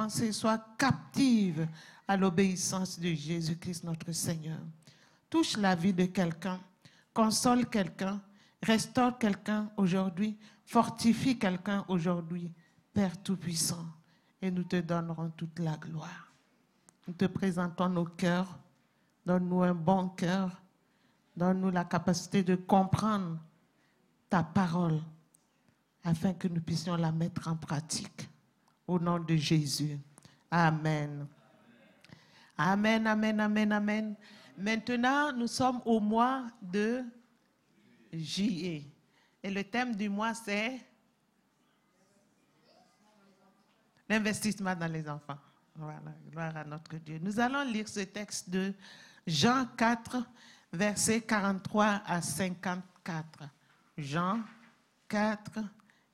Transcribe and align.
pensées 0.00 0.32
soient 0.32 0.64
captives 0.78 1.68
à 2.08 2.16
l'obéissance 2.16 2.98
de 2.98 3.12
Jésus-Christ 3.12 3.84
notre 3.84 4.12
Seigneur. 4.12 4.58
Touche 5.28 5.58
la 5.58 5.74
vie 5.74 5.92
de 5.92 6.06
quelqu'un, 6.06 6.58
console 7.12 7.66
quelqu'un, 7.68 8.18
restaure 8.62 9.18
quelqu'un 9.18 9.70
aujourd'hui, 9.76 10.38
fortifie 10.64 11.38
quelqu'un 11.38 11.84
aujourd'hui, 11.88 12.50
Père 12.94 13.22
Tout-Puissant, 13.22 13.84
et 14.40 14.50
nous 14.50 14.64
te 14.64 14.80
donnerons 14.80 15.32
toute 15.36 15.58
la 15.58 15.76
gloire. 15.76 16.32
Nous 17.06 17.12
te 17.12 17.26
présentons 17.26 17.90
nos 17.90 18.06
cœurs, 18.06 18.58
donne-nous 19.26 19.62
un 19.62 19.74
bon 19.74 20.08
cœur, 20.08 20.62
donne-nous 21.36 21.70
la 21.70 21.84
capacité 21.84 22.42
de 22.42 22.54
comprendre 22.54 23.38
ta 24.30 24.42
parole 24.42 25.02
afin 26.04 26.32
que 26.32 26.48
nous 26.48 26.62
puissions 26.62 26.96
la 26.96 27.12
mettre 27.12 27.48
en 27.48 27.56
pratique. 27.56 28.30
Au 28.90 28.98
nom 28.98 29.20
de 29.20 29.36
Jésus. 29.36 30.00
Amen. 30.50 31.28
Amen, 32.58 33.06
amen, 33.06 33.38
amen, 33.38 33.72
amen. 33.72 34.16
Maintenant, 34.58 35.32
nous 35.32 35.46
sommes 35.46 35.80
au 35.84 36.00
mois 36.00 36.46
de 36.60 37.04
juillet. 38.12 38.82
Et 39.44 39.48
le 39.48 39.62
thème 39.62 39.94
du 39.94 40.08
mois, 40.08 40.34
c'est 40.34 40.80
l'investissement 44.08 44.74
dans 44.74 44.90
les 44.90 45.08
enfants. 45.08 45.38
Voilà, 45.76 46.00
gloire 46.28 46.56
à 46.56 46.64
notre 46.64 46.96
Dieu. 46.96 47.20
Nous 47.22 47.38
allons 47.38 47.62
lire 47.62 47.86
ce 47.86 48.00
texte 48.00 48.50
de 48.50 48.74
Jean 49.24 49.66
4, 49.76 50.16
versets 50.72 51.20
43 51.20 52.02
à 52.04 52.20
54. 52.20 53.44
Jean 53.96 54.40
4, 55.08 55.60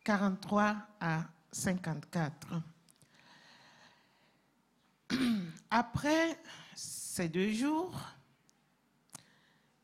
43 0.05 0.77
à 1.01 1.25
54. 1.57 2.63
Après 5.71 6.39
ces 6.75 7.29
deux 7.29 7.53
jours, 7.53 7.99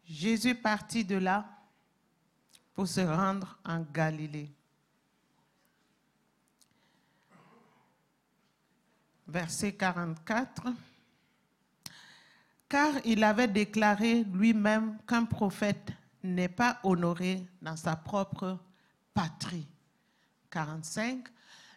Jésus 0.05 0.55
partit 0.55 1.05
de 1.05 1.17
là 1.17 1.49
pour 2.75 2.87
se 2.87 3.01
rendre 3.01 3.59
en 3.65 3.81
Galilée. 3.81 4.51
Verset 9.27 9.73
44. 9.75 10.69
Car 12.69 12.95
il 13.05 13.25
avait 13.25 13.49
déclaré 13.49 14.25
lui-même 14.25 14.99
qu'un 15.07 15.25
prophète 15.25 15.91
n'est 16.23 16.49
pas 16.49 16.79
honoré 16.83 17.47
dans 17.61 17.77
sa 17.77 17.97
propre 17.97 18.59
patrie. 19.15 19.67
45. 20.51 21.29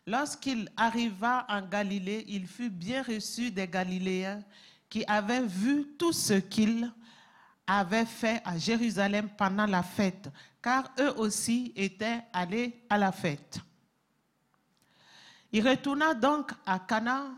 Lorsqu'il 0.07 0.69
arriva 0.77 1.45
en 1.49 1.63
Galilée, 1.63 2.25
il 2.27 2.47
fut 2.47 2.69
bien 2.69 3.01
reçu 3.01 3.49
des 3.49 3.67
Galiléens 3.67 4.43
qui 4.87 5.03
avaient 5.07 5.45
vu 5.45 5.87
tout 5.97 6.13
ce 6.13 6.33
qu'il 6.33 6.91
avait 7.65 8.05
fait 8.05 8.39
à 8.45 8.57
Jérusalem 8.57 9.29
pendant 9.35 9.65
la 9.65 9.81
fête, 9.81 10.29
car 10.61 10.91
eux 10.99 11.17
aussi 11.17 11.73
étaient 11.75 12.21
allés 12.31 12.83
à 12.87 12.99
la 12.99 13.11
fête. 13.11 13.59
Il 15.51 15.67
retourna 15.67 16.13
donc 16.13 16.51
à 16.65 16.77
Cana 16.77 17.31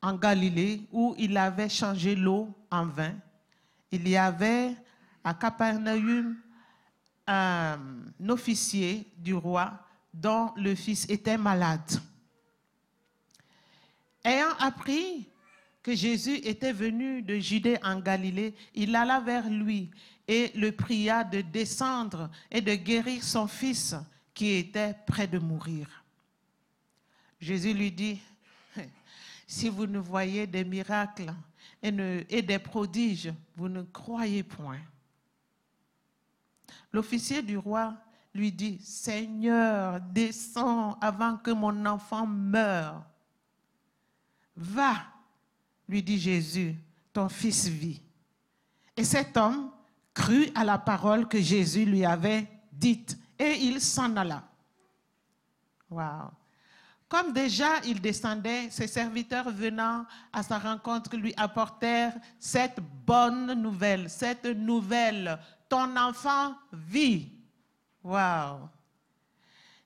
en 0.00 0.14
Galilée, 0.14 0.86
où 0.92 1.16
il 1.18 1.36
avait 1.36 1.68
changé 1.68 2.14
l'eau 2.14 2.54
en 2.70 2.86
vin. 2.86 3.14
Il 3.90 4.06
y 4.08 4.16
avait 4.16 4.76
à 5.24 5.34
Capernaum 5.34 6.36
un 7.26 7.78
officier 8.28 9.10
du 9.16 9.34
roi 9.34 9.87
dont 10.12 10.52
le 10.56 10.74
fils 10.74 11.08
était 11.08 11.38
malade. 11.38 12.00
Ayant 14.24 14.54
appris 14.58 15.28
que 15.82 15.94
Jésus 15.94 16.36
était 16.36 16.72
venu 16.72 17.22
de 17.22 17.38
Judée 17.38 17.78
en 17.82 18.00
Galilée, 18.00 18.54
il 18.74 18.94
alla 18.94 19.20
vers 19.20 19.48
lui 19.48 19.90
et 20.26 20.52
le 20.54 20.72
pria 20.72 21.24
de 21.24 21.40
descendre 21.40 22.30
et 22.50 22.60
de 22.60 22.74
guérir 22.74 23.22
son 23.22 23.46
fils 23.46 23.94
qui 24.34 24.50
était 24.50 24.94
près 25.06 25.26
de 25.26 25.38
mourir. 25.38 26.04
Jésus 27.40 27.72
lui 27.72 27.90
dit, 27.90 28.20
si 29.46 29.68
vous 29.68 29.86
ne 29.86 29.98
voyez 29.98 30.46
des 30.46 30.64
miracles 30.64 31.32
et, 31.82 32.42
des 32.42 32.58
prodiges, 32.58 33.32
vous 33.56 33.68
ne 33.68 33.82
croyez 33.82 34.42
point. 34.42 34.80
L'officier 36.92 37.42
du 37.42 37.56
roi 37.56 37.96
lui 38.38 38.52
dit, 38.52 38.78
Seigneur, 38.82 40.00
descends 40.00 40.96
avant 41.00 41.36
que 41.36 41.50
mon 41.50 41.84
enfant 41.84 42.26
meure. 42.26 43.04
Va, 44.56 44.94
lui 45.88 46.02
dit 46.02 46.18
Jésus, 46.18 46.76
ton 47.12 47.28
fils 47.28 47.66
vit. 47.66 48.00
Et 48.96 49.04
cet 49.04 49.36
homme 49.36 49.70
crut 50.14 50.50
à 50.54 50.64
la 50.64 50.78
parole 50.78 51.28
que 51.28 51.40
Jésus 51.40 51.84
lui 51.84 52.04
avait 52.04 52.48
dite 52.72 53.18
et 53.38 53.54
il 53.60 53.80
s'en 53.80 54.16
alla. 54.16 54.42
Wow. 55.90 56.30
Comme 57.08 57.32
déjà 57.32 57.80
il 57.84 58.00
descendait, 58.00 58.68
ses 58.70 58.86
serviteurs 58.86 59.50
venant 59.50 60.04
à 60.32 60.42
sa 60.42 60.58
rencontre 60.58 61.16
lui 61.16 61.32
apportèrent 61.36 62.14
cette 62.38 62.80
bonne 63.06 63.54
nouvelle, 63.54 64.10
cette 64.10 64.44
nouvelle, 64.44 65.38
ton 65.68 65.96
enfant 65.96 66.54
vit. 66.72 67.37
Wow. 68.08 68.70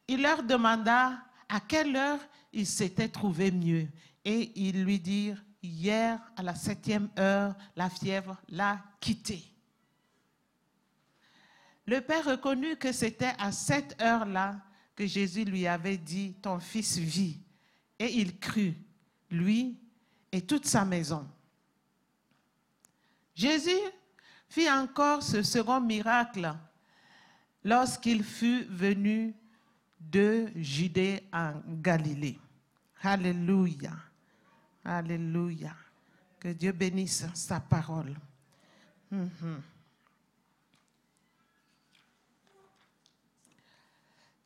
Il 0.07 0.23
leur 0.23 0.45
demanda 0.45 1.25
à 1.49 1.59
quelle 1.59 1.97
heure 1.97 2.21
il 2.53 2.69
s'était 2.69 3.09
trouvé 3.09 3.51
mieux. 3.51 3.89
Et 4.25 4.53
ils 4.55 4.85
lui 4.85 5.01
dirent, 5.01 5.43
hier 5.61 6.21
à 6.37 6.45
la 6.45 6.55
septième 6.55 7.09
heure, 7.19 7.57
la 7.75 7.91
fièvre 7.91 8.41
l'a 8.49 8.81
quitté. 9.01 9.43
Le 11.85 12.01
père 12.01 12.25
reconnut 12.25 12.77
que 12.77 12.93
c'était 12.93 13.35
à 13.41 13.51
cette 13.51 14.01
heure-là 14.01 14.57
que 14.95 15.05
Jésus 15.05 15.45
lui 15.45 15.67
avait 15.67 15.99
dit, 15.99 16.35
ton 16.35 16.61
fils 16.61 16.99
vit. 16.99 17.41
Et 17.99 18.21
il 18.21 18.39
crut, 18.39 18.77
lui 19.31 19.81
et 20.31 20.43
toute 20.43 20.67
sa 20.67 20.85
maison. 20.85 21.29
Jésus 23.35 23.81
fit 24.49 24.71
encore 24.71 25.25
ce 25.25 25.43
second 25.43 25.81
miracle 25.81 26.55
lorsqu'il 27.65 28.25
fut 28.25 28.65
venu 28.65 29.35
de 30.01 30.49
Judée 30.57 31.23
en 31.33 31.55
Galilée. 31.81 32.39
Alléluia. 33.03 33.93
Alléluia. 34.85 35.75
Que 36.39 36.49
Dieu 36.49 36.73
bénisse 36.73 37.27
sa 37.35 37.61
parole. 37.61 38.15
Mhm. 39.11 39.63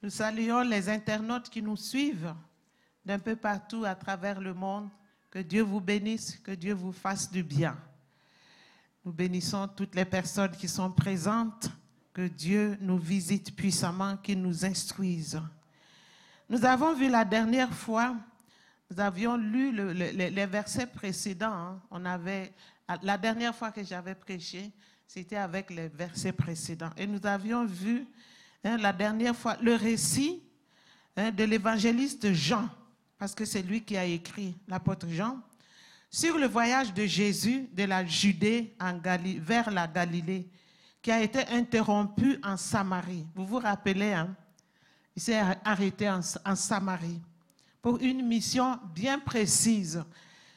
Nous 0.03 0.10
saluons 0.10 0.62
les 0.62 0.88
internautes 0.88 1.48
qui 1.48 1.62
nous 1.62 1.77
suivent 1.77 2.34
d'un 3.04 3.19
peu 3.19 3.34
partout 3.34 3.84
à 3.84 3.94
travers 3.94 4.41
le 4.41 4.53
monde. 4.53 4.88
Que 5.31 5.38
Dieu 5.38 5.62
vous 5.62 5.81
bénisse, 5.81 6.37
que 6.38 6.53
Dieu 6.53 6.75
vous 6.75 6.93
fasse 6.93 7.31
du 7.31 7.43
bien. 7.43 7.77
Nous 9.04 9.12
bénissons 9.12 9.69
toutes 9.69 9.94
les 9.94 10.04
personnes 10.04 10.53
qui 10.53 10.69
sont 10.69 10.91
présentes 10.91 11.71
que 12.16 12.28
Dieu 12.28 12.78
nous 12.81 12.97
visite 12.97 13.54
puissamment, 13.54 14.16
qu'il 14.16 14.41
nous 14.41 14.65
instruise. 14.65 15.38
Nous 16.49 16.65
avons 16.65 16.94
vu 16.94 17.10
la 17.10 17.27
dernière 17.27 17.71
fois, 17.71 18.16
nous 18.91 18.99
avions 18.99 19.37
lu 19.37 19.71
les 19.71 20.47
versets 20.47 20.87
précédents. 20.87 21.53
Hein. 21.53 21.82
On 21.91 22.06
avait, 22.06 22.54
la 23.03 23.19
dernière 23.19 23.54
fois 23.54 23.71
que 23.71 23.84
j'avais 23.84 24.15
prêché, 24.15 24.72
c'était 25.06 25.37
avec 25.37 25.69
les 25.69 25.88
versets 25.88 26.32
précédents. 26.32 26.88
Et 26.97 27.06
nous 27.06 27.21
avions 27.22 27.66
vu 27.66 28.06
hein, 28.65 28.78
la 28.78 28.94
dernière 28.94 29.37
fois 29.37 29.59
le 29.60 29.75
récit 29.75 30.43
hein, 31.19 31.31
de 31.31 31.44
l'évangéliste 31.44 32.33
Jean, 32.33 32.66
parce 33.19 33.34
que 33.34 33.44
c'est 33.44 33.60
lui 33.60 33.83
qui 33.83 33.94
a 33.94 34.06
écrit 34.06 34.56
l'apôtre 34.66 35.06
Jean, 35.10 35.38
sur 36.09 36.39
le 36.39 36.47
voyage 36.47 36.95
de 36.95 37.04
Jésus 37.04 37.69
de 37.74 37.84
la 37.84 38.07
Judée 38.07 38.74
en 38.80 38.98
vers 39.39 39.71
la 39.71 39.86
Galilée 39.86 40.48
qui 41.06 41.12
a 41.12 41.22
été 41.22 41.47
interrompu 41.50 42.41
en 42.42 42.56
Samarie. 42.56 43.24
Vous 43.32 43.47
vous 43.47 43.60
rappelez, 43.60 44.12
hein? 44.12 44.34
il 45.14 45.22
s'est 45.22 45.41
arrêté 45.64 46.10
en, 46.10 46.20
Samarie 46.56 47.22
pour 47.80 48.00
une 48.00 48.26
mission 48.26 48.76
bien 48.92 49.20
précise. 49.20 50.03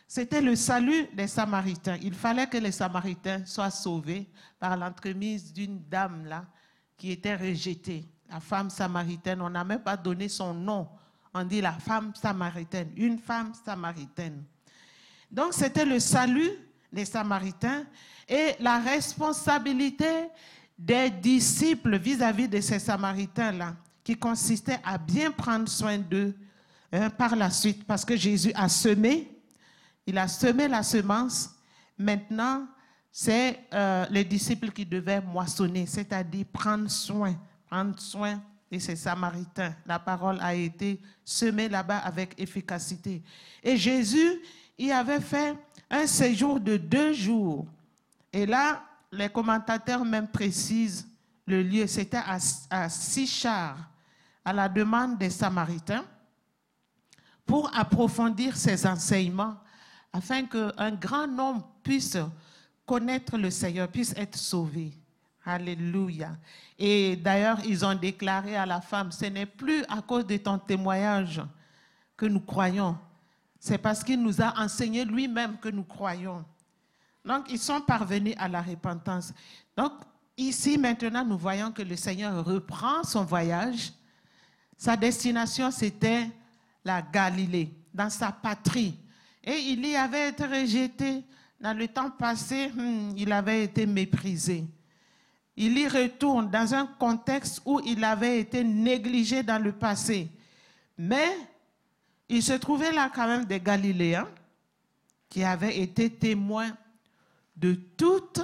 C'était 0.07 0.41
le 0.41 0.55
salut 0.55 1.05
des 1.13 1.27
Samaritains. 1.27 1.99
Il 2.01 2.15
fallait 2.15 2.47
que 2.47 2.57
les 2.57 2.71
Samaritains 2.71 3.45
soient 3.45 3.69
sauvés 3.69 4.27
par 4.59 4.75
l'entremise 4.75 5.53
d'une 5.53 5.83
dame 5.87 6.25
là 6.25 6.45
qui 6.97 7.11
était 7.11 7.35
rejetée. 7.35 8.09
La 8.27 8.39
femme 8.39 8.71
samaritaine, 8.71 9.43
on 9.43 9.51
n'a 9.51 9.63
même 9.63 9.83
pas 9.83 9.97
donné 9.97 10.27
son 10.29 10.55
nom. 10.55 10.89
On 11.31 11.43
dit 11.43 11.61
la 11.61 11.73
femme 11.73 12.11
samaritaine, 12.15 12.91
une 12.97 13.19
femme 13.19 13.53
samaritaine. 13.53 14.43
Donc 15.29 15.53
c'était 15.53 15.85
le 15.85 15.99
salut 15.99 16.53
des 16.91 17.05
Samaritains 17.05 17.85
et 18.27 18.55
la 18.59 18.79
responsabilité 18.79 20.29
des 20.77 21.09
disciples 21.09 21.97
vis-à-vis 21.97 22.47
de 22.47 22.61
ces 22.61 22.79
Samaritains-là, 22.79 23.75
qui 24.03 24.15
consistait 24.15 24.79
à 24.83 24.97
bien 24.97 25.31
prendre 25.31 25.67
soin 25.67 25.97
d'eux, 25.97 26.33
hein, 26.91 27.09
par 27.09 27.35
la 27.35 27.49
suite, 27.49 27.85
parce 27.85 28.05
que 28.05 28.15
Jésus 28.15 28.51
a 28.55 28.69
semé, 28.69 29.29
il 30.07 30.17
a 30.17 30.27
semé 30.27 30.67
la 30.67 30.81
semence. 30.83 31.51
Maintenant, 31.97 32.65
c'est 33.11 33.59
euh, 33.73 34.05
les 34.09 34.23
disciples 34.23 34.71
qui 34.71 34.85
devaient 34.85 35.21
moissonner, 35.21 35.85
c'est-à-dire 35.85 36.45
prendre 36.45 36.89
soin, 36.89 37.35
prendre 37.69 37.99
soin 37.99 38.41
de 38.71 38.79
ces 38.79 38.95
Samaritains. 38.95 39.75
La 39.85 39.99
parole 39.99 40.39
a 40.39 40.55
été 40.55 41.01
semée 41.25 41.67
là-bas 41.67 41.97
avec 41.97 42.39
efficacité. 42.39 43.21
Et 43.63 43.75
Jésus 43.75 44.41
y 44.77 44.91
avait 44.91 45.19
fait 45.19 45.57
un 45.89 46.05
séjour 46.07 46.59
de 46.59 46.77
deux 46.77 47.13
jours. 47.13 47.65
Et 48.31 48.45
là, 48.45 48.83
les 49.11 49.29
commentateurs 49.29 50.05
même 50.05 50.27
précisent 50.27 51.07
le 51.47 51.63
lieu. 51.63 51.87
C'était 51.87 52.21
à, 52.69 52.89
Sichar, 52.89 53.77
à 54.45 54.53
la 54.53 54.69
demande 54.69 55.17
des 55.17 55.29
Samaritains, 55.29 56.05
pour 57.45 57.75
approfondir 57.75 58.55
ses 58.55 58.85
enseignements, 58.85 59.55
afin 60.13 60.45
qu'un 60.45 60.91
grand 60.91 61.27
nombre 61.27 61.67
puisse 61.83 62.17
connaître 62.85 63.37
le 63.37 63.49
Seigneur, 63.49 63.87
puisse 63.87 64.13
être 64.15 64.37
sauvé. 64.37 64.93
Alléluia. 65.45 66.37
Et 66.77 67.15
d'ailleurs, 67.15 67.59
ils 67.65 67.83
ont 67.83 67.95
déclaré 67.95 68.55
à 68.55 68.65
la 68.67 68.81
femme, 68.81 69.11
ce 69.11 69.25
n'est 69.25 69.47
plus 69.47 69.83
à 69.89 70.01
cause 70.01 70.27
de 70.27 70.37
ton 70.37 70.59
témoignage 70.59 71.41
que 72.15 72.27
nous 72.27 72.39
croyons, 72.39 72.97
c'est 73.59 73.77
parce 73.77 74.03
qu'il 74.03 74.21
nous 74.21 74.41
a 74.41 74.53
enseigné 74.57 75.03
lui-même 75.03 75.57
que 75.57 75.69
nous 75.69 75.83
croyons. 75.83 76.45
Donc, 77.25 77.51
ils 77.51 77.59
sont 77.59 77.81
parvenus 77.81 78.35
à 78.37 78.47
la 78.47 78.61
repentance. 78.61 79.33
Donc, 79.75 79.91
ici, 80.37 80.77
maintenant, 80.77 81.25
nous 81.25 81.37
voyons 81.37 81.71
que 81.71 81.81
le 81.81 81.95
Seigneur 81.95 82.43
reprend 82.45 83.03
son 83.03 83.25
voyage. 83.25 83.91
Sa 84.77 84.95
destination, 84.95 85.69
c'était 85.71 86.29
la 86.85 87.01
Galilée, 87.01 87.69
dans 87.93 88.09
sa 88.09 88.31
patrie. 88.31 88.97
Et 89.43 89.57
il 89.57 89.85
y 89.85 89.95
avait 89.95 90.29
été 90.29 90.45
rejeté. 90.45 91.23
Dans 91.59 91.77
le 91.77 91.89
temps 91.89 92.09
passé, 92.09 92.69
hmm, 92.69 93.11
il 93.17 93.33
avait 93.33 93.65
été 93.65 93.85
méprisé. 93.85 94.65
Il 95.57 95.77
y 95.77 95.85
retourne 95.89 96.49
dans 96.49 96.73
un 96.73 96.85
contexte 96.85 97.61
où 97.65 97.81
il 97.83 98.01
avait 98.05 98.39
été 98.39 98.63
négligé 98.63 99.43
dans 99.43 99.61
le 99.61 99.73
passé. 99.73 100.29
Mais 100.97 101.35
il 102.29 102.43
se 102.43 102.53
trouvait 102.53 102.91
là 102.91 103.11
quand 103.13 103.27
même 103.27 103.45
des 103.45 103.59
Galiléens 103.59 104.27
qui 105.27 105.43
avaient 105.43 105.79
été 105.79 106.09
témoins 106.09 106.71
de 107.55 107.73
toutes 107.73 108.41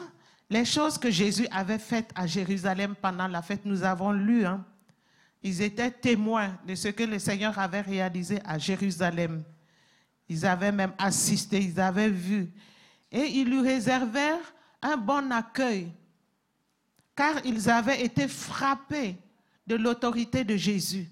les 0.50 0.66
choses 0.66 0.98
que 0.98 1.10
Jésus 1.10 1.48
avait 1.52 1.80
faites 1.80 2.12
à 2.16 2.28
Jérusalem 2.28 2.96
pendant 3.00 3.28
la 3.28 3.42
fête. 3.42 3.64
Nous 3.64 3.84
avons 3.84 4.12
lu, 4.12 4.46
hein. 4.46 4.66
ils 5.42 5.62
étaient 5.62 5.92
témoins 5.92 6.58
de 6.68 6.76
ce 6.76 6.90
que 6.90 7.04
le 7.04 7.20
Seigneur 7.20 7.58
avait 7.58 7.82
réalisé 7.82 8.40
à 8.44 8.58
Jérusalem. 8.58 9.44
Ils 10.28 10.46
avaient 10.46 10.72
même 10.72 10.94
assisté, 10.98 11.60
ils 11.60 11.80
avaient 11.80 12.10
vu. 12.10 12.52
Et 13.12 13.26
ils 13.26 13.50
lui 13.50 13.62
réservèrent 13.62 14.54
un 14.82 14.98
bon 14.98 15.32
accueil, 15.32 15.92
car 17.16 17.46
ils 17.46 17.70
avaient 17.70 18.04
été 18.04 18.28
frappés 18.28 19.16
de 19.66 19.76
l'autorité 19.76 20.44
de 20.44 20.56
Jésus. 20.56 21.08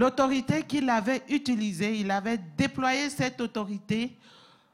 L'autorité 0.00 0.62
qu'il 0.62 0.88
avait 0.88 1.22
utilisée, 1.28 2.00
il 2.00 2.10
avait 2.10 2.38
déployé 2.38 3.10
cette 3.10 3.38
autorité 3.38 4.16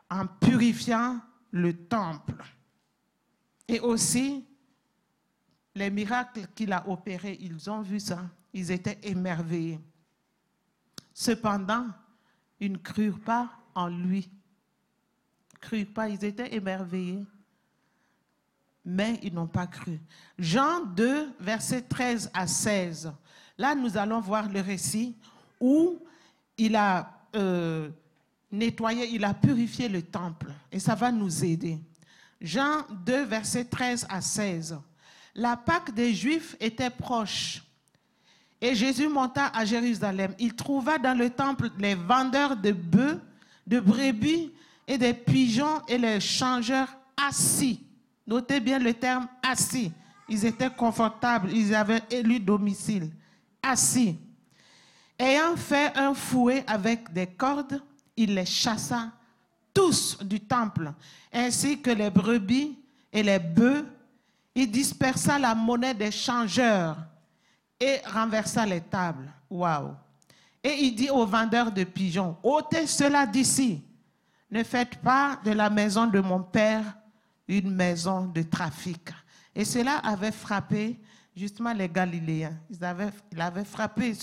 en 0.08 0.24
purifiant 0.24 1.18
le 1.50 1.72
temple. 1.88 2.44
Et 3.66 3.80
aussi, 3.80 4.46
les 5.74 5.90
miracles 5.90 6.46
qu'il 6.54 6.72
a 6.72 6.88
opérés, 6.88 7.38
ils 7.40 7.68
ont 7.68 7.82
vu 7.82 7.98
ça, 7.98 8.20
ils 8.52 8.70
étaient 8.70 9.00
émerveillés. 9.02 9.80
Cependant, 11.12 11.88
ils 12.60 12.70
ne 12.70 12.78
crurent 12.78 13.18
pas 13.18 13.50
en 13.74 13.88
lui. 13.88 14.30
Ils 14.30 15.54
ne 15.54 15.58
crurent 15.58 15.92
pas, 15.92 16.08
ils 16.08 16.24
étaient 16.24 16.54
émerveillés, 16.54 17.24
mais 18.84 19.18
ils 19.24 19.34
n'ont 19.34 19.48
pas 19.48 19.66
cru. 19.66 19.98
Jean 20.38 20.84
2, 20.84 21.32
versets 21.40 21.82
13 21.82 22.30
à 22.32 22.46
16. 22.46 23.12
Là, 23.58 23.74
nous 23.74 23.96
allons 23.96 24.20
voir 24.20 24.48
le 24.48 24.60
récit 24.60 25.14
où 25.60 25.98
il 26.58 26.76
a 26.76 27.10
euh, 27.34 27.88
nettoyé, 28.52 29.08
il 29.08 29.24
a 29.24 29.34
purifié 29.34 29.88
le 29.88 30.02
temple. 30.02 30.52
Et 30.70 30.78
ça 30.78 30.94
va 30.94 31.10
nous 31.10 31.44
aider. 31.44 31.78
Jean 32.40 32.82
2, 33.04 33.24
versets 33.24 33.64
13 33.64 34.06
à 34.08 34.20
16. 34.20 34.78
La 35.34 35.56
Pâque 35.56 35.94
des 35.94 36.14
Juifs 36.14 36.56
était 36.60 36.90
proche. 36.90 37.62
Et 38.60 38.74
Jésus 38.74 39.08
monta 39.08 39.46
à 39.48 39.64
Jérusalem. 39.64 40.34
Il 40.38 40.54
trouva 40.54 40.98
dans 40.98 41.16
le 41.16 41.30
temple 41.30 41.70
les 41.78 41.94
vendeurs 41.94 42.56
de 42.56 42.72
bœufs, 42.72 43.20
de 43.66 43.80
brebis 43.80 44.52
et 44.86 44.98
des 44.98 45.12
pigeons 45.12 45.82
et 45.88 45.98
les 45.98 46.20
changeurs 46.20 46.88
assis. 47.16 47.82
Notez 48.26 48.60
bien 48.60 48.78
le 48.78 48.94
terme 48.94 49.28
assis. 49.42 49.92
Ils 50.28 50.44
étaient 50.44 50.70
confortables, 50.70 51.50
ils 51.52 51.74
avaient 51.74 52.02
élu 52.10 52.40
domicile 52.40 53.10
assis. 53.68 54.18
Ayant 55.18 55.56
fait 55.56 55.96
un 55.96 56.14
fouet 56.14 56.64
avec 56.66 57.12
des 57.12 57.26
cordes, 57.26 57.82
il 58.16 58.34
les 58.34 58.46
chassa 58.46 59.12
tous 59.72 60.18
du 60.22 60.40
temple, 60.40 60.92
ainsi 61.32 61.80
que 61.80 61.90
les 61.90 62.10
brebis 62.10 62.78
et 63.12 63.22
les 63.22 63.38
bœufs. 63.38 63.84
Il 64.54 64.70
dispersa 64.70 65.38
la 65.38 65.54
monnaie 65.54 65.92
des 65.94 66.10
changeurs 66.10 66.96
et 67.78 68.00
renversa 68.06 68.64
les 68.64 68.80
tables. 68.80 69.30
Waouh! 69.50 69.94
Et 70.64 70.84
il 70.84 70.94
dit 70.94 71.10
aux 71.10 71.26
vendeurs 71.26 71.70
de 71.70 71.84
pigeons, 71.84 72.36
ôtez 72.42 72.86
cela 72.86 73.26
d'ici. 73.26 73.82
Ne 74.50 74.62
faites 74.62 74.96
pas 74.96 75.38
de 75.44 75.50
la 75.50 75.68
maison 75.68 76.06
de 76.06 76.20
mon 76.20 76.42
père 76.42 76.84
une 77.48 77.74
maison 77.74 78.26
de 78.26 78.42
trafic. 78.42 79.10
Et 79.54 79.64
cela 79.64 79.98
avait 79.98 80.32
frappé 80.32 80.98
justement 81.36 81.72
les 81.74 81.88
Galiléens. 81.88 82.56
Ils 82.70 82.82
avaient, 82.82 83.10
il 83.30 83.40
avait 83.40 83.64
frappé, 83.64 84.14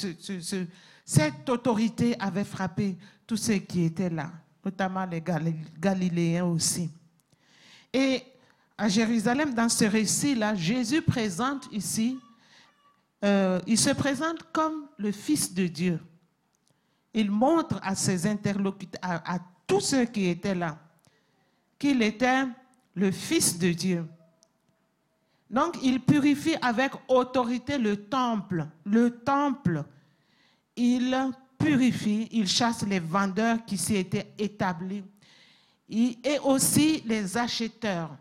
cette 1.06 1.50
autorité 1.50 2.16
avait 2.20 2.44
frappé 2.44 2.98
tous 3.28 3.38
ceux 3.38 3.58
qui 3.58 3.84
étaient 3.84 4.10
là, 4.10 4.32
notamment 4.66 5.06
les 5.06 5.22
Galiléens 5.80 6.46
aussi. 6.46 6.90
Et 7.94 8.24
à 8.78 8.90
Jérusalem, 8.90 9.54
dans 9.54 9.70
ce 9.70 9.86
récit-là, 9.86 10.56
Jésus 10.56 11.04
présente 11.04 11.68
ici, 11.72 12.18
euh, 13.24 13.62
il 13.68 13.78
se 13.78 13.92
présente 13.92 14.52
comme 14.52 14.88
le 14.98 15.12
Fils 15.12 15.54
de 15.54 15.68
Dieu. 15.68 16.00
Il 17.14 17.30
montre 17.30 17.80
à 17.84 17.94
ses 17.94 18.26
interlocuteurs, 18.26 19.00
à 19.04 19.38
tous 19.68 19.82
ceux 19.82 20.06
qui 20.06 20.26
étaient 20.26 20.56
là, 20.56 20.80
qu'il 21.78 22.02
était 22.02 22.46
le 22.96 23.12
Fils 23.12 23.58
de 23.60 23.72
Dieu. 23.72 24.06
Donc, 25.54 25.78
il 25.84 26.02
purifie 26.02 26.56
avec 26.64 26.94
autorité 27.08 27.78
le 27.78 28.08
temple. 28.08 28.66
Le 28.86 29.20
temple, 29.20 29.84
il 30.76 31.16
purifie, 31.60 32.28
il 32.32 32.48
chasse 32.48 32.82
les 32.88 33.00
vendeurs 33.00 33.64
qui 33.64 33.78
s'y 33.78 33.96
étaient 33.96 34.34
établis 34.40 35.04
et 35.88 36.40
aussi 36.44 37.04
les 37.06 37.38
acheteurs. 37.38 38.18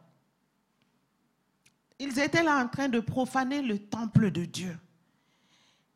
Ils 1.98 2.18
étaient 2.18 2.42
là 2.42 2.62
en 2.62 2.68
train 2.68 2.90
de 2.90 3.00
profaner 3.00 3.62
le 3.62 3.78
temple 3.78 4.30
de 4.30 4.44
Dieu. 4.44 4.78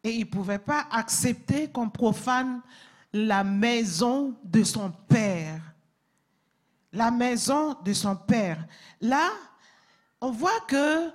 Et 0.02 0.12
ils 0.14 0.20
ne 0.20 0.30
pouvaient 0.30 0.58
pas 0.58 0.86
accepter 0.90 1.68
qu'on 1.68 1.90
profane 1.90 2.62
la 3.12 3.44
maison 3.44 4.34
de 4.42 4.64
son 4.64 4.90
Père. 4.90 5.60
La 6.94 7.10
maison 7.10 7.76
de 7.84 7.92
son 7.92 8.16
Père. 8.16 8.64
Là, 9.02 9.28
on 10.22 10.30
voit 10.30 10.60
que 10.66 11.10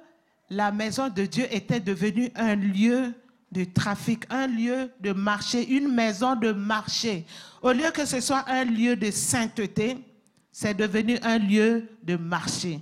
la 0.52 0.70
maison 0.70 1.08
de 1.08 1.26
Dieu 1.26 1.48
était 1.50 1.80
devenue 1.80 2.30
un 2.36 2.56
lieu 2.56 3.14
de 3.54 3.64
trafic, 3.64 4.26
un 4.30 4.48
lieu 4.48 4.92
de 5.00 5.14
marché, 5.14 5.66
une 5.66 5.88
maison 5.94 6.36
de 6.36 6.52
marché. 6.52 7.26
Au 7.62 7.72
lieu 7.72 7.90
que 7.92 8.06
ce 8.06 8.20
soit 8.20 8.44
un 8.50 8.66
lieu 8.66 8.98
de 8.98 9.10
sainteté, 9.12 9.98
c'est 10.52 10.74
devenu 10.74 11.18
un 11.24 11.38
lieu 11.38 11.88
de 12.04 12.18
marché. 12.18 12.82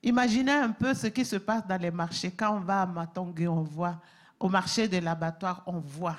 Imaginez 0.00 0.52
un 0.52 0.70
peu 0.70 0.94
ce 0.94 1.08
qui 1.08 1.24
se 1.24 1.36
passe 1.36 1.66
dans 1.66 1.80
les 1.80 1.90
marchés. 1.90 2.30
Quand 2.30 2.56
on 2.56 2.60
va 2.60 2.82
à 2.82 2.86
Matongé, 2.86 3.48
on 3.48 3.62
voit. 3.62 4.00
Au 4.38 4.48
marché 4.48 4.86
de 4.86 4.98
l'abattoir, 4.98 5.64
on 5.66 5.80
voit. 5.80 6.18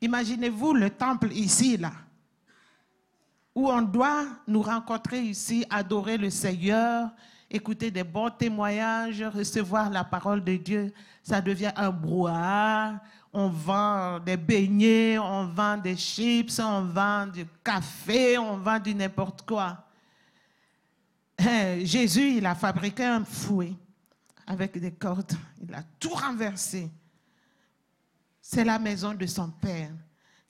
Imaginez-vous 0.00 0.74
le 0.74 0.90
temple 0.90 1.30
ici, 1.32 1.76
là, 1.76 1.92
où 3.54 3.70
on 3.70 3.82
doit 3.82 4.24
nous 4.48 4.62
rencontrer 4.62 5.20
ici, 5.20 5.64
adorer 5.70 6.18
le 6.18 6.28
Seigneur, 6.28 7.08
écouter 7.52 7.90
des 7.90 8.02
bons 8.02 8.30
témoignages, 8.30 9.22
recevoir 9.22 9.90
la 9.90 10.02
parole 10.02 10.42
de 10.42 10.56
Dieu, 10.56 10.92
ça 11.22 11.40
devient 11.40 11.72
un 11.76 11.90
brouhaha. 11.90 13.00
On 13.30 13.48
vend 13.48 14.18
des 14.20 14.36
beignets, 14.36 15.18
on 15.18 15.46
vend 15.46 15.76
des 15.76 15.96
chips, 15.96 16.58
on 16.58 16.82
vend 16.82 17.26
du 17.26 17.46
café, 17.62 18.38
on 18.38 18.56
vend 18.56 18.78
du 18.78 18.94
n'importe 18.94 19.42
quoi. 19.42 19.84
Eh, 21.38 21.84
Jésus, 21.84 22.36
il 22.38 22.46
a 22.46 22.54
fabriqué 22.54 23.04
un 23.04 23.24
fouet 23.24 23.74
avec 24.46 24.78
des 24.78 24.92
cordes. 24.92 25.32
Il 25.62 25.74
a 25.74 25.82
tout 25.98 26.14
renversé. 26.14 26.90
C'est 28.40 28.64
la 28.64 28.78
maison 28.78 29.14
de 29.14 29.26
son 29.26 29.50
Père 29.50 29.92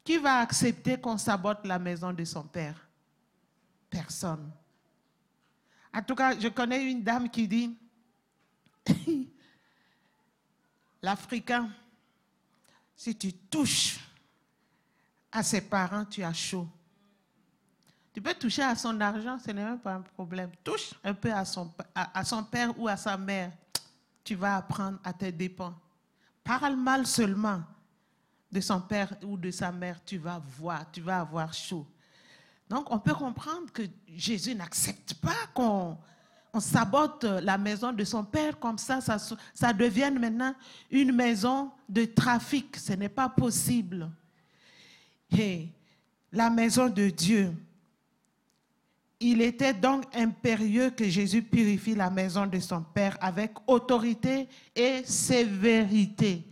Qui 0.02 0.18
va 0.18 0.38
accepter 0.38 0.98
qu'on 0.98 1.18
sabote 1.18 1.64
la 1.64 1.78
maison 1.78 2.12
de 2.12 2.24
son 2.24 2.42
père? 2.42 2.88
Personne. 3.90 4.50
En 5.94 6.02
tout 6.02 6.14
cas, 6.14 6.38
je 6.38 6.48
connais 6.48 6.90
une 6.90 7.02
dame 7.02 7.28
qui 7.28 7.46
dit, 7.46 7.76
l'Africain, 11.02 11.70
si 12.96 13.16
tu 13.16 13.32
touches 13.32 13.98
à 15.30 15.42
ses 15.42 15.60
parents, 15.60 16.04
tu 16.04 16.22
as 16.22 16.32
chaud. 16.32 16.68
Tu 18.12 18.20
peux 18.20 18.34
toucher 18.34 18.62
à 18.62 18.74
son 18.74 19.00
argent, 19.00 19.38
ce 19.38 19.50
n'est 19.50 19.64
même 19.64 19.78
pas 19.78 19.94
un 19.94 20.02
problème. 20.02 20.50
Touche 20.62 20.94
un 21.02 21.14
peu 21.14 21.32
à 21.32 21.44
son, 21.44 21.70
père 22.44 22.78
ou 22.78 22.86
à 22.86 22.96
sa 22.96 23.16
mère, 23.16 23.52
tu 24.22 24.34
vas 24.34 24.56
apprendre 24.56 24.98
à 25.02 25.12
tes 25.12 25.32
dépens. 25.32 25.74
Parle 26.44 26.76
mal 26.76 27.06
seulement 27.06 27.62
de 28.50 28.60
son 28.60 28.80
père 28.82 29.14
ou 29.22 29.36
de 29.36 29.50
sa 29.50 29.72
mère, 29.72 30.04
tu 30.04 30.18
vas 30.18 30.38
voir, 30.38 30.90
tu 30.90 31.00
vas 31.00 31.20
avoir 31.20 31.52
chaud. 31.54 31.86
Donc 32.72 32.90
on 32.90 32.98
peut 32.98 33.12
comprendre 33.12 33.70
que 33.70 33.82
Jésus 34.16 34.54
n'accepte 34.54 35.12
pas 35.20 35.36
qu'on 35.52 35.98
on 36.54 36.60
sabote 36.60 37.24
la 37.24 37.58
maison 37.58 37.92
de 37.92 38.02
son 38.02 38.24
père 38.24 38.58
comme 38.58 38.78
ça, 38.78 39.02
ça, 39.02 39.18
ça 39.52 39.72
devienne 39.74 40.18
maintenant 40.18 40.54
une 40.90 41.12
maison 41.12 41.70
de 41.86 42.06
trafic. 42.06 42.78
Ce 42.78 42.94
n'est 42.94 43.10
pas 43.10 43.28
possible. 43.28 44.10
Et 45.36 45.68
la 46.32 46.48
maison 46.48 46.88
de 46.88 47.10
Dieu, 47.10 47.52
il 49.20 49.42
était 49.42 49.74
donc 49.74 50.04
impérieux 50.14 50.88
que 50.88 51.04
Jésus 51.04 51.42
purifie 51.42 51.94
la 51.94 52.08
maison 52.08 52.46
de 52.46 52.58
son 52.58 52.82
Père 52.82 53.18
avec 53.20 53.52
autorité 53.66 54.48
et 54.74 55.02
sévérité. 55.04 56.42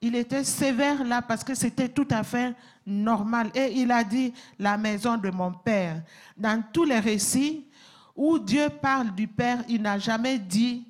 Il 0.00 0.16
était 0.16 0.42
sévère 0.44 1.04
là 1.04 1.20
parce 1.20 1.44
que 1.44 1.54
c'était 1.54 1.90
tout 1.90 2.08
à 2.10 2.22
fait 2.22 2.54
normal. 2.86 3.50
Et 3.54 3.72
il 3.80 3.90
a 3.90 4.04
dit 4.04 4.32
la 4.58 4.78
maison 4.78 5.16
de 5.16 5.30
mon 5.30 5.52
Père. 5.52 6.02
Dans 6.36 6.62
tous 6.72 6.84
les 6.84 7.00
récits 7.00 7.66
où 8.14 8.38
Dieu 8.38 8.68
parle 8.80 9.14
du 9.14 9.26
Père, 9.26 9.64
il 9.68 9.82
n'a 9.82 9.98
jamais 9.98 10.38
dit 10.38 10.86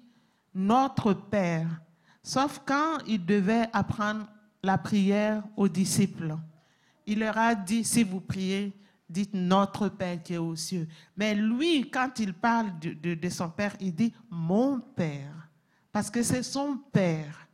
notre 0.55 1.13
Père, 1.13 1.69
sauf 2.23 2.63
quand 2.65 2.99
il 3.07 3.25
devait 3.25 3.69
apprendre 3.73 4.27
la 4.63 4.79
prière 4.79 5.43
aux 5.57 5.69
disciples. 5.69 6.37
Il 7.07 7.21
leur 7.21 7.37
a 7.37 7.55
dit, 7.55 7.85
si 7.85 8.03
vous 8.03 8.21
priez, 8.21 8.73
dites 9.09 9.35
notre 9.35 9.89
Père 9.89 10.23
qui 10.23 10.35
est 10.35 10.39
aux 10.39 10.57
cieux. 10.57 10.89
Mais 11.17 11.35
lui, 11.35 11.89
quand 11.91 12.19
il 12.19 12.35
parle 12.35 12.73
de, 12.79 13.29
son 13.29 13.51
Père, 13.51 13.77
il 13.81 13.95
dit 13.95 14.13
mon 14.31 14.81
Père. 14.81 15.49
Parce 15.93 16.11
que 16.11 16.23
c'est 16.23 16.43
son 16.43 16.79
Père. 16.93 17.47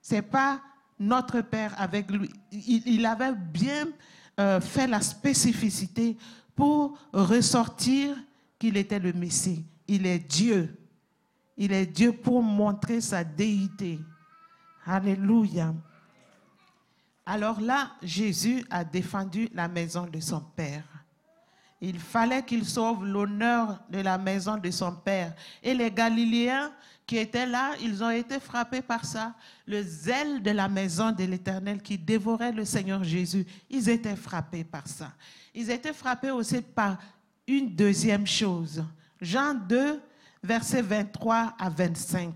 C'est 0.00 0.22
pas 0.22 0.60
notre 1.02 1.40
Père 1.40 1.74
avec 1.78 2.10
lui. 2.10 2.30
Il, 2.50 3.04
avait 3.04 3.34
bien 3.34 3.88
euh, 4.38 4.60
fait 4.60 4.86
la 4.86 5.00
spécificité 5.00 6.16
pour 6.54 6.98
ressortir 7.12 8.16
qu'il 8.58 8.76
était 8.76 8.98
le 8.98 9.12
Messie. 9.12 9.64
Il 9.88 10.06
est 10.06 10.18
Dieu. 10.18 10.78
Il 11.56 11.72
est 11.72 11.86
Dieu 11.86 12.12
pour 12.12 12.42
montrer 12.42 13.00
sa 13.00 13.24
déité. 13.24 13.98
Alléluia. 14.86 15.74
Alors 17.26 17.60
là, 17.60 17.92
Jésus 18.02 18.64
a 18.70 18.84
défendu 18.84 19.48
la 19.52 19.68
maison 19.68 20.06
de 20.06 20.20
son 20.20 20.40
Père. 20.40 20.84
Il 21.80 21.98
fallait 21.98 22.44
qu'il 22.44 22.64
sauve 22.64 23.04
l'honneur 23.04 23.80
de 23.90 24.00
la 24.00 24.16
maison 24.16 24.56
de 24.56 24.70
son 24.70 24.92
Père. 24.92 25.34
Et 25.62 25.74
les 25.74 25.90
Galiléens 25.90 26.70
qui 27.06 27.18
étaient 27.18 27.46
là, 27.46 27.72
ils 27.80 28.02
ont 28.02 28.10
été 28.10 28.38
frappés 28.40 28.82
par 28.82 29.04
ça. 29.04 29.34
Le 29.66 29.82
zèle 29.82 30.42
de 30.42 30.50
la 30.50 30.68
maison 30.68 31.12
de 31.12 31.24
l'Éternel 31.24 31.82
qui 31.82 31.98
dévorait 31.98 32.52
le 32.52 32.64
Seigneur 32.64 33.02
Jésus, 33.04 33.44
ils 33.68 33.88
étaient 33.88 34.16
frappés 34.16 34.64
par 34.64 34.86
ça. 34.86 35.12
Ils 35.54 35.70
étaient 35.70 35.92
frappés 35.92 36.30
aussi 36.30 36.62
par 36.62 36.98
une 37.46 37.74
deuxième 37.74 38.26
chose. 38.26 38.84
Jean 39.20 39.54
2, 39.54 40.00
versets 40.42 40.82
23 40.82 41.54
à 41.58 41.68
25. 41.68 42.34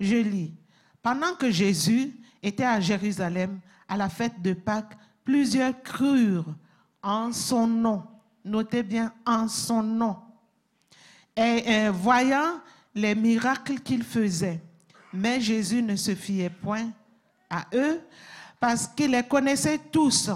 Je 0.00 0.16
lis. 0.16 0.54
Pendant 1.02 1.34
que 1.34 1.50
Jésus 1.50 2.12
était 2.42 2.64
à 2.64 2.80
Jérusalem, 2.80 3.60
à 3.88 3.96
la 3.96 4.08
fête 4.08 4.40
de 4.42 4.52
Pâques, 4.52 4.96
plusieurs 5.24 5.82
crurent 5.82 6.54
en 7.02 7.32
son 7.32 7.66
nom. 7.66 8.04
Notez 8.44 8.82
bien, 8.82 9.12
en 9.26 9.48
son 9.48 9.82
nom. 9.82 10.16
Et, 11.36 11.88
voyant 11.90 12.60
les 12.94 13.14
miracles 13.14 13.80
qu'il 13.80 14.02
faisait. 14.02 14.60
Mais 15.12 15.40
Jésus 15.40 15.82
ne 15.82 15.96
se 15.96 16.14
fiait 16.14 16.50
point 16.50 16.90
à 17.48 17.66
eux 17.74 18.00
parce 18.60 18.86
qu'il 18.86 19.12
les 19.12 19.22
connaissait 19.22 19.78
tous 19.78 20.30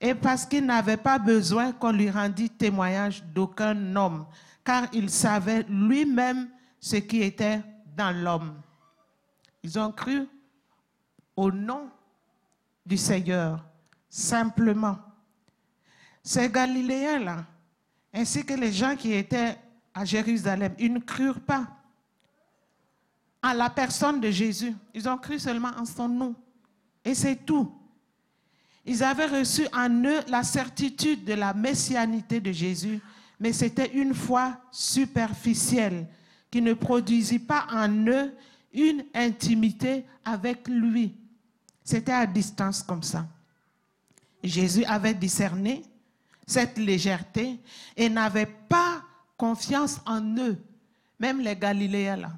et 0.00 0.14
parce 0.14 0.44
qu'il 0.44 0.66
n'avait 0.66 0.96
pas 0.96 1.18
besoin 1.18 1.72
qu'on 1.72 1.92
lui 1.92 2.10
rendît 2.10 2.50
témoignage 2.50 3.22
d'aucun 3.22 3.96
homme, 3.96 4.26
car 4.64 4.88
il 4.92 5.08
savait 5.08 5.64
lui-même 5.68 6.48
ce 6.80 6.96
qui 6.96 7.22
était 7.22 7.60
dans 7.96 8.10
l'homme. 8.10 8.60
Ils 9.62 9.78
ont 9.78 9.92
cru 9.92 10.26
au 11.36 11.52
nom 11.52 11.88
du 12.84 12.96
Seigneur, 12.96 13.64
simplement. 14.08 14.98
Ces 16.22 16.50
Galiléens-là, 16.50 17.44
ainsi 18.12 18.44
que 18.44 18.54
les 18.54 18.72
gens 18.72 18.96
qui 18.96 19.12
étaient 19.12 19.56
à 19.94 20.04
Jérusalem, 20.04 20.74
ils 20.78 20.92
ne 20.92 20.98
crurent 20.98 21.40
pas 21.40 21.66
à 23.42 23.54
la 23.54 23.68
personne 23.68 24.20
de 24.20 24.30
Jésus. 24.30 24.74
Ils 24.94 25.08
ont 25.08 25.18
cru 25.18 25.38
seulement 25.38 25.72
en 25.76 25.84
son 25.84 26.08
nom. 26.08 26.34
Et 27.04 27.14
c'est 27.14 27.44
tout. 27.44 27.70
Ils 28.84 29.02
avaient 29.02 29.26
reçu 29.26 29.66
en 29.72 29.88
eux 30.04 30.20
la 30.28 30.42
certitude 30.42 31.24
de 31.24 31.34
la 31.34 31.52
messianité 31.52 32.40
de 32.40 32.52
Jésus, 32.52 33.00
mais 33.38 33.52
c'était 33.52 33.92
une 33.92 34.14
foi 34.14 34.56
superficielle 34.70 36.06
qui 36.50 36.60
ne 36.62 36.74
produisit 36.74 37.38
pas 37.38 37.66
en 37.72 37.88
eux 38.06 38.32
une 38.72 39.04
intimité 39.14 40.04
avec 40.24 40.68
lui. 40.68 41.14
C'était 41.84 42.12
à 42.12 42.26
distance 42.26 42.82
comme 42.82 43.02
ça. 43.02 43.26
Jésus 44.42 44.84
avait 44.84 45.14
discerné 45.14 45.82
cette 46.46 46.78
légèreté 46.78 47.58
et 47.96 48.08
n'avait 48.08 48.46
pas 48.46 49.02
confiance 49.36 50.00
en 50.06 50.20
eux, 50.38 50.58
même 51.18 51.40
les 51.40 51.56
Galiléens. 51.56 52.32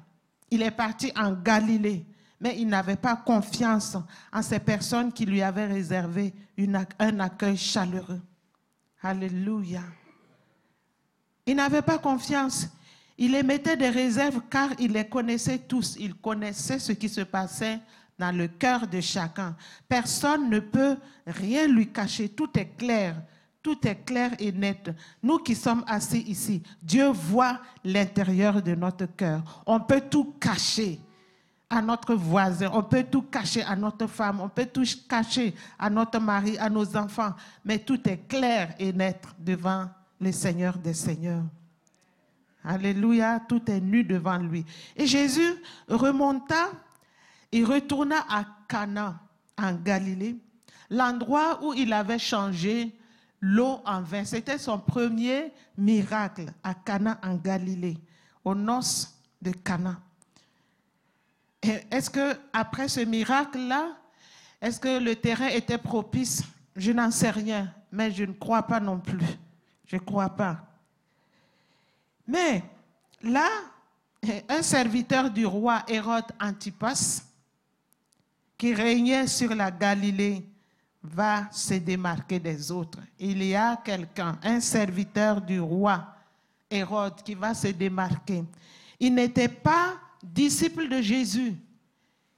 Il 0.49 0.61
est 0.61 0.71
parti 0.71 1.11
en 1.15 1.33
Galilée, 1.33 2.05
mais 2.39 2.55
il 2.57 2.67
n'avait 2.67 2.95
pas 2.95 3.15
confiance 3.15 3.97
en 4.31 4.41
ces 4.41 4.59
personnes 4.59 5.11
qui 5.11 5.25
lui 5.25 5.41
avaient 5.41 5.67
réservé 5.67 6.33
un 6.99 7.19
accueil 7.19 7.57
chaleureux. 7.57 8.21
Alléluia. 9.01 9.81
Il 11.45 11.55
n'avait 11.55 11.81
pas 11.81 11.97
confiance. 11.97 12.67
Il 13.17 13.35
émettait 13.35 13.77
des 13.77 13.89
réserves 13.89 14.41
car 14.49 14.69
il 14.79 14.91
les 14.91 15.07
connaissait 15.07 15.59
tous. 15.59 15.95
Il 15.99 16.15
connaissait 16.15 16.79
ce 16.79 16.91
qui 16.91 17.07
se 17.07 17.21
passait 17.21 17.79
dans 18.17 18.35
le 18.35 18.47
cœur 18.47 18.87
de 18.87 18.99
chacun. 18.99 19.55
Personne 19.87 20.49
ne 20.49 20.59
peut 20.59 20.97
rien 21.27 21.67
lui 21.67 21.91
cacher. 21.91 22.29
Tout 22.29 22.49
est 22.57 22.75
clair. 22.77 23.15
Tout 23.65 23.87
est 23.87 24.05
clair 24.05 24.29
et 24.37 24.51
net. 24.51 24.91
Nous 25.23 25.39
qui 25.39 25.55
sommes 25.55 25.83
assis 25.87 26.21
ici, 26.27 26.61
Dieu 26.83 27.07
voit 27.07 27.59
l'intérieur 27.83 28.61
de 28.61 28.75
notre 28.75 29.07
cœur. 29.07 29.63
On 29.65 29.79
peut 29.79 30.03
tout 30.07 30.35
cacher 30.39 30.99
à 31.67 31.81
notre 31.81 32.13
voisin, 32.13 32.69
on 32.71 32.83
peut 32.83 33.03
tout 33.09 33.23
cacher 33.23 33.63
à 33.63 33.75
notre 33.75 34.05
femme, 34.05 34.39
on 34.39 34.49
peut 34.49 34.67
tout 34.67 34.85
cacher 35.09 35.55
à 35.79 35.89
notre 35.89 36.19
mari, 36.19 36.59
à 36.59 36.69
nos 36.69 36.95
enfants, 36.95 37.33
mais 37.63 37.79
tout 37.79 38.07
est 38.07 38.27
clair 38.27 38.75
et 38.77 38.93
net 38.93 39.25
devant 39.39 39.89
le 40.21 40.31
Seigneur 40.31 40.77
des 40.77 40.93
Seigneurs. 40.93 41.45
Alléluia, 42.63 43.39
tout 43.49 43.63
est 43.71 43.81
nu 43.81 44.03
devant 44.03 44.37
lui. 44.37 44.63
Et 44.95 45.07
Jésus 45.07 45.55
remonta 45.87 46.69
il 47.51 47.65
retourna 47.65 48.17
à 48.29 48.45
Cana, 48.67 49.19
en 49.57 49.73
Galilée, 49.73 50.35
l'endroit 50.91 51.63
où 51.63 51.73
il 51.73 51.91
avait 51.93 52.19
changé 52.19 52.93
l'eau 53.45 53.79
en 53.85 54.01
vin. 54.01 54.25
C'était 54.25 54.57
son 54.57 54.79
premier 54.79 55.53
miracle 55.77 56.47
à 56.63 56.73
Cana, 56.73 57.19
en 57.23 57.35
Galilée, 57.35 57.97
aux 58.43 58.55
noces 58.55 59.13
de 59.39 59.51
Cana. 59.51 59.99
Est-ce 61.61 62.09
que 62.09 62.35
après 62.51 62.87
ce 62.87 63.01
miracle-là, 63.01 63.97
est-ce 64.59 64.79
que 64.79 64.99
le 64.99 65.15
terrain 65.15 65.47
était 65.47 65.77
propice? 65.77 66.43
Je 66.75 66.91
n'en 66.91 67.11
sais 67.11 67.29
rien, 67.29 67.71
mais 67.91 68.11
je 68.11 68.23
ne 68.23 68.33
crois 68.33 68.63
pas 68.63 68.79
non 68.79 68.99
plus. 68.99 69.23
Je 69.85 69.97
ne 69.97 70.01
crois 70.01 70.29
pas. 70.29 70.65
Mais 72.27 72.63
là, 73.21 73.47
un 74.49 74.63
serviteur 74.63 75.29
du 75.29 75.45
roi 75.45 75.83
Hérode 75.87 76.31
Antipas 76.41 77.21
qui 78.57 78.73
régnait 78.73 79.27
sur 79.27 79.53
la 79.53 79.69
Galilée 79.69 80.43
va 81.05 81.47
se 81.51 81.75
démarquer 81.75 82.39
des 82.39 82.71
autres. 82.71 82.99
Il 83.19 83.43
y 83.43 83.55
a 83.55 83.77
quelqu'un, 83.77 84.37
un 84.43 84.59
serviteur 84.59 85.41
du 85.41 85.59
roi 85.59 86.05
Hérode, 86.69 87.21
qui 87.23 87.35
va 87.35 87.53
se 87.53 87.67
démarquer. 87.67 88.43
Il 88.99 89.13
n'était 89.13 89.47
pas 89.47 89.93
disciple 90.23 90.87
de 90.87 91.01
Jésus. 91.01 91.55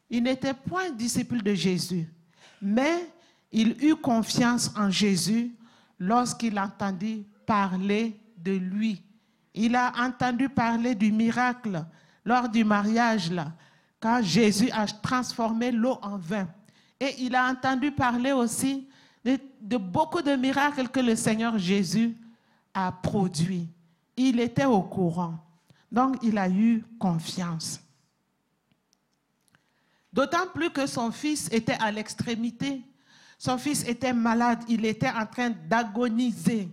Il 0.09 0.24
n'était 0.24 0.53
point 0.53 0.89
disciple 0.91 1.41
de 1.41 1.53
Jésus. 1.53 2.07
Mais 2.62 3.09
Il 3.51 3.83
eut 3.83 3.95
confiance 3.95 4.71
en 4.75 4.89
Jésus 4.89 5.55
lorsqu'il 6.00 6.59
entendit 6.59 7.25
parler 7.45 8.19
de 8.38 8.51
lui. 8.51 9.01
Il 9.53 9.75
a 9.75 9.93
entendu 9.97 10.50
parler 10.50 10.93
du 10.93 11.12
miracle 11.12 11.83
lors 12.25 12.50
du 12.50 12.63
mariage, 12.63 13.31
là, 13.31 13.53
quand 14.00 14.21
Jésus 14.21 14.69
a 14.71 14.86
transformé 14.86 15.71
l'eau 15.71 15.97
en 16.01 16.17
vin. 16.17 16.47
Et 16.99 17.15
il 17.19 17.35
a 17.35 17.47
entendu 17.49 17.91
parler 17.91 18.31
aussi 18.31 18.87
de, 19.23 19.39
de, 19.61 19.77
beaucoup 19.77 20.21
de 20.21 20.35
miracles 20.35 20.89
que 20.89 20.99
le 20.99 21.15
Seigneur 21.15 21.57
Jésus 21.57 22.15
a 22.73 22.91
produits. 22.91 23.67
Il 24.15 24.39
était 24.39 24.65
au 24.65 24.81
courant. 24.81 25.35
Donc, 25.91 26.17
il 26.23 26.37
a 26.37 26.49
eu 26.49 26.83
confiance. 26.99 27.79
D'autant 30.11 30.47
plus 30.53 30.71
que 30.71 30.87
son 30.87 31.11
fils 31.11 31.47
était 31.51 31.77
à 31.79 31.91
l'extrémité. 31.91 32.81
Son 33.37 33.57
fils 33.57 33.87
était 33.87 34.13
malade, 34.13 34.63
il 34.67 34.83
était 34.85 35.11
en 35.11 35.25
train 35.25 35.51
d'agoniser. 35.51 36.69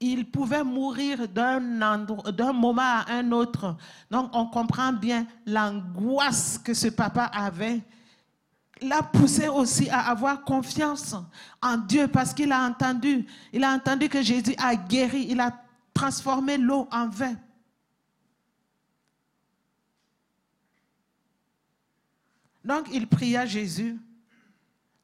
Il 0.00 0.30
pouvait 0.30 0.64
mourir 0.64 1.28
d'un 1.28 1.60
moment 2.52 2.80
à 2.82 3.04
un 3.10 3.30
autre. 3.32 3.76
Donc 4.10 4.30
on 4.32 4.46
comprend 4.46 4.92
bien 4.92 5.26
l'angoisse 5.44 6.56
que 6.56 6.72
ce 6.72 6.88
papa 6.88 7.24
avait. 7.24 7.82
L'a 8.82 9.02
poussé 9.02 9.48
aussi 9.48 9.88
à 9.90 10.08
avoir 10.08 10.44
confiance 10.44 11.14
en 11.60 11.76
Dieu 11.78 12.08
parce 12.08 12.32
qu'il 12.32 12.52
a 12.52 12.62
entendu, 12.64 13.26
il 13.52 13.64
a 13.64 13.72
entendu 13.72 14.08
que 14.08 14.22
Jésus 14.22 14.54
a 14.58 14.76
guéri, 14.76 15.26
il 15.28 15.40
a 15.40 15.52
transformé 15.92 16.56
l'eau 16.58 16.88
en 16.92 17.08
vin. 17.08 17.34
Donc 22.64 22.88
il 22.92 23.06
pria 23.06 23.46
Jésus 23.46 23.98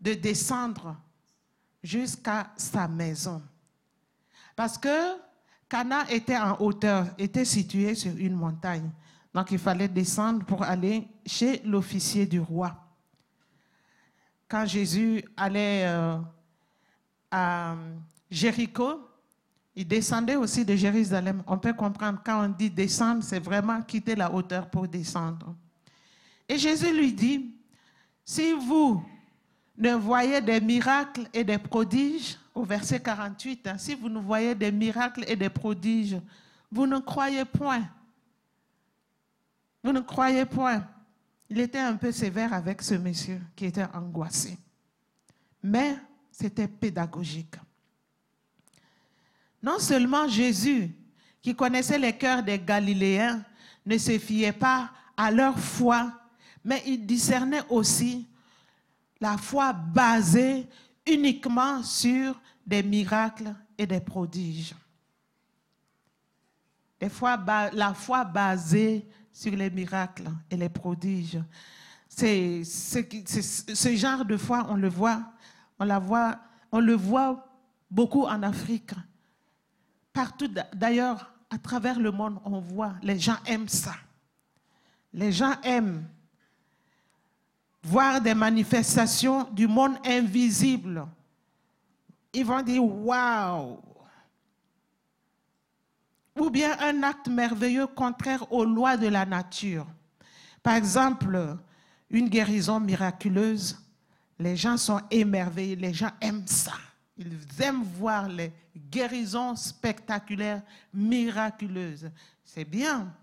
de 0.01 0.15
descendre 0.15 0.97
jusqu'à 1.83 2.53
sa 2.57 2.87
maison. 2.87 3.43
Parce 4.55 4.77
que 4.79 5.17
Cana 5.69 6.09
était 6.11 6.37
en 6.37 6.61
hauteur, 6.61 7.07
était 7.19 7.45
situé 7.45 7.95
sur 7.95 8.15
une 8.17 8.35
montagne. 8.35 8.91
Donc 9.33 9.51
il 9.51 9.59
fallait 9.59 9.89
descendre 9.89 10.45
pour 10.45 10.63
aller 10.63 11.09
chez 11.27 11.61
l'officier 11.65 12.27
du 12.27 12.39
roi. 12.39 12.84
Quand 14.49 14.67
Jésus 14.67 15.25
allait 15.37 15.87
euh, 15.87 16.19
à 17.31 17.75
Jéricho, 18.31 19.09
il 19.77 19.87
descendait 19.89 20.37
aussi 20.37 20.65
de 20.65 20.77
Jérusalem. 20.77 21.43
On 21.47 21.59
peut 21.59 21.73
comprendre, 21.73 22.21
quand 22.25 22.45
on 22.45 22.49
dit 22.49 22.71
descendre, 22.71 23.25
c'est 23.25 23.41
vraiment 23.41 23.81
quitter 23.83 24.15
la 24.15 24.33
hauteur 24.33 24.71
pour 24.71 24.87
descendre. 24.87 25.55
Et 26.49 26.59
Jésus 26.59 26.93
lui 26.97 27.13
dit, 27.13 27.55
si 28.25 28.53
vous 28.53 29.03
ne 29.77 29.95
voyez 29.95 30.41
des 30.41 30.61
miracles 30.61 31.29
et 31.33 31.43
des 31.43 31.59
prodiges, 31.59 32.39
au 32.55 32.65
verset 32.65 33.01
48, 33.01 33.67
hein, 33.67 33.79
si 33.79 33.95
vous 33.95 34.09
ne 34.09 34.21
voyez 34.21 34.55
des 34.55 34.71
miracles 34.71 35.25
et 35.27 35.35
des 35.35 35.51
prodiges, 35.51 36.21
vous 36.71 36.87
ne 36.87 36.99
croyez 36.99 37.45
point. 37.45 37.83
Vous 39.83 39.93
ne 39.93 40.01
croyez 40.01 40.45
point. 40.45 40.87
Il 41.51 41.61
était 41.61 41.79
un 41.79 41.97
peu 41.97 42.11
sévère 42.11 42.53
avec 42.53 42.83
ce 42.83 42.95
monsieur 42.95 43.41
qui 43.55 43.67
était 43.67 43.87
angoissé. 43.93 44.59
Mais 45.63 45.97
c'était 46.31 46.69
pédagogique. 46.69 47.55
Non 49.63 49.79
seulement 49.79 50.29
Jésus, 50.29 50.91
qui 51.41 51.55
connaissait 51.55 51.99
les 51.99 52.17
cœurs 52.17 52.43
des 52.43 52.59
Galiléens, 52.59 53.45
ne 53.87 53.99
se 53.99 54.19
fiait 54.19 54.53
pas 54.53 54.91
à 55.17 55.31
leur 55.31 55.59
foi, 55.59 56.13
mais 56.65 56.83
il 56.87 57.07
discernait 57.07 57.63
aussi 57.69 58.27
la 59.21 59.37
foi 59.37 59.73
basée 59.73 60.67
uniquement 61.07 61.83
sur 61.83 62.41
des 62.67 62.83
miracles 62.83 63.55
et 63.77 63.87
des 63.87 64.01
prodiges. 64.01 64.75
La 67.01 67.95
foi 67.95 68.25
basée 68.25 69.07
sur 69.35 69.55
les 69.57 69.69
miracles 69.69 70.31
et 70.49 70.57
les 70.57 70.69
prodiges. 70.69 71.43
C'est, 72.09 72.63
ce 72.65 73.97
genre 73.97 74.25
de 74.25 74.37
foi, 74.37 74.65
on 74.69 74.77
le 74.77 74.89
voit, 74.89 75.21
on 75.81 75.99
voit, 75.99 76.39
on 76.71 76.79
le 76.79 76.95
voit 76.95 77.45
beaucoup 77.91 78.23
en 78.23 78.43
Afrique. 78.45 78.93
Partout 80.13 80.49
d'ailleurs, 80.73 81.35
à 81.51 81.59
travers 81.59 81.99
le 81.99 82.13
monde, 82.13 82.39
on 82.45 82.61
voit, 82.61 82.95
les 83.03 83.19
gens 83.19 83.37
aiment 83.45 83.69
ça. 83.69 83.97
Les 85.13 85.33
gens 85.33 85.61
aiment 85.63 86.07
voir 87.83 88.21
des 88.21 88.35
manifestations 88.35 89.51
du 89.51 89.67
monde 89.67 89.95
invisible. 90.05 91.05
Ils 92.33 92.45
vont 92.45 92.63
dire 92.63 92.85
Waouh! 92.85 93.81
Ou 96.39 96.51
bien 96.51 96.77
un 96.81 97.03
acte 97.03 97.29
merveilleux 97.29 97.87
contraire 97.87 98.51
aux 98.53 98.65
lois 98.65 98.97
de 98.97 99.07
la 99.07 99.25
nature. 99.25 99.87
Par 100.63 100.75
exemple, 100.75 101.57
une 102.11 102.29
guérison 102.29 102.81
miraculeuse. 102.81 103.79
Les 104.39 104.57
gens 104.57 104.77
sont 104.77 105.01
émerveillés, 105.11 105.77
les 105.77 105.95
gens 105.95 106.11
aiment 106.21 106.47
ça. 106.47 106.75
Ils 107.17 107.39
aiment 107.61 107.85
voir 107.85 108.29
les 108.29 108.53
guérisons 108.77 109.55
spectaculaires, 109.55 110.63
miraculeuses. 110.93 112.11
C'est 112.43 112.65
bien. 112.65 113.15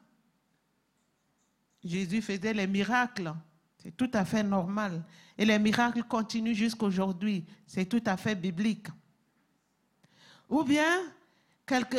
Jésus 1.83 2.21
faisait 2.21 2.53
les 2.53 2.67
miracles. 2.67 3.33
C'est 3.77 3.95
tout 3.97 4.09
à 4.13 4.23
fait 4.23 4.43
normal. 4.43 5.03
Et 5.37 5.43
les 5.43 5.59
miracles 5.59 6.03
continuent 6.03 6.53
jusqu'à 6.53 6.85
aujourd'hui. 6.85 7.45
C'est 7.65 7.85
tout 7.85 8.03
à 8.05 8.15
fait 8.15 8.35
biblique. 8.35 8.87
Ou 10.47 10.63
bien, 10.63 11.01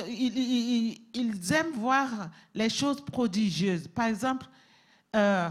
ils, 0.08 1.52
aiment 1.52 1.72
voir 1.72 2.30
les 2.54 2.68
choses 2.68 3.04
prodigieuses. 3.04 3.88
Par 3.88 4.06
exemple, 4.06 4.46
euh, 5.14 5.48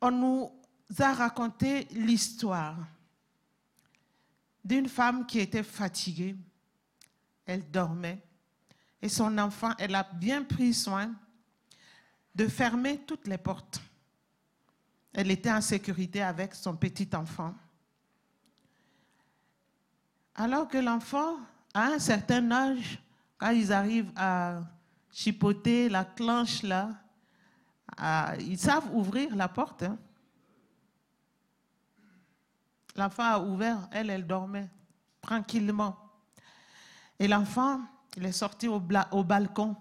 on 0.00 0.10
nous 0.10 0.52
a 0.98 1.12
raconté 1.12 1.86
l'histoire 1.90 2.76
d'une 4.64 4.88
femme 4.88 5.26
qui 5.26 5.38
était 5.38 5.62
fatiguée. 5.62 6.36
Elle 7.44 7.70
dormait. 7.70 8.22
Et 9.00 9.08
son 9.08 9.36
enfant, 9.38 9.72
elle 9.78 9.94
a 9.94 10.02
bien 10.02 10.42
pris 10.42 10.74
soin 10.74 11.14
de 12.34 12.48
fermer 12.48 12.98
toutes 13.06 13.28
les 13.28 13.38
portes. 13.38 13.80
Elle 15.12 15.30
était 15.30 15.52
en 15.52 15.60
sécurité 15.60 16.22
avec 16.22 16.54
son 16.54 16.76
petit 16.76 17.08
enfant. 17.14 17.54
Alors 20.34 20.68
que 20.68 20.78
l'enfant, 20.78 21.38
à 21.72 21.86
un 21.86 21.98
certain 21.98 22.50
âge, 22.50 23.00
quand 23.38 23.50
ils 23.50 23.72
arrivent 23.72 24.12
à 24.16 24.60
chipoter 25.10 25.88
la 25.88 26.04
clenche 26.04 26.62
là, 26.62 26.90
ils 28.40 28.58
savent 28.58 28.94
ouvrir 28.94 29.34
la 29.34 29.48
porte. 29.48 29.82
Hein. 29.82 29.98
L'enfant 32.96 33.24
a 33.24 33.38
ouvert, 33.38 33.88
elle, 33.92 34.10
elle 34.10 34.26
dormait 34.26 34.68
tranquillement. 35.20 35.96
Et 37.18 37.28
l'enfant, 37.28 37.80
il 38.16 38.24
est 38.24 38.32
sorti 38.32 38.68
au, 38.68 38.82
au 39.12 39.24
balcon. 39.24 39.76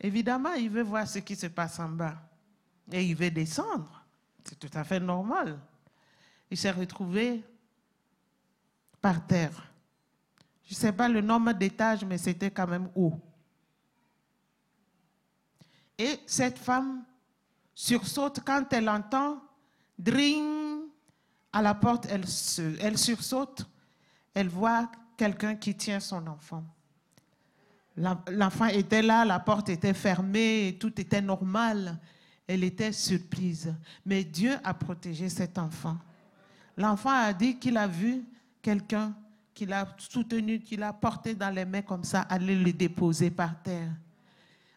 Évidemment, 0.00 0.54
il 0.54 0.70
veut 0.70 0.82
voir 0.82 1.06
ce 1.06 1.20
qui 1.20 1.36
se 1.36 1.46
passe 1.46 1.78
en 1.78 1.88
bas. 1.88 2.16
Et 2.90 3.04
il 3.04 3.14
veut 3.14 3.30
descendre. 3.30 4.04
C'est 4.44 4.58
tout 4.58 4.70
à 4.76 4.84
fait 4.84 5.00
normal. 5.00 5.58
Il 6.50 6.56
s'est 6.56 6.70
retrouvé 6.70 7.44
par 9.00 9.26
terre. 9.26 9.71
Je 10.72 10.76
ne 10.78 10.80
sais 10.80 10.92
pas 10.92 11.06
le 11.06 11.20
nombre 11.20 11.52
d'étages, 11.52 12.02
mais 12.02 12.16
c'était 12.16 12.50
quand 12.50 12.66
même 12.66 12.88
haut. 12.94 13.12
Et 15.98 16.18
cette 16.24 16.56
femme 16.56 17.04
sursaute 17.74 18.40
quand 18.42 18.72
elle 18.72 18.88
entend 18.88 19.36
dring 19.98 20.80
à 21.52 21.60
la 21.60 21.74
porte, 21.74 22.06
elle, 22.08 22.24
elle 22.80 22.96
sursaute, 22.96 23.66
elle 24.32 24.48
voit 24.48 24.90
quelqu'un 25.18 25.56
qui 25.56 25.76
tient 25.76 26.00
son 26.00 26.26
enfant. 26.26 26.64
L'enfant 28.30 28.68
était 28.68 29.02
là, 29.02 29.26
la 29.26 29.40
porte 29.40 29.68
était 29.68 29.92
fermée, 29.92 30.78
tout 30.80 30.98
était 30.98 31.20
normal. 31.20 31.98
Elle 32.46 32.64
était 32.64 32.92
surprise. 32.92 33.74
Mais 34.06 34.24
Dieu 34.24 34.56
a 34.64 34.72
protégé 34.72 35.28
cet 35.28 35.58
enfant. 35.58 35.98
L'enfant 36.78 37.10
a 37.10 37.34
dit 37.34 37.58
qu'il 37.58 37.76
a 37.76 37.86
vu 37.86 38.24
quelqu'un 38.62 39.14
qui 39.54 39.66
l'a 39.66 39.86
soutenu, 39.98 40.60
qui 40.60 40.76
l'a 40.76 40.92
porté 40.92 41.34
dans 41.34 41.50
les 41.50 41.64
mains 41.64 41.82
comme 41.82 42.04
ça, 42.04 42.22
aller 42.22 42.56
le 42.56 42.72
déposer 42.72 43.30
par 43.30 43.60
terre. 43.62 43.90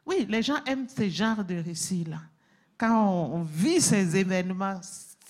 Oui, 0.06 0.26
les 0.30 0.42
gens 0.42 0.64
aiment 0.66 0.88
ce 0.88 1.10
genre 1.10 1.44
de 1.44 1.56
récits-là. 1.56 2.22
Quand 2.78 3.10
on 3.10 3.42
vit 3.42 3.82
ces 3.82 4.16
événements, 4.16 4.80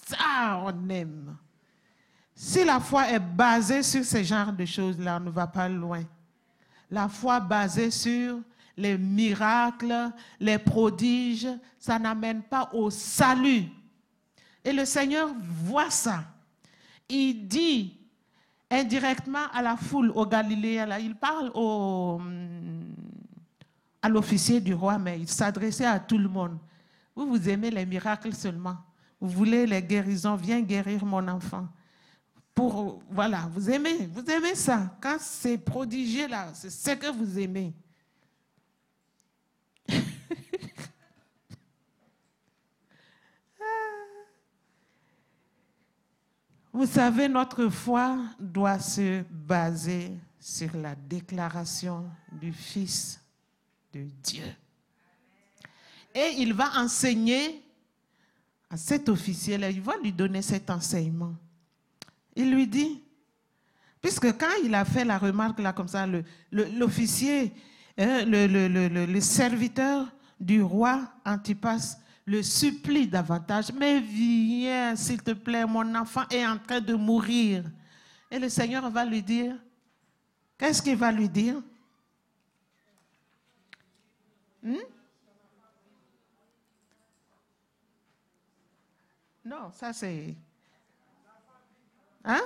ça, 0.08 0.62
on 0.64 0.90
aime. 0.90 1.38
Si 2.34 2.66
la 2.66 2.80
foi 2.80 3.10
est 3.10 3.20
basée 3.20 3.84
sur 3.84 4.04
ce 4.04 4.24
genre 4.24 4.52
de 4.52 4.66
choses-là, 4.66 5.18
on 5.22 5.26
ne 5.26 5.30
va 5.30 5.48
pas 5.48 5.70
loin 5.70 6.04
la 6.90 7.08
foi 7.08 7.40
basée 7.40 7.92
sur 7.92 8.40
les 8.78 8.98
miracles, 8.98 10.12
les 10.40 10.58
prodiges, 10.58 11.48
ça 11.80 11.98
n'amène 11.98 12.44
pas 12.44 12.70
au 12.74 12.90
salut. 12.90 13.66
Et 14.64 14.74
le 14.74 14.86
Seigneur 14.86 15.30
voit 15.38 15.90
ça. 15.90 16.24
il 17.08 17.48
dit 17.48 17.98
indirectement 18.70 19.48
à 19.54 19.62
la 19.62 19.78
foule, 19.78 20.12
au 20.16 20.26
Galiléens, 20.26 20.98
il 20.98 21.16
parle 21.16 21.52
au, 21.54 22.20
à 24.02 24.10
l'officier 24.10 24.60
du 24.62 24.74
roi, 24.74 24.98
mais 24.98 25.20
il 25.20 25.28
s'adressait 25.28 25.86
à 25.86 26.00
tout 26.00 26.18
le 26.18 26.28
monde. 26.28 26.58
Vous, 27.16 27.28
vous 27.28 27.50
aimez 27.50 27.72
les 27.72 27.86
miracles 27.86 28.34
seulement. 28.34 28.78
Vous 29.20 29.30
voulez 29.30 29.66
les 29.66 29.82
guérisons, 29.82 30.36
viens 30.36 30.62
guérir 30.62 31.06
mon 31.06 31.28
enfant. 31.28 31.68
Pour, 32.54 33.02
voilà, 33.10 33.50
vous 33.52 33.70
aimez, 33.70 34.08
vous 34.12 34.24
aimez 34.30 34.56
ça. 34.56 34.96
Quand 35.02 35.18
c'est 35.20 35.58
prodigieux 35.58 36.28
là, 36.28 36.50
c'est 36.54 36.70
ce 36.70 36.92
que 36.92 37.12
vous 37.12 37.40
aimez. 37.40 37.74
Vous 46.76 46.88
savez, 46.88 47.30
notre 47.30 47.70
foi 47.70 48.18
doit 48.38 48.80
se 48.80 49.24
baser 49.32 50.12
sur 50.38 50.76
la 50.76 50.94
déclaration 50.94 52.04
du 52.34 52.52
Fils 52.52 53.18
de 53.94 54.02
Dieu. 54.22 54.44
Et 56.14 56.34
il 56.40 56.54
va 56.54 56.70
enseigner 56.78 57.64
à 58.70 58.76
cet 58.76 59.08
officier-là, 59.08 59.70
il 59.70 59.82
va 59.82 59.94
lui 60.04 60.12
donner 60.12 60.42
cet 60.42 60.70
enseignement. 60.70 61.34
Il 62.36 62.54
lui 62.54 62.68
dit, 62.68 63.02
puisque 64.02 64.38
quand 64.38 64.54
il 64.62 64.76
a 64.76 64.84
fait 64.84 65.06
la 65.06 65.18
remarque 65.18 65.60
là 65.60 65.72
comme 65.72 65.88
ça, 65.88 66.06
l'officier, 66.52 67.54
hein, 67.98 68.26
le, 68.26 68.48
le, 68.48 69.06
le, 69.06 69.22
serviteur 69.22 70.12
du 70.42 70.62
roi 70.62 71.08
Antipas 71.26 71.96
le 72.26 72.42
supplie 72.42 73.08
davantage, 73.08 73.72
mais 73.72 74.00
viens, 74.00 74.96
s'il 74.96 75.22
te 75.22 75.32
plaît, 75.32 75.66
mon 75.66 75.94
enfant 75.94 76.24
est 76.32 76.46
en 76.46 76.58
train 76.58 76.82
de 76.82 76.96
mourir. 76.96 77.64
Et 78.32 78.40
le 78.40 78.50
Seigneur 78.50 78.90
va 78.90 79.06
lui 79.06 79.22
dire, 79.22 79.56
qu'est-ce 80.58 80.82
qu'il 80.82 80.98
va 80.98 81.12
lui 81.12 81.30
dire? 81.30 81.62
Hmm? 84.64 84.78
Non, 89.46 89.72
ça 89.72 89.94
c'est... 89.94 90.36
Hein? 92.24 92.42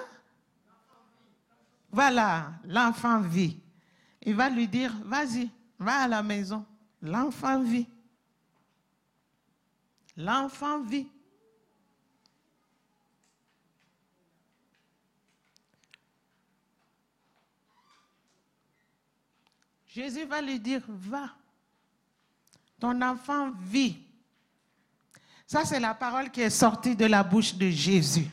Voilà, 1.89 2.51
l'enfant 2.65 3.21
vit. 3.21 3.57
Il 4.21 4.35
va 4.35 4.49
lui 4.49 4.67
dire, 4.67 4.93
vas-y, 5.05 5.49
va 5.79 6.01
à 6.01 6.07
la 6.09 6.21
maison. 6.21 6.65
L'enfant 7.01 7.63
vit. 7.63 7.87
L'enfant 10.19 10.81
vit. 10.81 11.07
Jésus 19.87 20.25
va 20.25 20.41
lui 20.41 20.59
dire, 20.59 20.81
va, 20.89 21.29
ton 22.81 23.01
enfant 23.01 23.51
vit. 23.61 23.97
Ça, 25.47 25.63
c'est 25.63 25.79
la 25.79 25.93
parole 25.93 26.29
qui 26.29 26.41
est 26.41 26.49
sortie 26.49 26.97
de 26.97 27.05
la 27.05 27.23
bouche 27.23 27.55
de 27.55 27.69
Jésus. 27.69 28.27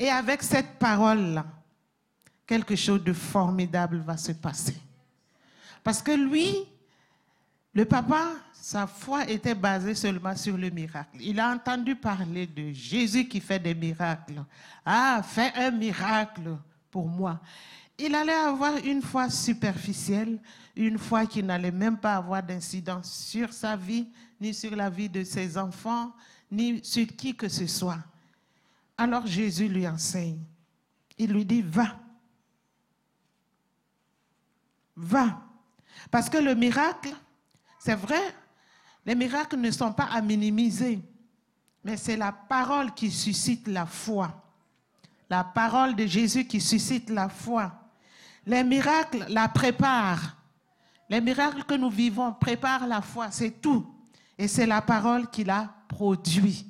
Et 0.00 0.10
avec 0.10 0.42
cette 0.42 0.80
parole-là, 0.80 1.46
quelque 2.44 2.74
chose 2.74 3.04
de 3.04 3.12
formidable 3.12 3.98
va 3.98 4.16
se 4.16 4.32
passer. 4.32 4.76
Parce 5.84 6.02
que 6.02 6.10
lui, 6.10 6.66
le 7.74 7.84
papa, 7.84 8.32
sa 8.52 8.86
foi 8.86 9.28
était 9.28 9.54
basée 9.54 9.94
seulement 9.94 10.34
sur 10.36 10.56
le 10.56 10.70
miracle. 10.70 11.18
Il 11.20 11.38
a 11.40 11.50
entendu 11.50 11.96
parler 11.96 12.46
de 12.46 12.72
Jésus 12.72 13.28
qui 13.28 13.40
fait 13.40 13.58
des 13.58 13.74
miracles. 13.74 14.42
Ah, 14.86 15.20
fais 15.22 15.52
un 15.54 15.70
miracle 15.70 16.56
pour 16.90 17.06
moi. 17.06 17.40
Il 17.98 18.14
allait 18.14 18.32
avoir 18.32 18.76
une 18.76 19.02
foi 19.02 19.28
superficielle, 19.28 20.40
une 20.74 20.98
foi 20.98 21.26
qui 21.26 21.42
n'allait 21.42 21.70
même 21.70 21.98
pas 21.98 22.16
avoir 22.16 22.42
d'incidence 22.42 23.12
sur 23.12 23.52
sa 23.52 23.76
vie, 23.76 24.08
ni 24.40 24.54
sur 24.54 24.74
la 24.74 24.88
vie 24.88 25.08
de 25.08 25.22
ses 25.22 25.58
enfants, 25.58 26.12
ni 26.50 26.82
sur 26.84 27.06
qui 27.08 27.36
que 27.36 27.48
ce 27.48 27.66
soit. 27.66 28.02
Alors 28.96 29.26
Jésus 29.26 29.68
lui 29.68 29.86
enseigne. 29.86 30.40
Il 31.18 31.32
lui 31.32 31.44
dit, 31.44 31.62
va. 31.62 31.98
Va. 34.96 35.42
Parce 36.10 36.28
que 36.28 36.38
le 36.38 36.54
miracle, 36.54 37.14
c'est 37.84 37.96
vrai, 37.96 38.34
les 39.04 39.14
miracles 39.14 39.58
ne 39.58 39.70
sont 39.70 39.92
pas 39.92 40.08
à 40.10 40.22
minimiser, 40.22 41.02
mais 41.84 41.98
c'est 41.98 42.16
la 42.16 42.32
parole 42.32 42.94
qui 42.94 43.10
suscite 43.10 43.68
la 43.68 43.84
foi. 43.84 44.42
La 45.28 45.44
parole 45.44 45.94
de 45.94 46.06
Jésus 46.06 46.46
qui 46.46 46.62
suscite 46.62 47.10
la 47.10 47.28
foi. 47.28 47.70
Les 48.46 48.64
miracles 48.64 49.26
la 49.28 49.48
préparent. 49.48 50.34
Les 51.10 51.20
miracles 51.20 51.64
que 51.64 51.74
nous 51.74 51.90
vivons 51.90 52.32
préparent 52.32 52.86
la 52.86 53.02
foi, 53.02 53.30
c'est 53.30 53.60
tout. 53.60 53.86
Et 54.38 54.48
c'est 54.48 54.64
la 54.64 54.80
parole 54.80 55.28
qui 55.28 55.44
la 55.44 55.68
produit. 55.86 56.66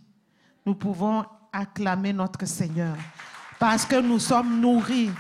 Nous 0.67 0.75
pouvons 0.75 1.25
acclamer 1.53 2.13
notre 2.13 2.45
Seigneur 2.45 2.97
parce 3.61 3.87
que 3.87 4.01
nous 4.01 4.19
sommes 4.19 4.59
nourris 4.61 5.13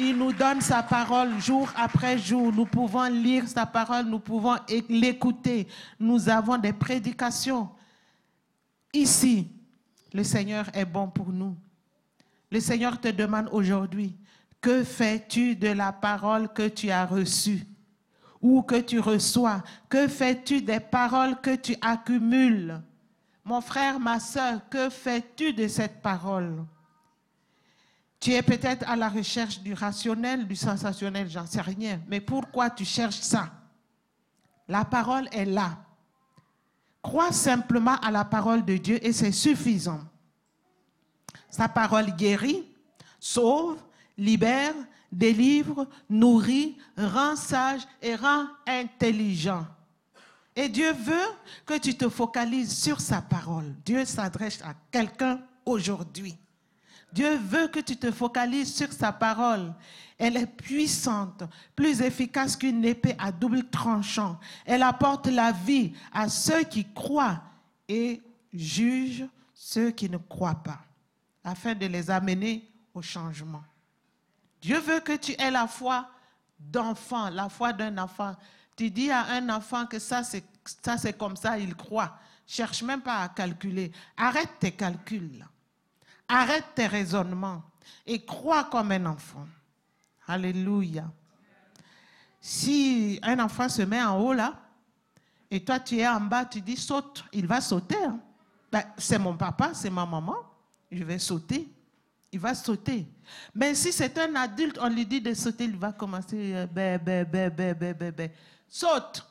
il 0.00 0.16
nous 0.16 0.32
donne 0.32 0.60
sa 0.60 0.82
parole 0.82 1.38
jour 1.40 1.70
après 1.76 2.18
jour. 2.18 2.52
Nous 2.52 2.64
pouvons 2.64 3.04
lire 3.04 3.46
sa 3.46 3.66
parole, 3.66 4.06
nous 4.06 4.18
pouvons 4.18 4.56
l'écouter. 4.88 5.68
Nous 5.98 6.28
avons 6.28 6.56
des 6.56 6.72
prédications. 6.72 7.68
Ici, 8.92 9.48
le 10.12 10.24
Seigneur 10.24 10.66
est 10.74 10.84
bon 10.84 11.08
pour 11.08 11.30
nous. 11.30 11.56
Le 12.50 12.60
Seigneur 12.60 13.00
te 13.00 13.08
demande 13.08 13.48
aujourd'hui, 13.52 14.16
que 14.60 14.82
fais-tu 14.82 15.54
de 15.54 15.68
la 15.68 15.92
parole 15.92 16.48
que 16.52 16.68
tu 16.68 16.90
as 16.90 17.06
reçue 17.06 17.64
ou 18.40 18.62
que 18.62 18.80
tu 18.80 18.98
reçois? 18.98 19.62
Que 19.88 20.08
fais-tu 20.08 20.62
des 20.62 20.80
paroles 20.80 21.40
que 21.40 21.54
tu 21.54 21.76
accumules? 21.80 22.80
Mon 23.44 23.60
frère, 23.60 24.00
ma 24.00 24.18
soeur, 24.18 24.60
que 24.68 24.90
fais-tu 24.90 25.52
de 25.52 25.68
cette 25.68 26.02
parole? 26.02 26.64
Tu 28.20 28.32
es 28.32 28.42
peut-être 28.42 28.86
à 28.86 28.96
la 28.96 29.08
recherche 29.08 29.60
du 29.60 29.72
rationnel, 29.72 30.46
du 30.46 30.54
sensationnel, 30.54 31.28
j'en 31.30 31.46
sais 31.46 31.62
rien. 31.62 32.00
Mais 32.06 32.20
pourquoi 32.20 32.68
tu 32.68 32.84
cherches 32.84 33.20
ça? 33.20 33.50
La 34.68 34.84
parole 34.84 35.26
est 35.32 35.46
là. 35.46 35.78
Crois 37.02 37.32
simplement 37.32 37.96
à 37.96 38.10
la 38.10 38.26
parole 38.26 38.62
de 38.62 38.76
Dieu 38.76 39.04
et 39.04 39.14
c'est 39.14 39.32
suffisant. 39.32 40.00
Sa 41.48 41.66
parole 41.66 42.14
guérit, 42.14 42.62
sauve, 43.18 43.78
libère, 44.18 44.74
délivre, 45.10 45.88
nourrit, 46.10 46.76
rend 46.98 47.36
sage 47.36 47.80
et 48.02 48.14
rend 48.14 48.44
intelligent. 48.66 49.66
Et 50.54 50.68
Dieu 50.68 50.92
veut 50.92 51.28
que 51.64 51.78
tu 51.78 51.96
te 51.96 52.08
focalises 52.08 52.76
sur 52.76 53.00
sa 53.00 53.22
parole. 53.22 53.74
Dieu 53.84 54.04
s'adresse 54.04 54.60
à 54.62 54.74
quelqu'un 54.90 55.40
aujourd'hui. 55.64 56.36
Dieu 57.12 57.36
veut 57.36 57.68
que 57.68 57.80
tu 57.80 57.96
te 57.96 58.10
focalises 58.10 58.74
sur 58.74 58.92
sa 58.92 59.12
parole. 59.12 59.72
Elle 60.18 60.36
est 60.36 60.46
puissante, 60.46 61.44
plus 61.74 62.02
efficace 62.02 62.56
qu'une 62.56 62.84
épée 62.84 63.14
à 63.18 63.32
double 63.32 63.68
tranchant. 63.70 64.38
Elle 64.64 64.82
apporte 64.82 65.26
la 65.26 65.52
vie 65.52 65.94
à 66.12 66.28
ceux 66.28 66.62
qui 66.64 66.86
croient 66.92 67.42
et 67.88 68.20
juge 68.52 69.24
ceux 69.54 69.90
qui 69.90 70.08
ne 70.08 70.18
croient 70.18 70.62
pas, 70.62 70.80
afin 71.42 71.74
de 71.74 71.86
les 71.86 72.10
amener 72.10 72.70
au 72.92 73.02
changement. 73.02 73.62
Dieu 74.60 74.78
veut 74.78 75.00
que 75.00 75.16
tu 75.16 75.32
aies 75.40 75.50
la 75.50 75.66
foi 75.66 76.08
d'enfant, 76.58 77.30
la 77.30 77.48
foi 77.48 77.72
d'un 77.72 77.96
enfant. 77.98 78.36
Tu 78.76 78.90
dis 78.90 79.10
à 79.10 79.26
un 79.30 79.48
enfant 79.48 79.86
que 79.86 79.98
ça 79.98 80.22
c'est, 80.22 80.44
ça 80.82 80.98
c'est 80.98 81.16
comme 81.16 81.36
ça, 81.36 81.58
il 81.58 81.74
croit. 81.74 82.18
Cherche 82.46 82.82
même 82.82 83.00
pas 83.00 83.22
à 83.22 83.28
calculer. 83.28 83.92
Arrête 84.16 84.50
tes 84.58 84.72
calculs. 84.72 85.46
Arrête 86.32 86.64
tes 86.76 86.86
raisonnements 86.86 87.60
et 88.06 88.24
crois 88.24 88.64
comme 88.64 88.92
un 88.92 89.06
enfant. 89.06 89.46
Alléluia. 90.28 91.10
Si 92.40 93.18
un 93.22 93.40
enfant 93.40 93.68
se 93.68 93.82
met 93.82 94.00
en 94.00 94.16
haut 94.20 94.32
là, 94.32 94.54
et 95.50 95.64
toi 95.64 95.80
tu 95.80 95.98
es 95.98 96.06
en 96.06 96.20
bas, 96.20 96.44
tu 96.44 96.60
dis 96.60 96.76
saute, 96.76 97.24
il 97.32 97.48
va 97.48 97.60
sauter. 97.60 97.96
Hein. 98.04 98.20
Ben, 98.70 98.84
c'est 98.96 99.18
mon 99.18 99.36
papa, 99.36 99.72
c'est 99.74 99.90
ma 99.90 100.06
maman, 100.06 100.36
je 100.90 101.02
vais 101.02 101.18
sauter. 101.18 101.68
Il 102.30 102.38
va 102.38 102.54
sauter. 102.54 103.08
Mais 103.52 103.74
si 103.74 103.92
c'est 103.92 104.16
un 104.16 104.32
adulte, 104.36 104.78
on 104.80 104.88
lui 104.88 105.04
dit 105.04 105.20
de 105.20 105.34
sauter, 105.34 105.64
il 105.64 105.76
va 105.76 105.90
commencer, 105.90 106.52
euh, 106.54 106.66
bé, 106.68 106.96
bé, 106.96 108.30
saute. 108.68 109.26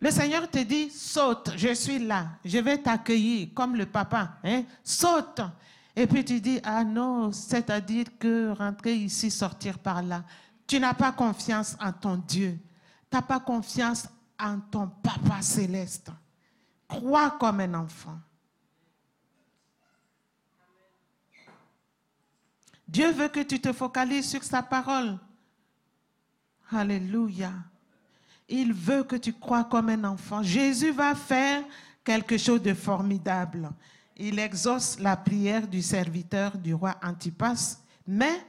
Le 0.00 0.10
Seigneur 0.10 0.50
te 0.50 0.58
dit, 0.58 0.90
saute, 0.90 1.52
je 1.56 1.72
suis 1.72 1.98
là, 1.98 2.30
je 2.44 2.58
vais 2.58 2.78
t'accueillir 2.78 3.48
comme 3.54 3.76
le 3.76 3.86
papa. 3.86 4.38
Hein? 4.44 4.64
Saute. 4.82 5.40
Et 5.96 6.06
puis 6.06 6.24
tu 6.24 6.40
dis, 6.40 6.60
ah 6.64 6.84
non, 6.84 7.32
c'est-à-dire 7.32 8.06
que 8.18 8.52
rentrer 8.52 8.96
ici, 8.96 9.30
sortir 9.30 9.78
par 9.78 10.02
là. 10.02 10.24
Tu 10.66 10.80
n'as 10.80 10.94
pas 10.94 11.12
confiance 11.12 11.76
en 11.80 11.92
ton 11.92 12.16
Dieu. 12.16 12.58
Tu 13.10 13.16
n'as 13.16 13.22
pas 13.22 13.40
confiance 13.40 14.08
en 14.38 14.60
ton 14.60 14.88
Papa 14.88 15.40
céleste. 15.40 16.10
Crois 16.88 17.30
comme 17.32 17.60
un 17.60 17.74
enfant. 17.74 18.18
Dieu 22.86 23.10
veut 23.12 23.28
que 23.28 23.40
tu 23.40 23.60
te 23.60 23.72
focalises 23.72 24.30
sur 24.30 24.42
sa 24.42 24.62
parole. 24.62 25.18
Alléluia. 26.70 27.52
Il 28.48 28.72
veut 28.72 29.04
que 29.04 29.16
tu 29.16 29.32
crois 29.32 29.64
comme 29.64 29.88
un 29.88 30.04
enfant. 30.04 30.42
Jésus 30.42 30.90
va 30.90 31.14
faire 31.14 31.64
quelque 32.04 32.36
chose 32.36 32.62
de 32.62 32.74
formidable. 32.74 33.70
Il 34.16 34.38
exauce 34.38 34.98
la 35.00 35.16
prière 35.16 35.66
du 35.66 35.82
serviteur 35.82 36.56
du 36.56 36.74
roi 36.74 36.94
Antipas, 37.02 37.78
mais 38.06 38.44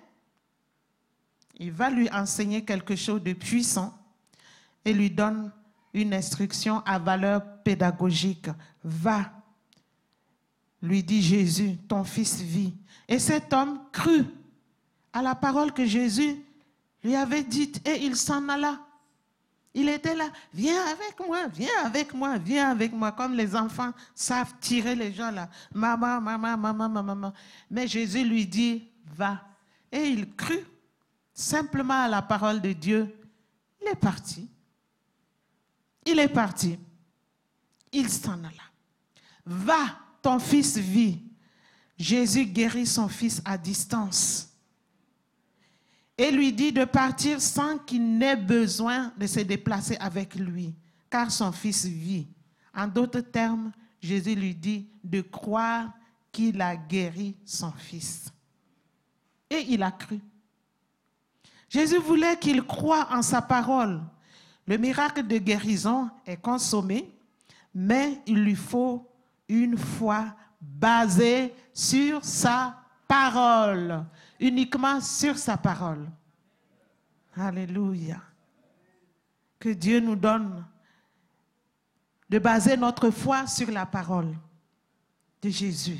il 1.58 1.72
va 1.72 1.90
lui 1.90 2.10
enseigner 2.12 2.64
quelque 2.64 2.96
chose 2.96 3.24
de 3.24 3.34
puissant 3.34 3.98
et 4.84 4.94
lui 4.94 5.10
donne 5.10 5.52
une 5.94 6.14
instruction 6.14 6.82
à 6.86 7.00
valeur 7.00 7.42
pédagogique. 7.64 8.50
Va, 8.84 9.32
lui 10.82 11.02
dit 11.02 11.22
Jésus, 11.22 11.78
ton 11.88 12.04
fils 12.04 12.42
vit. 12.42 12.76
Et 13.08 13.18
cet 13.18 13.54
homme 13.54 13.80
crut 13.92 14.28
à 15.14 15.22
la 15.22 15.34
parole 15.34 15.72
que 15.72 15.86
Jésus 15.86 16.44
lui 17.04 17.16
avait 17.16 17.44
dite 17.44 17.88
et 17.88 18.04
il 18.04 18.16
s'en 18.16 18.50
alla. 18.50 18.85
Il 19.78 19.90
était 19.90 20.16
là, 20.16 20.30
viens 20.54 20.86
avec 20.86 21.20
moi, 21.28 21.48
viens 21.48 21.84
avec 21.84 22.14
moi, 22.14 22.38
viens 22.38 22.72
avec 22.72 22.94
moi, 22.94 23.12
comme 23.12 23.34
les 23.34 23.54
enfants 23.54 23.92
savent 24.16 24.54
tirer 24.62 24.96
les 24.96 25.14
gens 25.14 25.32
là. 25.32 25.50
Maman, 25.74 26.22
maman, 26.22 26.56
maman, 26.58 26.88
maman, 26.88 27.04
maman. 27.04 27.34
Mais 27.70 27.86
Jésus 27.86 28.24
lui 28.24 28.48
dit, 28.48 28.88
va. 29.18 29.42
Et 29.92 30.08
il 30.08 30.34
crut 30.34 30.66
simplement 31.34 32.06
à 32.06 32.08
la 32.08 32.22
parole 32.22 32.62
de 32.62 32.72
Dieu. 32.72 33.14
Il 33.82 33.90
est 33.90 33.96
parti. 33.96 34.50
Il 36.06 36.20
est 36.20 36.30
parti. 36.30 36.80
Il 37.92 38.10
s'en 38.10 38.40
alla. 38.46 38.64
Va, 39.46 40.00
ton 40.22 40.40
fils 40.40 40.78
vit. 40.78 41.22
Jésus 41.98 42.46
guérit 42.46 42.88
son 42.88 43.10
fils 43.10 43.42
à 43.44 43.58
distance 43.58 44.55
et 46.18 46.32
lui 46.32 46.54
dit 46.54 46.72
de 46.72 46.86
partir 46.86 47.42
sans 47.42 47.78
qu'il 47.80 48.18
n'ait 48.18 48.36
besoin 48.36 49.12
de 49.18 49.28
se 49.28 49.42
déplacer 49.42 49.98
avec 49.98 50.36
lui, 50.36 50.74
car 51.10 51.30
son 51.30 51.52
fils 51.52 51.86
vit. 51.86 52.28
En 52.74 52.88
d'autres 52.88 53.22
termes, 53.22 53.72
Jésus 54.02 54.36
lui 54.36 54.56
dit 54.56 54.88
de 55.04 55.22
croire 55.22 55.92
qu'il 56.32 56.62
a 56.62 56.76
guéri 56.76 57.36
son 57.46 57.72
fils. 57.72 58.32
Et 59.50 59.66
il 59.70 59.84
a 59.84 59.92
cru. 59.92 60.20
Jésus 61.70 61.98
voulait 61.98 62.38
qu'il 62.38 62.64
croie 62.64 63.08
en 63.12 63.22
sa 63.22 63.42
parole. 63.42 64.02
Le 64.68 64.78
miracle 64.78 65.26
de 65.26 65.38
guérison 65.38 66.10
est 66.26 66.38
consommé, 66.38 67.14
mais 67.74 68.22
il 68.26 68.44
lui 68.44 68.56
faut 68.56 69.10
une 69.48 69.78
foi 69.78 70.36
basée 70.62 71.54
sur 71.74 72.24
sa 72.24 72.78
parole 73.08 74.06
uniquement 74.40 75.02
sur 75.02 75.38
sa 75.38 75.58
parole. 75.58 76.08
Alléluia. 77.36 78.22
Que 79.60 79.70
Dieu 79.70 80.00
nous 80.00 80.16
donne 80.16 80.66
de 82.30 82.40
baser 82.40 82.78
notre 82.78 83.10
foi 83.10 83.48
sur 83.48 83.70
la 83.72 83.86
parole 83.86 84.36
de 85.42 85.50
Jésus. 85.50 86.00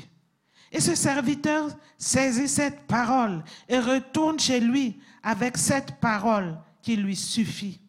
Et 0.72 0.80
ce 0.80 0.94
serviteur 0.94 1.70
saisit 1.96 2.48
cette 2.48 2.86
parole 2.86 3.42
et 3.68 3.78
retourne 3.78 4.38
chez 4.38 4.60
lui 4.60 5.00
avec 5.22 5.56
cette 5.56 6.00
parole 6.00 6.58
qui 6.82 6.96
lui 6.96 7.16
suffit. 7.16 7.80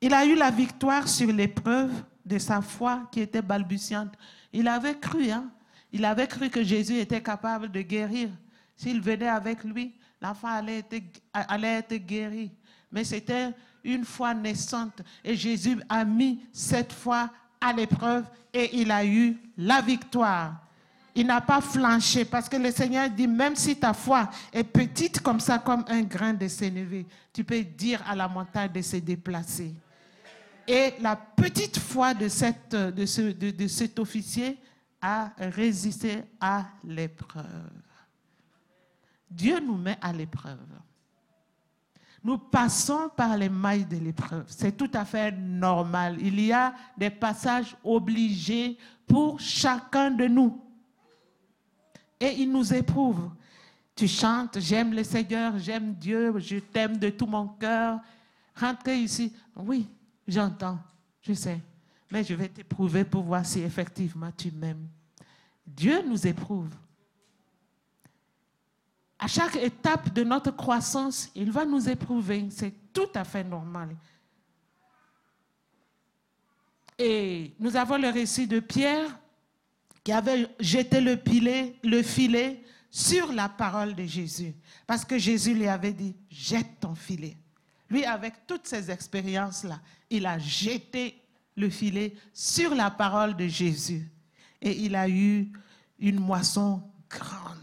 Il 0.00 0.14
a 0.14 0.24
eu 0.24 0.34
la 0.34 0.50
victoire 0.50 1.08
sur 1.08 1.30
l'épreuve 1.30 1.92
de 2.24 2.38
sa 2.38 2.62
foi 2.62 3.08
qui 3.12 3.20
était 3.20 3.42
balbutiante. 3.42 4.14
Il 4.52 4.66
avait 4.68 4.98
cru, 4.98 5.30
hein? 5.30 5.50
Il 5.92 6.04
avait 6.04 6.26
cru 6.26 6.48
que 6.48 6.62
Jésus 6.62 6.98
était 6.98 7.22
capable 7.22 7.70
de 7.70 7.80
guérir. 7.82 8.30
S'il 8.76 9.00
venait 9.00 9.28
avec 9.28 9.64
lui, 9.64 9.94
l'enfant 10.20 10.48
allait 10.48 10.78
être, 10.78 11.20
allait 11.32 11.78
être 11.78 11.94
guéri. 11.94 12.50
Mais 12.90 13.04
c'était 13.04 13.50
une 13.84 14.04
foi 14.04 14.34
naissante. 14.34 15.02
Et 15.24 15.36
Jésus 15.36 15.78
a 15.88 16.04
mis 16.04 16.40
cette 16.52 16.92
foi 16.92 17.30
à 17.60 17.72
l'épreuve 17.72 18.24
et 18.52 18.80
il 18.80 18.90
a 18.90 19.04
eu 19.04 19.36
la 19.56 19.80
victoire. 19.80 20.66
Il 21.14 21.26
n'a 21.26 21.40
pas 21.40 21.60
flanché 21.60 22.24
parce 22.24 22.48
que 22.48 22.56
le 22.56 22.70
Seigneur 22.70 23.10
dit, 23.10 23.26
même 23.26 23.56
si 23.56 23.76
ta 23.76 23.92
foi 23.92 24.30
est 24.52 24.64
petite 24.64 25.20
comme 25.20 25.40
ça, 25.40 25.58
comme 25.58 25.84
un 25.88 26.02
grain 26.02 26.32
de 26.32 26.46
sénévé, 26.46 27.04
tu 27.32 27.42
peux 27.42 27.62
dire 27.62 28.02
à 28.08 28.14
la 28.14 28.28
montagne 28.28 28.70
de 28.72 28.80
se 28.80 28.96
déplacer. 28.96 29.74
Et 30.66 30.94
la 31.00 31.16
petite 31.16 31.78
foi 31.78 32.14
de, 32.14 32.28
cette, 32.28 32.70
de, 32.74 33.04
ce, 33.04 33.22
de 33.32 33.66
cet 33.66 33.98
officier 33.98 34.56
à 35.00 35.32
résister 35.38 36.22
à 36.40 36.66
l'épreuve. 36.84 37.70
Dieu 39.30 39.60
nous 39.60 39.76
met 39.76 39.96
à 40.00 40.12
l'épreuve. 40.12 40.58
Nous 42.22 42.36
passons 42.36 43.08
par 43.16 43.36
les 43.36 43.48
mailles 43.48 43.86
de 43.86 43.96
l'épreuve. 43.96 44.44
C'est 44.48 44.76
tout 44.76 44.90
à 44.92 45.04
fait 45.04 45.32
normal. 45.32 46.16
Il 46.20 46.38
y 46.40 46.52
a 46.52 46.74
des 46.96 47.08
passages 47.08 47.76
obligés 47.82 48.76
pour 49.06 49.40
chacun 49.40 50.10
de 50.10 50.26
nous. 50.26 50.60
Et 52.18 52.42
il 52.42 52.52
nous 52.52 52.74
éprouve. 52.74 53.30
Tu 53.96 54.06
chantes, 54.06 54.58
j'aime 54.58 54.92
le 54.92 55.04
Seigneur, 55.04 55.58
j'aime 55.58 55.94
Dieu, 55.94 56.38
je 56.38 56.58
t'aime 56.58 56.98
de 56.98 57.08
tout 57.10 57.26
mon 57.26 57.48
cœur. 57.48 58.00
Rentrez 58.54 58.98
ici. 58.98 59.32
Oui, 59.56 59.88
j'entends, 60.26 60.78
je 61.22 61.32
sais 61.32 61.60
mais 62.10 62.24
je 62.24 62.34
vais 62.34 62.48
t'éprouver 62.48 63.04
pour 63.04 63.22
voir 63.22 63.46
si 63.46 63.60
effectivement 63.60 64.30
tu 64.36 64.50
m'aimes. 64.50 64.88
Dieu 65.66 66.02
nous 66.06 66.26
éprouve. 66.26 66.74
À 69.18 69.28
chaque 69.28 69.56
étape 69.56 70.12
de 70.12 70.24
notre 70.24 70.50
croissance, 70.50 71.30
il 71.34 71.50
va 71.52 71.64
nous 71.64 71.88
éprouver. 71.88 72.48
C'est 72.50 72.74
tout 72.92 73.08
à 73.14 73.22
fait 73.22 73.44
normal. 73.44 73.94
Et 76.98 77.54
nous 77.58 77.76
avons 77.76 77.96
le 77.96 78.08
récit 78.08 78.46
de 78.46 78.60
Pierre 78.60 79.18
qui 80.02 80.12
avait 80.12 80.48
jeté 80.58 81.00
le, 81.00 81.16
filet, 81.16 81.76
le 81.84 82.02
filet 82.02 82.62
sur 82.90 83.32
la 83.32 83.48
parole 83.48 83.94
de 83.94 84.04
Jésus. 84.04 84.54
Parce 84.86 85.04
que 85.04 85.18
Jésus 85.18 85.54
lui 85.54 85.68
avait 85.68 85.92
dit, 85.92 86.16
jette 86.30 86.80
ton 86.80 86.94
filet. 86.94 87.36
Lui, 87.88 88.04
avec 88.04 88.46
toutes 88.46 88.66
ces 88.66 88.90
expériences-là, 88.90 89.80
il 90.08 90.26
a 90.26 90.38
jeté 90.38 91.19
le 91.60 91.70
filet 91.70 92.14
sur 92.32 92.74
la 92.74 92.90
parole 92.90 93.36
de 93.36 93.46
Jésus. 93.46 94.10
Et 94.60 94.84
il 94.84 94.96
a 94.96 95.08
eu 95.08 95.52
une 95.98 96.18
moisson 96.18 96.82
grande. 97.08 97.56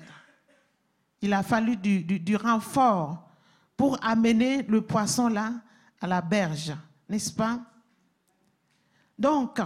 Il 1.22 1.34
a 1.34 1.44
fallu 1.44 1.76
du, 1.76 2.36
renfort 2.36 3.28
pour 3.76 3.98
amener 4.04 4.64
le 4.64 4.82
poisson 4.82 5.28
là 5.28 5.54
à 6.00 6.08
la 6.08 6.22
berge, 6.22 6.74
n'est-ce 7.10 7.32
pas? 7.32 7.60
Donc, 9.18 9.60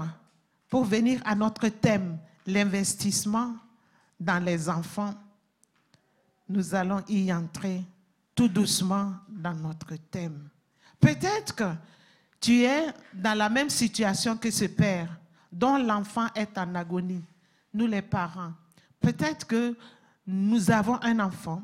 pour 0.70 0.86
venir 0.86 1.22
à 1.26 1.36
notre 1.36 1.68
thème, 1.68 2.18
l'investissement 2.48 3.56
dans 4.18 4.44
les 4.44 4.70
enfants, 4.70 5.14
nous 6.48 6.74
allons 6.74 7.04
y 7.10 7.32
entrer 7.34 7.84
tout 8.34 8.48
doucement 8.48 9.14
dans 9.28 9.54
notre 9.54 9.96
thème. 10.10 10.50
Peut-être 11.00 11.54
que 11.54 11.66
tu 12.42 12.64
es 12.64 12.88
dans 13.14 13.38
la 13.38 13.50
même 13.50 13.70
situation 13.70 14.36
que 14.36 14.50
ce 14.50 14.66
père 14.66 15.16
dont 15.52 15.78
l'enfant 15.78 16.28
est 16.34 16.58
en 16.58 16.74
agonie. 16.74 17.24
Nous 17.74 17.86
les 17.86 18.02
parents. 18.02 18.54
Peut-être 19.00 19.46
que 19.46 19.78
nous 20.26 20.72
avons 20.72 21.02
un 21.04 21.20
enfant 21.20 21.62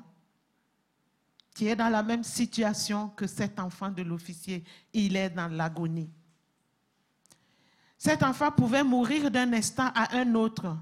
qui 1.55 1.67
est 1.67 1.75
dans 1.75 1.89
la 1.89 2.03
même 2.03 2.23
situation 2.23 3.09
que 3.09 3.25
cet 3.25 3.59
enfant 3.59 3.89
de 3.89 4.03
l'officier. 4.03 4.63
Il 4.93 5.15
est 5.15 5.31
dans 5.31 5.47
l'agonie. 5.47 6.09
Cet 7.97 8.21
enfant 8.21 8.51
pouvait 8.51 8.83
mourir 8.83 9.31
d'un 9.31 9.51
instant 9.53 9.89
à 9.95 10.15
un 10.15 10.35
autre. 10.35 10.77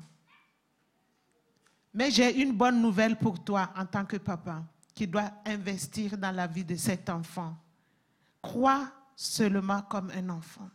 Mais 1.94 2.12
j'ai 2.12 2.42
une 2.42 2.52
bonne 2.52 2.82
nouvelle 2.82 3.16
pour 3.16 3.42
toi 3.42 3.72
en 3.78 3.86
tant 3.86 4.04
que 4.04 4.18
papa 4.18 4.62
qui 4.94 5.08
doit 5.08 5.32
investir 5.46 6.18
dans 6.18 6.32
la 6.36 6.48
vie 6.48 6.66
de 6.66 6.76
cet 6.76 7.10
enfant. 7.10 7.56
Crois 8.42 8.92
seulement 9.16 9.82
comme 9.84 10.12
un 10.12 10.30
enfant. 10.30 10.70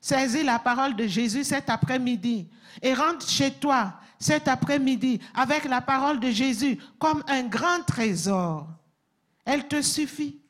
Saisis 0.00 0.42
la 0.42 0.58
parole 0.58 0.96
de 0.96 1.06
Jésus 1.06 1.44
cet 1.44 1.68
après-midi 1.68 2.48
et 2.80 2.94
rentre 2.94 3.28
chez 3.28 3.52
toi 3.52 3.94
cet 4.18 4.48
après-midi 4.48 5.20
avec 5.34 5.64
la 5.64 5.80
parole 5.80 6.18
de 6.20 6.30
Jésus 6.30 6.78
comme 6.98 7.22
un 7.28 7.42
grand 7.42 7.82
trésor. 7.86 8.66
Elle 9.44 9.68
te 9.68 9.82
suffit. 9.82 10.40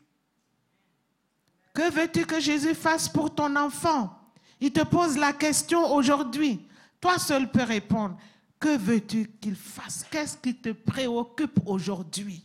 Que 1.74 1.90
veux-tu 1.90 2.26
que 2.26 2.40
Jésus 2.40 2.74
fasse 2.74 3.08
pour 3.08 3.34
ton 3.34 3.54
enfant? 3.56 4.16
Il 4.60 4.72
te 4.72 4.84
pose 4.84 5.16
la 5.16 5.32
question 5.32 5.92
aujourd'hui. 5.92 6.66
Toi 7.00 7.18
seul 7.18 7.50
peux 7.50 7.62
répondre. 7.62 8.16
Que 8.58 8.76
veux-tu 8.76 9.26
qu'il 9.40 9.56
fasse? 9.56 10.04
Qu'est-ce 10.10 10.36
qui 10.36 10.54
te 10.54 10.70
préoccupe 10.70 11.58
aujourd'hui? 11.64 12.44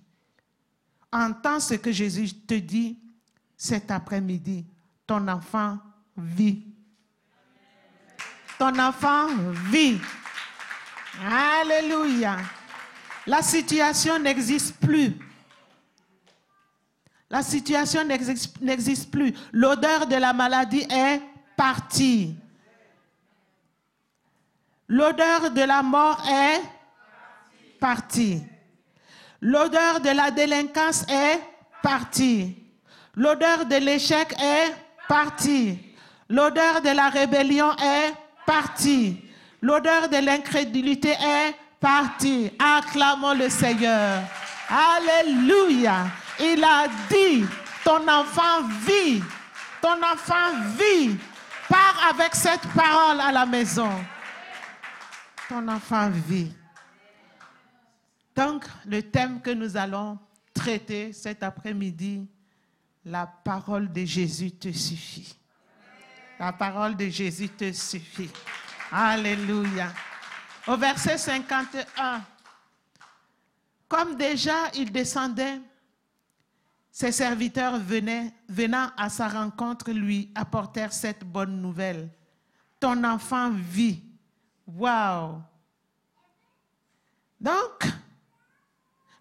Entends 1.12 1.60
ce 1.60 1.74
que 1.76 1.92
Jésus 1.92 2.34
te 2.34 2.56
dit 2.56 2.98
cet 3.66 3.90
après-midi, 3.90 4.64
ton 5.08 5.28
enfant 5.28 5.80
vit. 6.16 6.64
Ton 8.60 8.78
enfant 8.80 9.28
vit. 9.72 10.00
Alléluia. 11.28 12.38
La 13.26 13.42
situation 13.42 14.20
n'existe 14.20 14.76
plus. 14.78 15.18
La 17.28 17.42
situation 17.42 18.02
n'existe 18.06 19.10
plus. 19.10 19.34
L'odeur 19.52 20.06
de 20.06 20.16
la 20.16 20.32
maladie 20.32 20.86
est 20.88 21.22
partie. 21.58 22.36
L'odeur 24.88 25.50
de 25.50 25.62
la 25.62 25.82
mort 25.82 26.24
est 26.30 26.62
partie. 27.80 28.44
L'odeur 29.42 30.00
de 30.02 30.10
la 30.10 30.30
délinquance 30.30 31.04
est 31.10 31.42
partie. 31.82 32.65
L'odeur 33.16 33.66
de 33.66 33.76
l'échec 33.78 34.34
est 34.42 34.74
partie. 35.08 35.80
L'odeur 36.30 36.82
de 36.82 36.90
la 36.90 37.10
rébellion 37.10 37.72
est 37.78 38.14
partie. 38.46 39.22
L'odeur 39.62 40.10
de 40.10 40.18
l'incrédulité 40.18 41.12
est 41.12 41.56
partie. 41.80 42.52
Acclamons 42.60 43.34
le 43.34 43.50
Seigneur. 43.50 44.22
Alléluia. 44.70 46.08
Il 46.40 46.64
a 46.64 46.88
dit, 47.10 47.46
ton 47.84 48.08
enfant 48.08 48.64
vit. 48.86 49.24
Ton 49.82 50.02
enfant 50.04 50.52
vit. 50.78 51.16
Pars 51.70 52.10
avec 52.10 52.36
cette 52.36 52.68
parole 52.76 53.20
à 53.22 53.32
la 53.32 53.46
maison. 53.46 53.92
Ton 55.48 55.68
enfant 55.68 56.10
vit. 56.10 56.52
Donc, 58.36 58.66
le 58.86 59.02
thème 59.02 59.40
que 59.42 59.52
nous 59.52 59.78
allons 59.78 60.18
traiter 60.54 61.14
cet 61.14 61.44
après-midi, 61.44 62.28
la 63.06 63.28
parole 63.28 63.92
de 63.92 64.04
Jésus 64.04 64.52
te 64.52 64.72
suffit. 64.72 65.36
La 66.40 66.52
parole 66.52 66.98
de 66.98 67.08
Jésus 67.08 67.50
te 67.50 67.72
suffit. 67.72 68.32
Alléluia. 68.92 69.94
Au 70.68 70.76
verset 70.76 71.18
51, 71.18 72.24
comme 73.88 74.16
déjà 74.16 74.70
il 74.74 74.92
descendait, 74.92 75.62
ses 76.92 77.12
serviteurs 77.12 77.78
venaient, 77.78 78.34
venant 78.50 78.90
à 78.98 79.10
sa 79.10 79.28
rencontre 79.28 79.92
lui 79.92 80.32
apportèrent 80.34 80.94
cette 80.94 81.24
bonne 81.24 81.62
nouvelle. 81.62 82.10
Ton 82.80 83.04
enfant 83.04 83.52
vit. 83.52 84.02
Waouh! 84.66 85.42
Donc, 87.40 87.86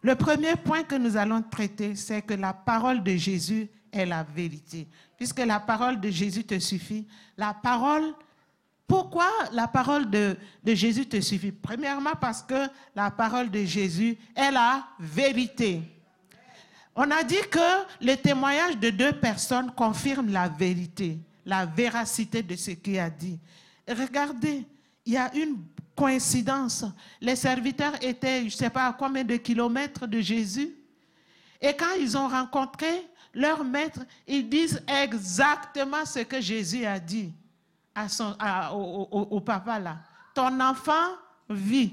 le 0.05 0.15
premier 0.17 0.55
point 0.55 0.83
que 0.83 0.97
nous 0.97 1.17
allons 1.17 1.41
traiter, 1.41 1.97
c'est 1.97 2.21
que 2.21 2.35
la 2.35 2.53
parole 2.53 3.03
de 3.03 3.17
Jésus 3.17 3.71
est 3.91 4.05
la 4.05 4.23
vérité. 4.23 4.87
Puisque 5.17 5.39
la 5.39 5.59
parole 5.59 5.99
de 5.99 6.11
Jésus 6.11 6.45
te 6.45 6.59
suffit, 6.59 7.07
la 7.39 7.55
parole, 7.55 8.13
pourquoi 8.87 9.27
la 9.53 9.67
parole 9.67 10.11
de, 10.11 10.37
de 10.63 10.75
Jésus 10.75 11.07
te 11.07 11.19
suffit? 11.23 11.53
Premièrement, 11.53 12.13
parce 12.21 12.43
que 12.43 12.69
la 12.95 13.11
parole 13.11 13.51
de 13.51 13.65
Jésus 13.65 14.19
est 14.37 14.51
la 14.51 14.87
vérité. 15.01 15.81
On 16.95 17.11
a 17.11 17.25
dit 17.25 17.41
que 17.51 18.05
le 18.05 18.15
témoignage 18.17 18.77
de 18.77 18.91
deux 18.91 19.13
personnes 19.13 19.73
confirme 19.75 20.31
la 20.31 20.49
vérité, 20.49 21.19
la 21.47 21.65
véracité 21.65 22.43
de 22.43 22.57
ce 22.57 22.73
qu'il 22.73 22.99
a 22.99 23.09
dit. 23.09 23.39
regardez, 23.89 24.67
il 25.07 25.13
y 25.13 25.17
a 25.17 25.35
une 25.35 25.59
coïncidence. 25.95 26.85
Les 27.21 27.37
serviteurs 27.37 27.95
étaient, 28.03 28.41
je 28.41 28.45
ne 28.45 28.51
sais 28.51 28.71
pas 28.71 28.87
à 28.87 28.93
combien 28.93 29.25
de 29.25 29.37
kilomètres 29.37 30.07
de 30.07 30.21
Jésus. 30.21 30.75
Et 31.61 31.75
quand 31.75 31.95
ils 31.99 32.17
ont 32.17 32.29
rencontré 32.29 33.07
leur 33.33 33.65
maître, 33.65 34.01
ils 34.27 34.49
disent 34.49 34.83
exactement 34.87 36.05
ce 36.05 36.21
que 36.21 36.41
Jésus 36.41 36.85
a 36.85 36.99
dit 36.99 37.33
à 37.95 38.09
son, 38.09 38.37
au, 38.73 39.41
papa 39.41 39.79
là. 39.79 39.99
Ton 40.35 40.61
enfant 40.61 41.13
vit. 41.49 41.93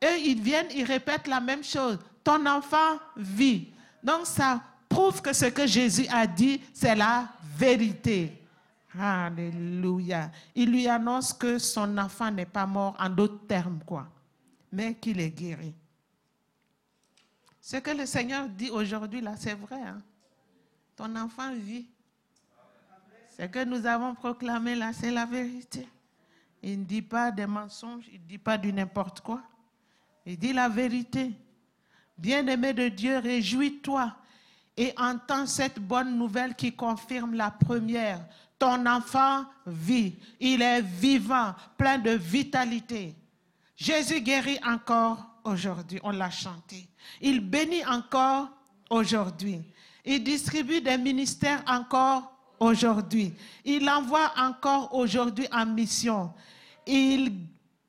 Et 0.00 0.20
ils 0.26 0.40
viennent, 0.40 0.68
ils 0.74 0.84
répètent 0.84 1.26
la 1.26 1.40
même 1.40 1.64
chose. 1.64 1.98
Ton 2.22 2.44
enfant 2.46 2.98
vit. 3.16 3.68
Donc 4.02 4.26
ça 4.26 4.60
prouve 4.88 5.22
que 5.22 5.32
ce 5.32 5.46
que 5.46 5.66
Jésus 5.66 6.06
a 6.10 6.26
dit, 6.26 6.60
c'est 6.74 6.94
la 6.94 7.26
vérité. 7.56 8.39
Alléluia. 8.98 10.30
Il 10.54 10.70
lui 10.70 10.88
annonce 10.88 11.32
que 11.32 11.58
son 11.58 11.96
enfant 11.98 12.30
n'est 12.30 12.46
pas 12.46 12.66
mort, 12.66 12.96
en 12.98 13.08
d'autres 13.08 13.46
termes, 13.46 13.80
quoi, 13.86 14.08
mais 14.72 14.94
qu'il 14.94 15.20
est 15.20 15.30
guéri. 15.30 15.74
Ce 17.60 17.76
que 17.76 17.90
le 17.90 18.06
Seigneur 18.06 18.48
dit 18.48 18.70
aujourd'hui, 18.70 19.20
là, 19.20 19.34
c'est 19.36 19.54
vrai. 19.54 19.80
Hein? 19.80 20.02
Ton 20.96 21.14
enfant 21.16 21.52
vit. 21.54 21.86
Ce 23.38 23.44
que 23.46 23.64
nous 23.64 23.86
avons 23.86 24.14
proclamé 24.14 24.74
là, 24.74 24.92
c'est 24.92 25.10
la 25.10 25.24
vérité. 25.24 25.88
Il 26.62 26.80
ne 26.80 26.84
dit 26.84 27.02
pas 27.02 27.30
des 27.30 27.46
mensonges, 27.46 28.04
il 28.12 28.20
ne 28.20 28.26
dit 28.26 28.38
pas 28.38 28.58
du 28.58 28.72
n'importe 28.72 29.20
quoi. 29.20 29.40
Il 30.26 30.38
dit 30.38 30.52
la 30.52 30.68
vérité. 30.68 31.32
Bien-aimé 32.18 32.74
de 32.74 32.88
Dieu, 32.88 33.18
réjouis-toi 33.18 34.14
et 34.76 34.92
entends 34.98 35.46
cette 35.46 35.78
bonne 35.78 36.16
nouvelle 36.18 36.54
qui 36.54 36.74
confirme 36.74 37.34
la 37.34 37.50
première. 37.50 38.26
Ton 38.60 38.84
enfant 38.84 39.46
vit, 39.66 40.14
il 40.38 40.60
est 40.60 40.82
vivant, 40.82 41.54
plein 41.78 41.96
de 41.96 42.10
vitalité. 42.10 43.14
Jésus 43.74 44.20
guérit 44.20 44.58
encore 44.66 45.26
aujourd'hui, 45.44 45.98
on 46.02 46.10
l'a 46.10 46.28
chanté. 46.28 46.86
Il 47.22 47.40
bénit 47.40 47.86
encore 47.86 48.50
aujourd'hui. 48.90 49.62
Il 50.04 50.22
distribue 50.22 50.82
des 50.82 50.98
ministères 50.98 51.62
encore 51.66 52.30
aujourd'hui. 52.58 53.32
Il 53.64 53.88
envoie 53.88 54.30
encore 54.36 54.94
aujourd'hui 54.94 55.48
en 55.50 55.64
mission. 55.64 56.30
Il 56.86 57.32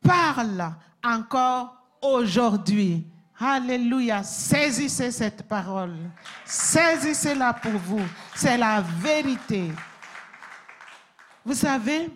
parle 0.02 0.74
encore 1.04 1.76
aujourd'hui. 2.02 3.06
Alléluia. 3.38 4.24
Saisissez 4.24 5.12
cette 5.12 5.44
parole. 5.50 5.98
Saisissez-la 6.46 7.56
pour 7.56 7.74
vous. 7.74 8.06
C'est 8.36 8.58
la 8.58 8.80
vérité. 8.80 9.72
Vous 11.44 11.56
savez, 11.56 12.10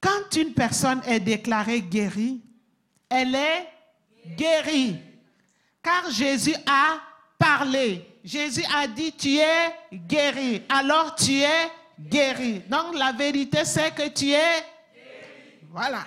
quand 0.00 0.36
une 0.36 0.54
personne 0.54 1.02
est 1.06 1.20
déclarée 1.20 1.80
guérie, 1.80 2.42
elle 3.08 3.34
est 3.34 3.68
guérie. 4.36 4.98
Car 5.82 6.10
Jésus 6.10 6.54
a 6.66 7.00
parlé. 7.38 8.18
Jésus 8.22 8.64
a 8.74 8.86
dit, 8.86 9.12
tu 9.12 9.36
es 9.36 9.74
guéri. 9.92 10.62
Alors 10.68 11.14
tu 11.14 11.40
es 11.40 11.70
guéri. 11.98 12.60
Donc 12.68 12.94
la 12.94 13.12
vérité, 13.12 13.64
c'est 13.64 13.94
que 13.94 14.08
tu 14.08 14.30
es 14.30 14.64
guéri. 14.94 15.58
Voilà. 15.70 16.04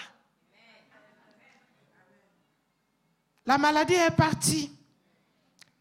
La 3.45 3.57
maladie 3.57 3.93
est 3.93 4.11
partie. 4.11 4.71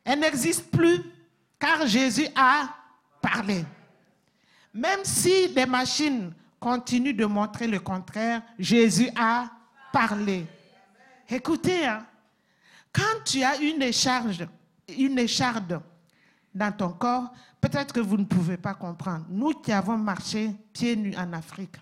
Elle 0.05 0.20
n'existe 0.20 0.70
plus 0.70 1.03
car 1.59 1.87
Jésus 1.87 2.29
a 2.35 2.68
parlé. 3.20 3.64
Même 4.77 5.05
si 5.05 5.49
les 5.49 5.65
machines 5.65 6.35
continuent 6.61 7.17
de 7.17 7.25
montrer 7.25 7.67
le 7.67 7.81
contraire, 7.81 8.43
Jésus 8.59 9.09
a 9.17 9.51
parlé. 9.91 10.47
Écoutez, 11.27 11.87
hein, 11.87 12.05
quand 12.93 13.25
tu 13.25 13.43
as 13.43 13.57
une 13.57 13.81
écharde, 13.81 15.81
dans 16.55 16.73
ton 16.73 16.91
corps, 16.91 17.33
peut-être 17.61 17.93
que 17.93 18.01
vous 18.01 18.19
ne 18.19 18.25
pouvez 18.25 18.59
pas 18.59 18.75
comprendre. 18.75 19.25
Nous 19.31 19.53
qui 19.53 19.73
avons 19.73 19.97
marché 19.97 20.55
pieds 20.75 20.95
nus 20.95 21.17
en 21.17 21.33
Afrique, 21.33 21.77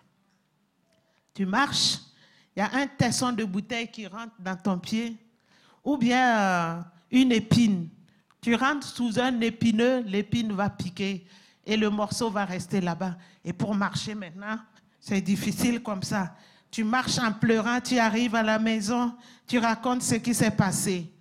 tu 1.34 1.46
marches, 1.46 1.98
il 2.56 2.60
y 2.60 2.62
a 2.62 2.70
un 2.74 2.86
tesson 2.86 3.32
de 3.32 3.44
bouteille 3.44 3.88
qui 3.88 4.06
rentre 4.06 4.34
dans 4.38 4.56
ton 4.56 4.78
pied, 4.78 5.16
ou 5.82 5.96
bien 5.96 6.38
euh, 6.38 6.80
une 7.10 7.32
épine. 7.32 7.88
Tu 8.40 8.54
rentres 8.54 8.86
sous 8.86 9.18
un 9.18 9.40
épineux, 9.40 10.04
l'épine 10.06 10.52
va 10.52 10.70
piquer 10.70 11.26
et 11.66 11.76
le 11.76 11.90
morceau 11.90 12.30
va 12.30 12.44
rester 12.44 12.80
là-bas. 12.80 13.16
Et 13.44 13.52
pour 13.52 13.74
marcher 13.74 14.14
maintenant, 14.14 14.58
c'est 15.00 15.20
difficile 15.20 15.82
comme 15.82 16.02
ça. 16.02 16.34
Tu 16.70 16.84
marches 16.84 17.18
en 17.18 17.32
pleurant, 17.32 17.80
tu 17.80 17.98
arrives 17.98 18.34
à 18.34 18.42
la 18.42 18.58
maison, 18.58 19.14
tu 19.46 19.58
racontes 19.58 20.02
ce 20.02 20.16
qui 20.16 20.34
s'est 20.34 20.50
passé. 20.50 21.12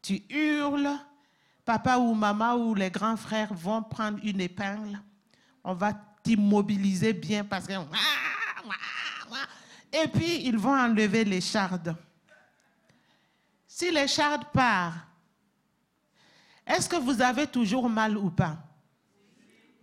Tu 0.00 0.22
hurles, 0.30 0.90
papa 1.64 1.98
ou 1.98 2.14
maman 2.14 2.54
ou 2.54 2.74
les 2.74 2.90
grands 2.90 3.16
frères 3.16 3.52
vont 3.52 3.82
prendre 3.82 4.18
une 4.22 4.40
épingle. 4.40 5.00
On 5.62 5.74
va 5.74 5.92
t'immobiliser 6.22 7.12
bien 7.12 7.44
parce 7.44 7.66
que... 7.66 7.74
Et 9.92 10.08
puis, 10.08 10.46
ils 10.46 10.58
vont 10.58 10.76
enlever 10.76 11.24
les 11.24 11.40
chardes. 11.40 11.96
Si 13.66 13.90
l'écharde 13.90 14.44
part, 14.52 14.94
est-ce 16.66 16.88
que 16.88 16.96
vous 16.96 17.20
avez 17.20 17.46
toujours 17.46 17.88
mal 17.88 18.16
ou 18.16 18.30
pas? 18.30 18.56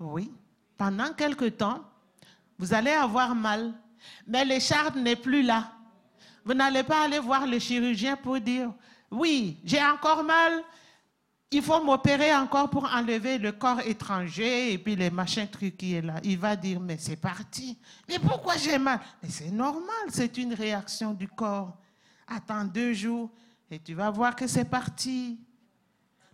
Oui. 0.01 0.31
Pendant 0.77 1.13
quelque 1.13 1.45
temps, 1.45 1.83
vous 2.57 2.73
allez 2.73 2.91
avoir 2.91 3.35
mal, 3.35 3.71
mais 4.25 4.43
l'écharde 4.43 4.95
n'est 4.95 5.15
plus 5.15 5.43
là. 5.43 5.71
Vous 6.43 6.55
n'allez 6.55 6.83
pas 6.83 7.03
aller 7.03 7.19
voir 7.19 7.45
le 7.45 7.59
chirurgien 7.59 8.17
pour 8.17 8.39
dire, 8.39 8.73
oui, 9.11 9.59
j'ai 9.63 9.83
encore 9.83 10.23
mal, 10.23 10.63
il 11.51 11.61
faut 11.61 11.83
m'opérer 11.83 12.33
encore 12.33 12.69
pour 12.69 12.85
enlever 12.85 13.37
le 13.37 13.51
corps 13.51 13.81
étranger 13.81 14.73
et 14.73 14.77
puis 14.79 14.95
les 14.95 15.11
machins 15.11 15.47
trucs 15.47 15.77
qui 15.77 15.93
est 15.93 16.01
là. 16.01 16.15
Il 16.23 16.39
va 16.39 16.55
dire, 16.55 16.79
mais 16.79 16.97
c'est 16.97 17.17
parti. 17.17 17.77
Mais 18.09 18.17
pourquoi 18.17 18.57
j'ai 18.57 18.79
mal? 18.79 18.99
Mais 19.21 19.29
c'est 19.29 19.51
normal, 19.51 20.07
c'est 20.09 20.35
une 20.37 20.53
réaction 20.53 21.13
du 21.13 21.27
corps. 21.27 21.77
Attends 22.27 22.65
deux 22.65 22.93
jours, 22.93 23.29
Et 23.69 23.79
tu 23.79 23.93
vas 23.93 24.09
voir 24.09 24.35
que 24.35 24.47
c'est 24.47 24.65
parti. 24.65 25.39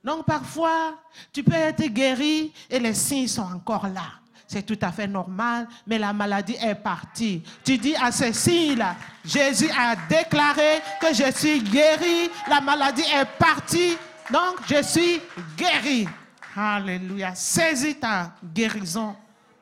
Donc 0.08 0.26
parfois, 0.26 0.98
tu 1.34 1.44
peux 1.44 1.52
être 1.52 1.84
guéri 1.88 2.54
et 2.70 2.80
les 2.80 2.94
signes 2.94 3.28
sont 3.28 3.42
encore 3.42 3.90
là. 3.90 4.14
C'est 4.48 4.66
tout 4.66 4.80
à 4.82 4.90
fait 4.90 5.06
normal, 5.06 5.68
mais 5.86 6.00
la 6.00 6.14
maladie 6.14 6.56
est 6.62 6.76
partie. 6.76 7.44
Tu 7.62 7.78
dis 7.78 7.94
à 7.94 8.10
ces 8.10 8.32
signes-là, 8.32 8.96
Jésus 9.26 9.70
a 9.78 9.98
déclaré 10.08 10.80
que 11.02 11.14
je 11.14 11.30
suis 11.34 11.62
guéri, 11.62 12.30
la 12.48 12.62
maladie 12.62 13.02
est 13.02 13.26
partie, 13.38 13.98
donc 14.32 14.60
je 14.70 14.82
suis 14.82 15.20
guéri. 15.58 16.08
Alléluia. 16.56 17.36
Saisis 17.36 17.96
ta 17.96 18.32
guérison 18.42 19.14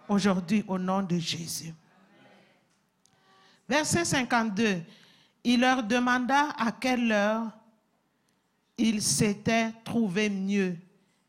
aujourd'hui 0.08 0.64
au 0.68 0.78
nom 0.78 1.02
de 1.02 1.18
Jésus. 1.18 1.74
Verset 3.68 4.06
52. 4.06 4.84
Il 5.44 5.60
leur 5.62 5.82
demanda 5.82 6.50
à 6.56 6.72
quelle 6.72 7.12
heure 7.12 7.48
il 8.78 9.02
s'était 9.02 9.72
trouvé 9.84 10.30
mieux 10.30 10.76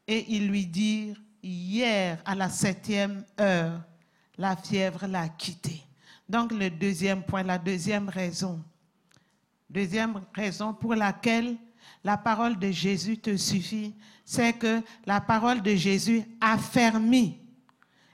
et 0.07 0.25
ils 0.29 0.49
lui 0.49 0.67
dirent, 0.67 1.17
hier 1.43 2.21
à 2.25 2.35
la 2.35 2.49
septième 2.49 3.25
heure, 3.41 3.81
la 4.37 4.57
fièvre 4.57 5.07
l'a 5.07 5.29
quitté. 5.29 5.83
Donc 6.29 6.53
le 6.53 6.71
deuxième 6.71 7.23
point, 7.23 7.43
la 7.43 7.59
deuxième 7.59 8.09
raison, 8.09 8.63
deuxième 9.71 10.21
raison 10.35 10.75
pour 10.75 10.95
laquelle 10.95 11.57
la 12.03 12.17
parole 12.17 12.59
de 12.59 12.71
Jésus 12.71 13.19
te 13.19 13.37
suffit, 13.37 13.95
c'est 14.25 14.53
que 14.53 14.83
la 15.07 15.21
parole 15.21 15.63
de 15.63 15.75
Jésus 15.75 16.25
affermit. 16.41 17.41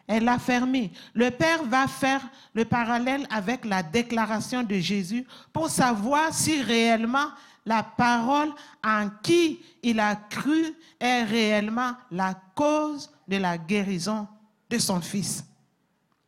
Elle 0.06 0.28
affermit. 0.28 0.92
Le 1.14 1.30
Père 1.30 1.64
va 1.64 1.86
faire 1.86 2.20
le 2.54 2.64
parallèle 2.64 3.26
avec 3.30 3.64
la 3.64 3.82
déclaration 3.82 4.62
de 4.62 4.74
Jésus 4.76 5.24
pour 5.52 5.70
savoir 5.70 6.34
si 6.34 6.60
réellement 6.60 7.28
la 7.64 7.82
parole 7.82 8.52
en 8.84 9.08
qui 9.22 9.60
il 9.82 10.00
a 10.00 10.16
cru 10.16 10.74
est 10.98 11.24
réellement 11.24 11.92
la 12.10 12.34
cause 12.54 13.10
de 13.28 13.36
la 13.36 13.56
guérison 13.56 14.26
de 14.68 14.78
son 14.78 15.00
fils. 15.00 15.44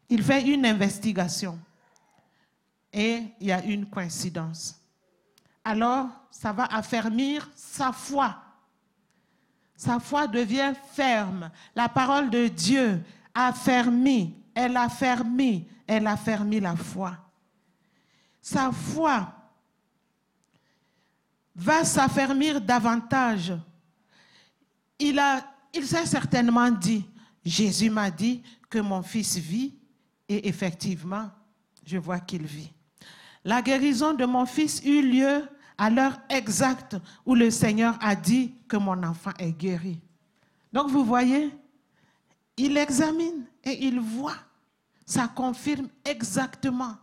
Il 0.09 0.23
fait 0.23 0.43
une 0.43 0.67
investigation 0.67 1.59
et 2.93 3.23
il 3.41 3.49
y 3.49 3.53
a 3.53 3.65
une 3.65 3.87
coïncidence. 3.87 4.81
Alors, 5.65 6.09
ça 6.31 6.53
va 6.53 6.65
affermir 6.67 7.51
sa 7.57 7.91
foi. 7.91 8.37
Sa 9.77 9.99
foi 9.99 10.27
devient 10.27 10.73
ferme. 10.93 11.51
La 11.75 11.89
parole 11.89 12.31
de 12.31 12.47
Dieu 12.49 13.03
affermit, 13.35 14.37
elle 14.55 14.77
affermit, 14.77 15.67
elle 15.87 16.07
affermit 16.07 16.61
la 16.61 16.77
foi. 16.77 17.17
Sa 18.41 18.71
foi 18.71 19.44
va 21.55 21.85
s'affermir 21.85 22.61
davantage. 22.61 23.53
Il, 24.99 25.19
a, 25.19 25.45
il 25.73 25.87
s'est 25.87 26.07
certainement 26.07 26.71
dit, 26.71 27.05
Jésus 27.45 27.91
m'a 27.91 28.11
dit 28.11 28.43
que 28.69 28.79
mon 28.79 29.03
fils 29.03 29.37
vit 29.37 29.75
et 30.29 30.49
effectivement, 30.49 31.31
je 31.85 31.99
vois 31.99 32.21
qu'il 32.21 32.45
vit. 32.45 32.73
La 33.45 33.61
guérison 33.61 34.15
de 34.15 34.25
mon 34.25 34.47
fils 34.47 34.83
eut 34.85 35.03
lieu 35.03 35.47
à 35.77 35.91
l'heure 35.91 36.19
exacte 36.29 36.97
où 37.27 37.35
le 37.35 37.51
Seigneur 37.51 37.99
a 38.01 38.15
dit 38.17 38.55
que 38.69 38.77
mon 38.77 39.03
enfant 39.03 39.33
est 39.39 39.53
guéri. 39.53 40.01
Donc 40.73 40.89
vous 40.91 41.05
voyez, 41.05 41.51
il 42.57 42.77
examine 42.77 43.47
et 43.63 43.85
il 43.87 44.01
voit. 44.01 44.37
Ça 45.05 45.29
confirme 45.29 45.89
exactement 46.05 46.97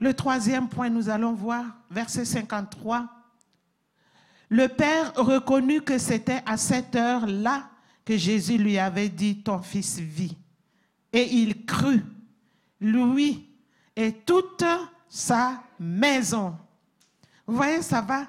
le 0.00 0.14
troisième 0.14 0.68
point, 0.68 0.88
nous 0.88 1.10
allons 1.10 1.34
voir, 1.34 1.64
verset 1.90 2.24
53. 2.24 3.08
Le 4.48 4.66
Père 4.66 5.12
reconnut 5.14 5.82
que 5.82 5.98
c'était 5.98 6.42
à 6.46 6.56
cette 6.56 6.96
heure-là 6.96 7.68
que 8.04 8.16
Jésus 8.16 8.56
lui 8.56 8.78
avait 8.78 9.10
dit, 9.10 9.42
ton 9.42 9.60
fils 9.60 9.98
vit. 9.98 10.36
Et 11.12 11.34
il 11.34 11.66
crut, 11.66 12.04
lui 12.80 13.46
et 13.94 14.12
toute 14.12 14.64
sa 15.08 15.62
maison. 15.78 16.56
Vous 17.46 17.56
voyez, 17.56 17.82
ça 17.82 18.00
va 18.00 18.26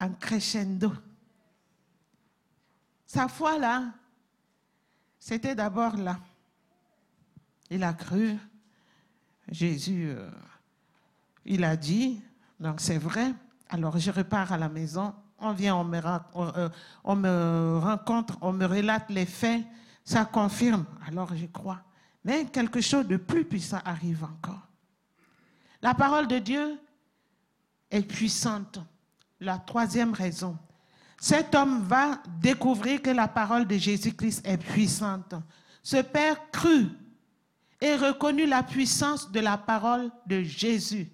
en 0.00 0.10
crescendo. 0.10 0.92
Sa 3.06 3.26
foi 3.26 3.58
là, 3.58 3.86
c'était 5.18 5.54
d'abord 5.54 5.96
là. 5.96 6.18
Il 7.70 7.82
a 7.82 7.94
cru. 7.94 8.36
Jésus 9.50 10.10
euh, 10.10 10.30
il 11.44 11.64
a 11.64 11.76
dit, 11.76 12.20
donc 12.60 12.80
c'est 12.80 12.98
vrai, 12.98 13.32
alors 13.68 13.98
je 13.98 14.10
repars 14.10 14.52
à 14.52 14.58
la 14.58 14.68
maison, 14.68 15.14
on 15.38 15.52
vient, 15.52 15.76
on 15.76 15.84
me, 15.84 16.00
euh, 16.36 16.68
on 17.04 17.16
me 17.16 17.78
rencontre, 17.78 18.36
on 18.40 18.52
me 18.52 18.66
relate 18.66 19.08
les 19.10 19.26
faits, 19.26 19.64
ça 20.04 20.24
confirme, 20.24 20.84
alors 21.06 21.34
je 21.34 21.46
crois. 21.46 21.80
Mais 22.24 22.46
quelque 22.46 22.80
chose 22.80 23.06
de 23.06 23.16
plus 23.16 23.44
puissant 23.44 23.78
arrive 23.84 24.24
encore. 24.24 24.66
La 25.80 25.94
parole 25.94 26.26
de 26.26 26.38
Dieu 26.38 26.78
est 27.90 28.02
puissante. 28.02 28.80
La 29.40 29.58
troisième 29.58 30.12
raison, 30.12 30.58
cet 31.20 31.54
homme 31.54 31.82
va 31.84 32.20
découvrir 32.40 33.00
que 33.00 33.10
la 33.10 33.28
parole 33.28 33.66
de 33.66 33.76
Jésus-Christ 33.76 34.46
est 34.46 34.58
puissante. 34.58 35.34
Ce 35.82 35.98
Père 35.98 36.50
crut 36.50 36.90
et 37.80 37.94
reconnut 37.94 38.46
la 38.46 38.62
puissance 38.62 39.30
de 39.30 39.40
la 39.40 39.56
parole 39.56 40.10
de 40.26 40.42
Jésus. 40.42 41.08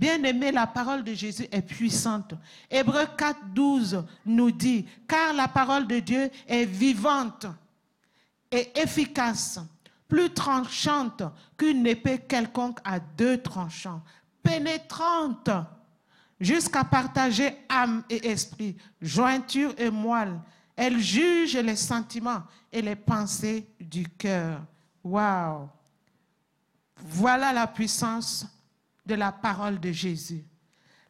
Bien-aimé, 0.00 0.50
la 0.50 0.66
parole 0.66 1.04
de 1.04 1.12
Jésus 1.12 1.46
est 1.52 1.60
puissante. 1.60 2.32
Hébreu 2.70 3.04
4, 3.18 3.38
12 3.52 4.02
nous 4.24 4.50
dit, 4.50 4.86
car 5.06 5.34
la 5.34 5.46
parole 5.46 5.86
de 5.86 5.98
Dieu 5.98 6.30
est 6.48 6.64
vivante 6.64 7.44
et 8.50 8.70
efficace, 8.80 9.60
plus 10.08 10.30
tranchante 10.30 11.22
qu'une 11.54 11.86
épée 11.86 12.16
quelconque 12.16 12.78
à 12.82 12.98
deux 12.98 13.42
tranchants, 13.42 14.00
pénétrante 14.42 15.50
jusqu'à 16.40 16.82
partager 16.82 17.58
âme 17.68 18.02
et 18.08 18.26
esprit, 18.26 18.78
jointure 19.02 19.74
et 19.76 19.90
moelle. 19.90 20.40
Elle 20.76 20.98
juge 20.98 21.58
les 21.58 21.76
sentiments 21.76 22.44
et 22.72 22.80
les 22.80 22.96
pensées 22.96 23.68
du 23.78 24.08
cœur. 24.08 24.62
Waouh! 25.04 25.68
Voilà 26.96 27.52
la 27.52 27.66
puissance 27.66 28.46
de 29.06 29.14
la 29.14 29.32
parole 29.32 29.80
de 29.80 29.92
Jésus. 29.92 30.44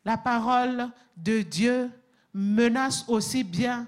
La 0.05 0.17
parole 0.17 0.89
de 1.17 1.43
Dieu 1.43 1.91
menace 2.33 3.05
aussi 3.09 3.45
bien 3.45 3.87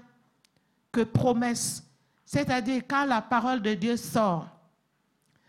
que 0.91 1.01
promesse. 1.01 1.83
C'est-à-dire 2.25 2.83
quand 2.87 3.05
la 3.05 3.21
parole 3.21 3.61
de 3.61 3.73
Dieu 3.73 3.97
sort, 3.97 4.49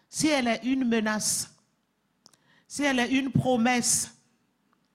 si 0.08 0.28
elle 0.28 0.48
est 0.48 0.60
une 0.64 0.84
menace, 0.84 1.54
si 2.66 2.82
elle 2.82 2.98
est 2.98 3.10
une 3.10 3.30
promesse, 3.30 4.14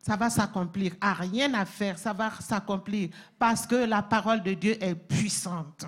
ça 0.01 0.15
va 0.15 0.29
s'accomplir. 0.29 0.93
À 0.99 1.13
rien 1.13 1.53
à 1.53 1.65
faire, 1.65 1.97
ça 1.99 2.13
va 2.13 2.31
s'accomplir 2.39 3.09
parce 3.37 3.67
que 3.67 3.75
la 3.75 4.01
parole 4.01 4.41
de 4.41 4.53
Dieu 4.53 4.83
est 4.83 4.95
puissante. 4.95 5.85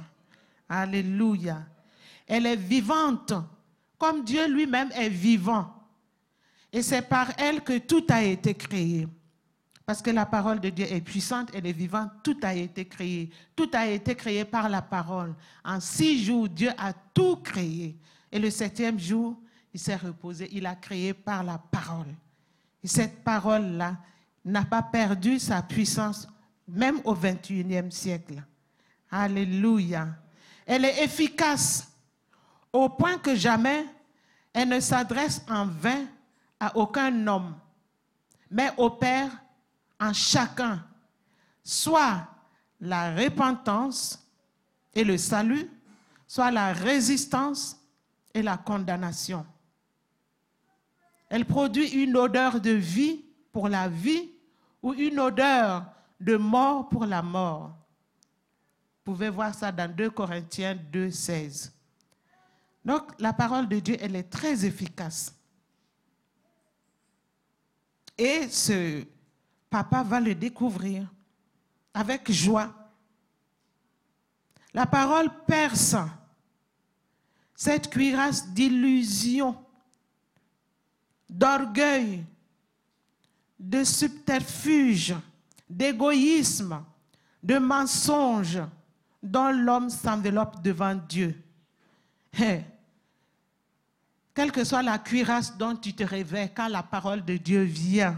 Alléluia. 0.70 1.64
Elle 2.28 2.46
est 2.46 2.56
vivante, 2.56 3.34
comme 3.98 4.24
Dieu 4.24 4.48
lui-même 4.48 4.92
est 4.94 5.10
vivant. 5.10 5.81
Et 6.74 6.82
c'est 6.82 7.02
par 7.02 7.32
elle 7.38 7.62
que 7.62 7.78
tout 7.80 8.06
a 8.10 8.24
été 8.24 8.54
créé. 8.54 9.08
Parce 9.86 10.02
que 10.02 10.12
la 10.12 10.26
parole 10.26 10.60
de 10.60 10.70
Dieu 10.70 10.86
est 10.90 11.02
puissante, 11.02 11.50
elle 11.54 11.66
est 11.66 11.74
vivante, 11.74 12.12
tout 12.24 12.38
a 12.44 12.54
été 12.54 12.86
créé. 12.86 13.30
Tout 13.56 13.70
a 13.74 13.88
été 13.88 14.16
créé 14.16 14.46
par 14.46 14.70
la 14.70 14.82
parole. 14.82 15.36
En 15.66 15.80
six 15.80 16.24
jours, 16.24 16.48
Dieu 16.48 16.70
a 16.78 16.94
tout 16.94 17.38
créé. 17.38 17.98
Et 18.32 18.40
le 18.40 18.50
septième 18.50 19.00
jour, 19.00 19.38
il 19.74 19.80
s'est 19.80 19.98
reposé. 19.98 20.50
Il 20.54 20.66
a 20.66 20.76
créé 20.76 21.14
par 21.14 21.44
la 21.44 21.58
parole. 21.58 22.14
Et 22.84 22.88
cette 22.88 23.24
parole-là 23.24 23.98
n'a 24.46 24.64
pas 24.64 24.82
perdu 24.82 25.40
sa 25.40 25.62
puissance, 25.62 26.28
même 26.68 27.02
au 27.04 27.14
21e 27.14 27.92
siècle. 27.92 28.42
Alléluia. 29.10 30.08
Elle 30.66 30.86
est 30.86 31.04
efficace 31.04 31.92
au 32.72 32.88
point 32.88 33.18
que 33.18 33.36
jamais 33.36 33.86
elle 34.54 34.70
ne 34.70 34.80
s'adresse 34.80 35.44
en 35.50 35.66
vain 35.66 36.06
à 36.62 36.78
aucun 36.78 37.26
homme, 37.26 37.56
mais 38.52 38.72
opère 38.78 39.32
en 40.00 40.14
chacun 40.14 40.86
soit 41.64 42.28
la 42.80 43.16
repentance 43.16 44.24
et 44.94 45.04
le 45.04 45.18
salut, 45.18 45.68
soit 46.28 46.52
la 46.52 46.72
résistance 46.72 47.82
et 48.32 48.44
la 48.44 48.58
condamnation. 48.58 49.44
Elle 51.30 51.46
produit 51.46 51.90
une 52.04 52.16
odeur 52.16 52.62
de 52.62 52.72
vie 52.72 53.26
pour 53.52 53.68
la 53.68 53.90
vie 53.90 54.32
ou 54.84 54.94
une 54.94 55.20
odeur 55.20 55.86
de 56.20 56.38
mort 56.38 56.90
pour 56.90 57.08
la 57.08 57.24
mort. 57.24 57.76
Vous 59.04 59.14
pouvez 59.14 59.30
voir 59.30 59.56
ça 59.56 59.72
dans 59.72 59.92
2 59.92 60.12
Corinthiens 60.12 60.78
2, 60.92 61.10
16. 61.10 61.74
Donc 62.86 63.04
la 63.18 63.34
parole 63.34 63.68
de 63.68 63.80
Dieu, 63.80 63.98
elle 64.00 64.16
est 64.16 64.30
très 64.30 64.64
efficace. 64.64 65.34
Et 68.24 68.48
ce 68.50 69.04
papa 69.68 70.04
va 70.04 70.20
le 70.20 70.36
découvrir 70.36 71.12
avec 71.92 72.32
joie. 72.32 72.72
La 74.76 74.86
parole 74.86 75.28
perce 75.48 75.96
cette 77.56 77.90
cuirasse 77.90 78.48
d'illusion, 78.50 79.58
d'orgueil, 81.28 82.24
de 83.60 83.84
subterfuge, 83.84 85.16
d'égoïsme, 85.68 86.84
de 87.42 87.58
mensonge 87.58 88.62
dont 89.24 89.50
l'homme 89.50 89.90
s'enveloppe 89.90 90.62
devant 90.62 90.94
Dieu. 90.94 91.36
Quelle 94.34 94.52
que 94.52 94.64
soit 94.64 94.82
la 94.82 94.98
cuirasse 94.98 95.58
dont 95.58 95.76
tu 95.76 95.94
te 95.94 96.04
réveilles 96.04 96.52
quand 96.56 96.68
la 96.68 96.84
parole 96.84 97.24
de 97.24 97.38
Dieu 97.38 97.64
vient, 97.64 98.18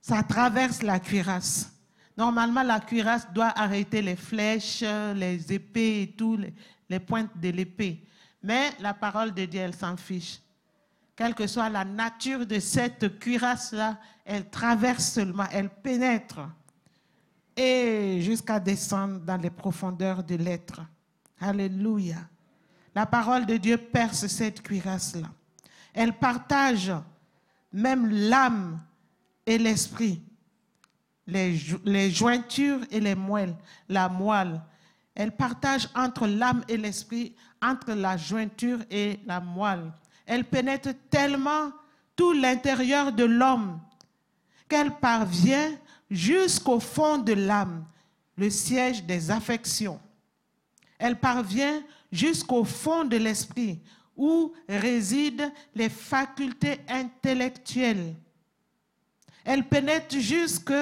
ça 0.00 0.22
traverse 0.22 0.82
la 0.82 1.00
cuirasse. 1.00 1.72
Normalement, 2.16 2.62
la 2.62 2.80
cuirasse 2.80 3.26
doit 3.32 3.52
arrêter 3.56 4.02
les 4.02 4.16
flèches, 4.16 4.82
les 5.14 5.52
épées 5.52 6.02
et 6.02 6.12
tout, 6.12 6.36
les, 6.36 6.54
les 6.88 7.00
pointes 7.00 7.38
de 7.38 7.48
l'épée. 7.50 8.04
Mais 8.42 8.72
la 8.80 8.94
parole 8.94 9.34
de 9.34 9.44
Dieu, 9.44 9.60
elle 9.60 9.74
s'en 9.74 9.96
fiche. 9.96 10.38
Quelle 11.14 11.34
que 11.34 11.46
soit 11.46 11.68
la 11.68 11.84
nature 11.84 12.46
de 12.46 12.60
cette 12.60 13.18
cuirasse-là, 13.18 13.98
elle 14.24 14.48
traverse 14.50 15.12
seulement, 15.12 15.46
elle 15.50 15.70
pénètre 15.70 16.40
et 17.56 18.20
jusqu'à 18.20 18.60
descendre 18.60 19.20
dans 19.20 19.38
les 19.38 19.50
profondeurs 19.50 20.22
de 20.22 20.34
l'être. 20.34 20.82
Alléluia. 21.40 22.18
La 22.96 23.04
parole 23.04 23.44
de 23.44 23.58
Dieu 23.58 23.76
perce 23.76 24.26
cette 24.26 24.62
cuirasse-là. 24.62 25.28
Elle 25.92 26.14
partage 26.14 26.90
même 27.70 28.08
l'âme 28.08 28.80
et 29.44 29.58
l'esprit, 29.58 30.22
les, 31.26 32.10
jointures 32.10 32.80
et 32.90 33.00
les 33.00 33.14
moelles, 33.14 33.54
la 33.90 34.08
moelle. 34.08 34.62
Elle 35.14 35.36
partage 35.36 35.90
entre 35.94 36.26
l'âme 36.26 36.64
et 36.68 36.78
l'esprit, 36.78 37.36
entre 37.60 37.92
la 37.92 38.16
jointure 38.16 38.78
et 38.90 39.20
la 39.26 39.40
moelle. 39.40 39.92
Elle 40.24 40.46
pénètre 40.46 40.94
tellement 41.10 41.72
tout 42.16 42.32
l'intérieur 42.32 43.12
de 43.12 43.24
l'homme 43.24 43.78
qu'elle 44.70 44.92
parvient 44.92 45.70
jusqu'au 46.10 46.80
fond 46.80 47.18
de 47.18 47.34
l'âme, 47.34 47.84
le 48.38 48.48
siège 48.48 49.04
des 49.04 49.30
affections. 49.30 50.00
Elle 50.98 51.20
parvient 51.20 51.82
jusqu'au 52.10 52.64
fond 52.64 53.04
de 53.04 53.16
l'esprit, 53.16 53.80
où 54.16 54.52
résident 54.68 55.52
les 55.74 55.88
facultés 55.88 56.80
intellectuelles. 56.88 58.14
Elle 59.44 59.68
pénètre 59.68 60.18
jusque 60.18 60.72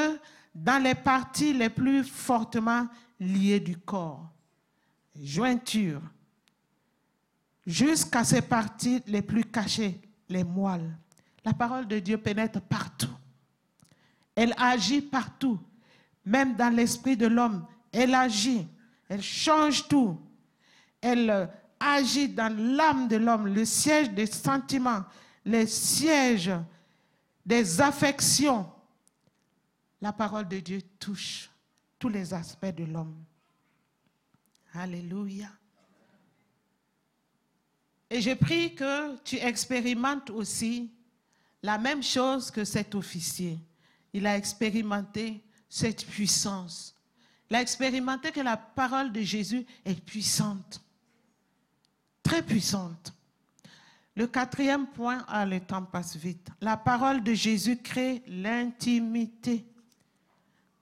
dans 0.54 0.82
les 0.82 0.94
parties 0.94 1.52
les 1.52 1.68
plus 1.68 2.04
fortement 2.04 2.86
liées 3.18 3.60
du 3.60 3.76
corps, 3.76 4.30
jointures, 5.20 6.02
jusqu'à 7.66 8.24
ces 8.24 8.42
parties 8.42 9.02
les 9.06 9.22
plus 9.22 9.44
cachées, 9.44 10.00
les 10.28 10.44
moelles. 10.44 10.96
La 11.44 11.52
parole 11.52 11.86
de 11.86 11.98
Dieu 11.98 12.16
pénètre 12.16 12.60
partout. 12.60 13.10
Elle 14.34 14.54
agit 14.56 15.02
partout, 15.02 15.60
même 16.24 16.56
dans 16.56 16.74
l'esprit 16.74 17.16
de 17.16 17.26
l'homme. 17.26 17.66
Elle 17.92 18.14
agit, 18.14 18.66
elle 19.08 19.22
change 19.22 19.86
tout. 19.86 20.18
Elle 21.04 21.30
euh, 21.30 21.46
agit 21.78 22.28
dans 22.28 22.54
l'âme 22.56 23.08
de 23.08 23.16
l'homme, 23.16 23.46
le 23.46 23.64
siège 23.64 24.10
des 24.10 24.26
sentiments, 24.26 25.04
le 25.44 25.66
siège 25.66 26.50
des 27.44 27.80
affections. 27.80 28.70
La 30.00 30.12
parole 30.12 30.48
de 30.48 30.60
Dieu 30.60 30.80
touche 30.98 31.50
tous 31.98 32.08
les 32.08 32.32
aspects 32.32 32.74
de 32.74 32.84
l'homme. 32.84 33.22
Alléluia. 34.72 35.48
Et 38.08 38.20
je 38.20 38.32
prie 38.32 38.74
que 38.74 39.16
tu 39.24 39.36
expérimentes 39.36 40.30
aussi 40.30 40.90
la 41.62 41.78
même 41.78 42.02
chose 42.02 42.50
que 42.50 42.64
cet 42.64 42.94
officier 42.94 43.58
il 44.14 44.26
a 44.26 44.36
expérimenté 44.36 45.42
cette 45.68 46.06
puissance. 46.06 46.94
Il 47.50 47.56
a 47.56 47.60
expérimenté 47.60 48.30
que 48.30 48.40
la 48.40 48.56
parole 48.56 49.12
de 49.12 49.20
Jésus 49.20 49.66
est 49.84 50.00
puissante, 50.00 50.80
très 52.24 52.42
puissante. 52.42 53.14
Le 54.16 54.26
quatrième 54.26 54.88
point, 54.88 55.24
ah, 55.28 55.46
le 55.46 55.60
temps 55.60 55.84
passe 55.84 56.16
vite. 56.16 56.48
La 56.60 56.76
parole 56.76 57.22
de 57.22 57.34
Jésus 57.34 57.76
crée 57.76 58.22
l'intimité. 58.26 59.64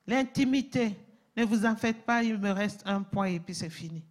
L'intimité. 0.07 0.97
Ne 1.37 1.45
vous 1.45 1.67
en 1.67 1.77
faites 1.77 2.05
pas, 2.05 2.23
il 2.23 2.39
me 2.39 2.51
reste 2.51 2.83
un 2.87 3.03
point 3.03 3.27
et 3.27 3.41
puis 3.41 3.55
c'est 3.55 3.71
fini. 3.71 4.03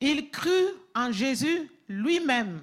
Il 0.00 0.30
crut 0.30 0.74
en 0.94 1.10
Jésus 1.10 1.70
lui-même 1.88 2.60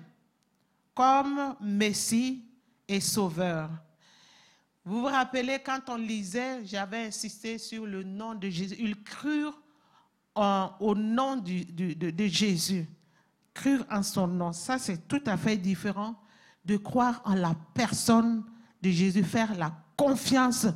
comme 0.94 1.56
Messie 1.62 2.44
et 2.88 3.00
Sauveur. 3.00 3.70
Vous 4.84 5.02
vous 5.02 5.08
rappelez, 5.08 5.60
quand 5.60 5.82
on 5.88 5.96
lisait, 5.96 6.66
j'avais 6.66 7.06
insisté 7.06 7.58
sur 7.58 7.86
le 7.86 8.04
nom 8.04 8.36
de 8.36 8.50
Jésus. 8.50 8.76
Ils 8.80 9.02
crurent 9.02 9.60
au 10.36 10.96
nom 10.96 11.38
de, 11.38 12.26
Jésus, 12.28 12.88
crurent 13.54 13.86
en 13.90 14.04
son 14.04 14.28
nom. 14.28 14.54
Ça, 14.54 14.78
c'est 14.78 15.08
tout 15.08 15.22
à 15.26 15.38
fait 15.38 15.58
différent 15.58 16.16
de 16.66 16.78
croire 16.78 17.22
en 17.26 17.34
la 17.34 17.56
personne 17.74 18.44
de 18.82 18.90
Jésus, 18.90 19.24
faire 19.24 19.56
la 19.58 19.74
confiance 19.96 20.68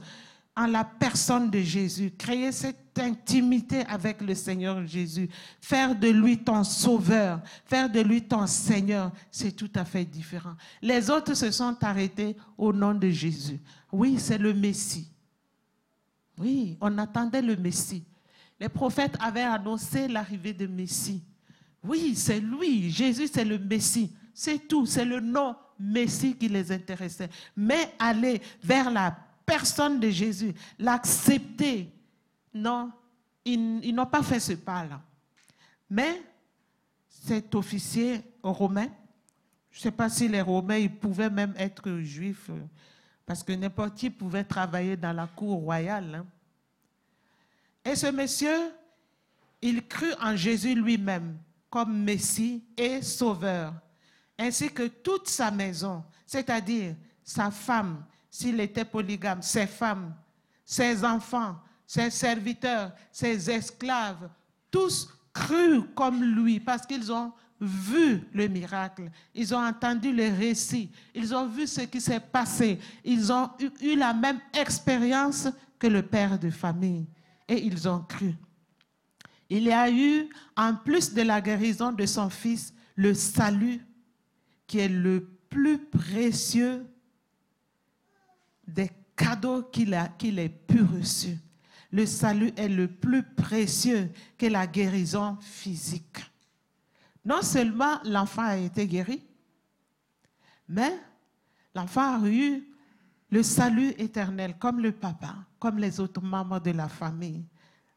en 0.55 0.67
la 0.67 0.85
personne 0.85 1.49
de 1.49 1.59
Jésus, 1.59 2.11
créer 2.17 2.51
cette 2.51 2.97
intimité 2.97 3.85
avec 3.87 4.21
le 4.21 4.33
Seigneur 4.33 4.87
Jésus, 4.87 5.29
faire 5.59 5.93
de 5.93 6.07
lui 6.07 6.37
ton 6.37 6.63
sauveur, 6.63 7.41
faire 7.65 7.89
de 7.89 7.99
lui 7.99 8.21
ton 8.21 8.47
Seigneur, 8.47 9.11
c'est 9.29 9.51
tout 9.51 9.71
à 9.75 9.83
fait 9.83 10.05
différent. 10.05 10.55
Les 10.81 11.09
autres 11.09 11.33
se 11.33 11.51
sont 11.51 11.75
arrêtés 11.81 12.37
au 12.57 12.71
nom 12.71 12.93
de 12.93 13.09
Jésus. 13.09 13.59
Oui, 13.91 14.17
c'est 14.17 14.37
le 14.37 14.53
Messie. 14.53 15.11
Oui, 16.37 16.77
on 16.79 16.97
attendait 16.97 17.41
le 17.41 17.57
Messie. 17.57 18.05
Les 18.57 18.69
prophètes 18.69 19.17
avaient 19.19 19.41
annoncé 19.41 20.07
l'arrivée 20.07 20.53
de 20.53 20.67
Messie. 20.67 21.21
Oui, 21.87 22.15
c'est 22.15 22.39
lui. 22.39 22.89
Jésus, 22.89 23.27
c'est 23.31 23.45
le 23.45 23.57
Messie. 23.57 24.15
C'est 24.33 24.67
tout. 24.67 24.85
C'est 24.85 25.05
le 25.05 25.19
nom 25.19 25.55
Messie 25.79 26.35
qui 26.35 26.47
les 26.47 26.71
intéressait. 26.71 27.29
Mais 27.55 27.93
aller 27.99 28.41
vers 28.63 28.89
la 28.89 29.15
personne 29.45 29.99
de 29.99 30.09
Jésus, 30.09 30.53
l'accepter, 30.79 31.91
non, 32.53 32.91
ils, 33.43 33.93
n'ont 33.93 34.05
pas 34.05 34.23
fait 34.23 34.39
ce 34.39 34.53
pas-là. 34.53 35.01
Mais 35.89 36.21
cet 37.07 37.53
officier 37.53 38.21
romain, 38.41 38.87
je 39.71 39.79
ne 39.79 39.81
sais 39.83 39.91
pas 39.91 40.09
si 40.09 40.27
les 40.27 40.41
Romains 40.41 40.87
pouvaient 40.87 41.29
même 41.29 41.53
être 41.57 41.99
juifs, 41.99 42.49
parce 43.25 43.43
que 43.43 43.51
n'importe 43.51 43.95
qui 43.95 44.09
pouvait 44.09 44.43
travailler 44.43 44.95
dans 44.95 45.13
la 45.13 45.27
cour 45.27 45.59
royale. 45.59 46.15
Hein. 46.15 46.25
Et 47.83 47.95
ce 47.95 48.07
monsieur, 48.07 48.71
il 49.61 49.85
crut 49.85 50.15
en 50.21 50.35
Jésus 50.35 50.75
lui-même 50.75 51.37
comme 51.75 52.03
Messie 52.05 52.63
et 52.77 53.01
Sauveur, 53.01 53.73
ainsi 54.39 54.69
que 54.69 54.87
toute 54.87 55.27
sa 55.27 55.51
maison, 55.51 56.05
c'est-à-dire 56.25 56.95
sa 57.21 57.51
femme, 57.51 58.05
s'il 58.29 58.61
était 58.61 58.85
polygame, 58.85 59.41
ses 59.41 59.67
femmes, 59.67 60.15
ses 60.63 61.03
enfants, 61.03 61.57
ses 61.85 62.09
serviteurs, 62.11 62.93
ses 63.11 63.51
esclaves, 63.51 64.29
tous 64.71 65.09
crus 65.33 65.83
comme 65.93 66.23
lui 66.23 66.61
parce 66.61 66.85
qu'ils 66.85 67.11
ont 67.11 67.33
vu 67.59 68.21
le 68.33 68.47
miracle, 68.47 69.11
ils 69.33 69.53
ont 69.53 69.61
entendu 69.61 70.13
le 70.13 70.29
récit, 70.33 70.89
ils 71.13 71.35
ont 71.35 71.45
vu 71.45 71.67
ce 71.67 71.81
qui 71.81 71.99
s'est 71.99 72.21
passé, 72.21 72.79
ils 73.03 73.33
ont 73.33 73.49
eu, 73.81 73.97
la 73.97 74.13
même 74.13 74.39
expérience 74.53 75.49
que 75.77 75.87
le 75.87 76.03
père 76.03 76.39
de 76.39 76.49
famille 76.51 77.05
et 77.49 77.61
ils 77.61 77.85
ont 77.85 77.99
cru. 77.99 78.33
Il 79.49 79.63
y 79.63 79.71
a 79.71 79.89
eu, 79.91 80.29
en 80.55 80.75
plus 80.75 81.13
de 81.13 81.21
la 81.21 81.41
guérison 81.41 81.91
de 81.91 82.05
son 82.05 82.29
fils, 82.29 82.73
le 82.95 83.13
salut 83.13 83.81
qui 84.65 84.79
est 84.79 84.89
le 84.89 85.27
plus 85.49 85.77
précieux 85.77 86.85
des 88.67 88.89
cadeaux 89.15 89.63
qu'il 89.63 89.93
ait 89.93 90.49
pu 90.49 90.81
reçu. 90.81 91.37
Le 91.91 92.05
salut 92.05 92.51
est 92.57 92.67
le 92.67 92.87
plus 92.87 93.23
précieux 93.23 94.09
que 94.37 94.47
la 94.47 94.67
guérison 94.67 95.37
physique. 95.39 96.19
Non 97.23 97.41
seulement 97.41 97.99
l'enfant 98.03 98.43
a 98.43 98.57
été 98.57 98.87
guéri, 98.87 99.23
mais 100.67 100.93
l'enfant 101.73 102.21
a 102.21 102.27
eu 102.27 102.63
le 103.29 103.43
salut 103.43 103.93
éternel 103.97 104.55
comme 104.59 104.79
le 104.79 104.91
papa, 104.91 105.35
comme 105.59 105.77
les 105.77 105.99
autres 105.99 106.21
membres 106.21 106.59
de 106.59 106.71
la 106.71 106.87
famille. 106.87 107.45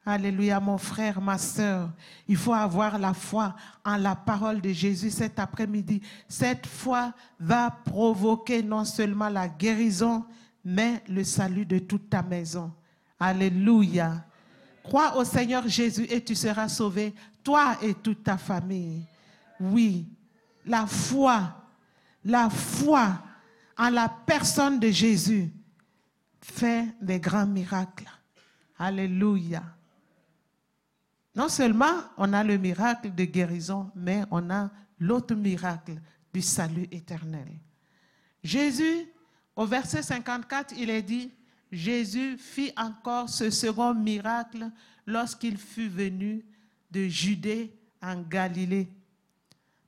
Alléluia, 0.04 0.58
mon 0.58 0.78
frère, 0.78 1.20
ma 1.20 1.36
soeur. 1.36 1.90
Il 2.26 2.36
faut 2.36 2.54
avoir 2.54 2.98
la 2.98 3.12
foi 3.12 3.54
en 3.84 3.96
la 3.96 4.16
parole 4.16 4.60
de 4.60 4.70
Jésus 4.70 5.10
cet 5.10 5.38
après-midi. 5.38 6.00
Cette 6.26 6.66
foi 6.66 7.12
va 7.38 7.70
provoquer 7.70 8.62
non 8.62 8.84
seulement 8.84 9.28
la 9.28 9.48
guérison, 9.48 10.24
mais 10.64 11.02
le 11.08 11.24
salut 11.24 11.66
de 11.66 11.78
toute 11.78 12.08
ta 12.08 12.22
maison. 12.22 12.72
Alléluia. 13.20 14.24
Crois 14.82 15.16
au 15.16 15.24
Seigneur 15.24 15.68
Jésus 15.68 16.06
et 16.08 16.24
tu 16.24 16.34
seras 16.34 16.68
sauvé, 16.68 17.14
toi 17.44 17.76
et 17.82 17.92
toute 17.92 18.24
ta 18.24 18.38
famille. 18.38 19.04
Oui, 19.60 20.06
la 20.64 20.86
foi, 20.86 21.54
la 22.24 22.48
foi 22.48 23.18
en 23.76 23.90
la 23.90 24.08
personne 24.08 24.78
de 24.80 24.88
Jésus 24.90 25.52
fait 26.40 26.86
des 27.00 27.20
grands 27.20 27.46
miracles. 27.46 28.08
Alléluia. 28.78 29.62
Non 31.38 31.48
seulement 31.48 32.02
on 32.16 32.32
a 32.32 32.42
le 32.42 32.58
miracle 32.58 33.14
de 33.14 33.24
guérison, 33.24 33.92
mais 33.94 34.24
on 34.32 34.50
a 34.50 34.68
l'autre 34.98 35.36
miracle 35.36 35.94
du 36.34 36.42
salut 36.42 36.88
éternel. 36.90 37.46
Jésus, 38.42 39.06
au 39.54 39.64
verset 39.64 40.02
54, 40.02 40.74
il 40.76 40.90
est 40.90 41.02
dit, 41.02 41.30
Jésus 41.70 42.36
fit 42.38 42.72
encore 42.76 43.28
ce 43.28 43.50
second 43.50 43.94
miracle 43.94 44.68
lorsqu'il 45.06 45.56
fut 45.56 45.88
venu 45.88 46.44
de 46.90 47.06
Judée 47.06 47.72
en 48.02 48.20
Galilée. 48.20 48.88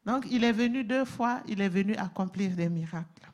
Donc, 0.07 0.27
il 0.31 0.45
est 0.45 0.53
venu 0.53 0.85
deux 0.85 1.05
fois, 1.05 1.41
il 1.49 1.61
est 1.61 1.69
venu 1.69 1.97
accomplir 1.97 2.55
des 2.55 2.69
miracles. 2.69 3.29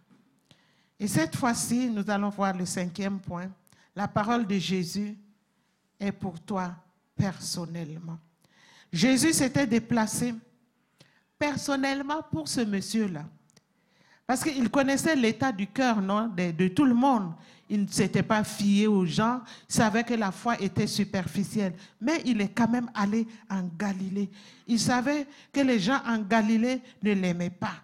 Et 0.98 1.06
cette 1.06 1.36
fois-ci, 1.36 1.90
nous 1.90 2.08
allons 2.08 2.30
voir 2.30 2.56
le 2.56 2.64
cinquième 2.64 3.20
point. 3.20 3.50
La 3.94 4.08
parole 4.08 4.46
de 4.46 4.56
Jésus 4.56 5.18
est 6.00 6.12
pour 6.12 6.40
toi 6.40 6.74
personnellement. 7.16 8.18
Jésus 8.92 9.32
s'était 9.32 9.66
déplacé 9.66 10.34
personnellement 11.38 12.22
pour 12.30 12.48
ce 12.48 12.60
monsieur-là. 12.60 13.24
Parce 14.26 14.42
qu'il 14.42 14.68
connaissait 14.70 15.14
l'état 15.14 15.52
du 15.52 15.68
cœur 15.68 15.98
de, 16.00 16.68
tout 16.68 16.84
le 16.84 16.94
monde. 16.94 17.32
Il 17.68 17.82
ne 17.82 17.86
s'était 17.88 18.22
pas 18.22 18.44
fié 18.44 18.86
aux 18.86 19.04
gens, 19.04 19.40
il 19.68 19.74
savait 19.74 20.04
que 20.04 20.14
la 20.14 20.30
foi 20.30 20.60
était 20.60 20.86
superficielle. 20.86 21.74
Mais 22.00 22.22
il 22.24 22.40
est 22.40 22.48
quand 22.48 22.68
même 22.68 22.90
allé 22.94 23.26
en 23.50 23.62
Galilée. 23.76 24.30
Il 24.66 24.78
savait 24.78 25.26
que 25.52 25.60
les 25.60 25.78
gens 25.78 26.00
en 26.06 26.18
Galilée 26.18 26.80
ne 27.02 27.12
l'aimaient 27.12 27.50
pas. 27.50 27.74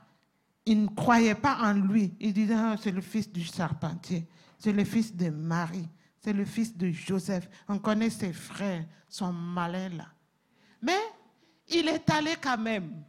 Ils 0.64 0.83
ne 0.83 0.89
croyaient 0.89 1.35
pas 1.35 1.59
en 1.61 1.72
lui. 1.72 2.12
Ils 2.20 2.33
disaient, 2.33 2.55
ah, 2.57 2.76
c'est 2.80 2.93
le 2.93 3.01
fils 3.01 3.30
du 3.30 3.43
charpentier, 3.43 4.24
c'est 4.59 4.72
le 4.72 4.85
fils 4.85 5.14
de 5.14 5.30
Marie, 5.30 5.89
c'est 6.23 6.33
le 6.33 6.45
fils 6.45 6.77
de 6.77 6.91
Joseph. 6.91 7.49
On 7.68 7.79
connaît 7.79 8.11
ses 8.11 8.33
frères, 8.33 8.85
son 9.09 9.33
malin 9.33 9.89
là. 9.91 10.07
Mais 10.81 10.99
il 11.68 11.89
est 11.89 12.09
allé 12.11 12.35
quand 12.41 12.59
même. 12.59 13.03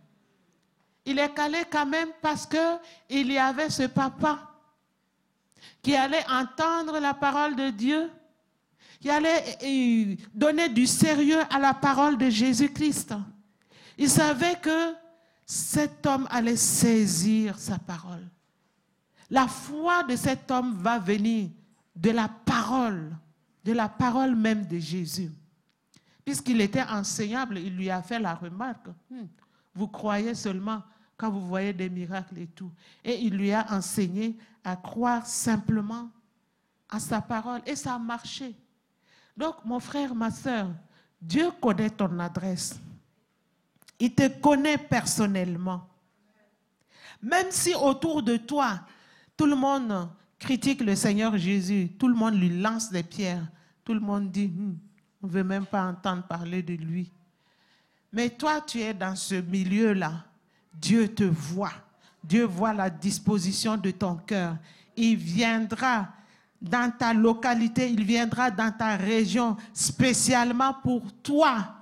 Il 1.06 1.20
est 1.20 1.38
allé 1.38 1.60
quand 1.70 1.86
même 1.86 2.10
parce 2.22 2.48
qu'il 2.48 3.32
y 3.32 3.38
avait 3.38 3.70
ce 3.70 3.84
papa 3.84 4.50
qui 5.82 5.96
allait 5.96 6.26
entendre 6.30 7.00
la 7.00 7.14
parole 7.14 7.56
de 7.56 7.70
Dieu, 7.70 8.10
qui 9.00 9.10
allait 9.10 9.58
euh, 9.64 10.16
donner 10.34 10.70
du 10.70 10.88
sérieux 10.88 11.42
à 11.50 11.60
la 11.60 11.74
parole 11.74 12.18
de 12.18 12.30
Jésus-Christ. 12.30 13.14
Il 13.98 14.10
savait 14.10 14.60
que 14.60 14.94
cet 15.46 16.06
homme 16.06 16.28
allait 16.32 16.56
saisir 16.56 17.60
sa 17.60 17.78
parole. 17.78 18.28
La 19.30 19.48
foi 19.48 20.04
de 20.04 20.16
cet 20.16 20.50
homme 20.50 20.82
va 20.82 21.00
venir 21.00 21.50
de 21.96 22.12
la 22.12 22.28
parole, 22.28 23.16
de 23.64 23.74
la 23.74 23.90
parole 23.90 24.36
même 24.36 24.66
de 24.66 24.78
Jésus. 24.78 25.32
Puisqu'il 26.26 26.62
était 26.62 26.84
enseignable, 26.84 27.58
il 27.58 27.76
lui 27.76 27.90
a 27.90 28.02
fait 28.02 28.20
la 28.20 28.34
remarque, 28.34 28.88
hmm, 29.10 29.26
vous 29.76 29.88
croyez 29.88 30.36
seulement 30.36 30.82
quand 31.18 31.30
vous 31.30 31.46
voyez 31.46 31.74
des 31.74 31.90
miracles 31.90 32.38
et 32.40 32.48
tout. 32.48 32.72
Et 33.04 33.20
il 33.20 33.36
lui 33.36 33.52
a 33.52 33.66
enseigné 33.72 34.38
à 34.64 34.76
croire 34.76 35.26
simplement 35.26 36.10
à 36.90 37.00
sa 37.00 37.22
parole. 37.22 37.62
Et 37.66 37.76
ça 37.76 37.96
a 37.96 38.00
marché. 38.00 38.56
Donc, 39.36 39.56
mon 39.66 39.80
frère, 39.80 40.14
ma 40.14 40.32
soeur, 40.32 40.70
Dieu 41.22 41.50
connaît 41.62 41.90
ton 41.90 42.20
adresse. 42.20 42.80
Il 44.00 44.14
te 44.14 44.28
connaît 44.40 44.78
personnellement. 44.78 45.88
Même 47.22 47.52
si 47.52 47.74
autour 47.74 48.22
de 48.22 48.38
toi, 48.38 48.82
tout 49.38 49.46
le 49.46 49.56
monde 49.56 50.10
critique 50.44 50.82
le 50.82 50.96
Seigneur 50.96 51.38
Jésus, 51.38 51.90
tout 51.98 52.08
le 52.08 52.16
monde 52.16 52.36
lui 52.36 52.50
lance 52.50 52.92
des 52.92 53.04
pierres, 53.04 53.48
tout 53.84 53.94
le 53.94 54.00
monde 54.00 54.30
dit, 54.30 54.48
hmm, 54.48 54.76
on 55.22 55.28
ne 55.28 55.32
veut 55.32 55.44
même 55.44 55.66
pas 55.66 55.84
entendre 55.84 56.24
parler 56.24 56.62
de 56.62 56.74
lui. 56.74 57.10
Mais 58.12 58.30
toi, 58.30 58.62
tu 58.62 58.80
es 58.80 58.94
dans 58.94 59.16
ce 59.16 59.36
milieu-là. 59.36 60.26
Dieu 60.74 61.08
te 61.08 61.24
voit. 61.24 61.74
Dieu 62.24 62.44
voit 62.44 62.74
la 62.74 62.90
disposition 62.90 63.78
de 63.78 63.92
ton 63.92 64.16
cœur. 64.18 64.58
Il 64.96 65.16
viendra 65.16 66.10
dans 66.62 66.92
ta 66.92 67.14
localité, 67.14 67.90
il 67.90 68.04
viendra 68.04 68.52
dans 68.52 68.72
ta 68.72 68.96
région 68.96 69.58
spécialement 69.74 70.74
pour 70.84 71.02
toi. 71.22 71.76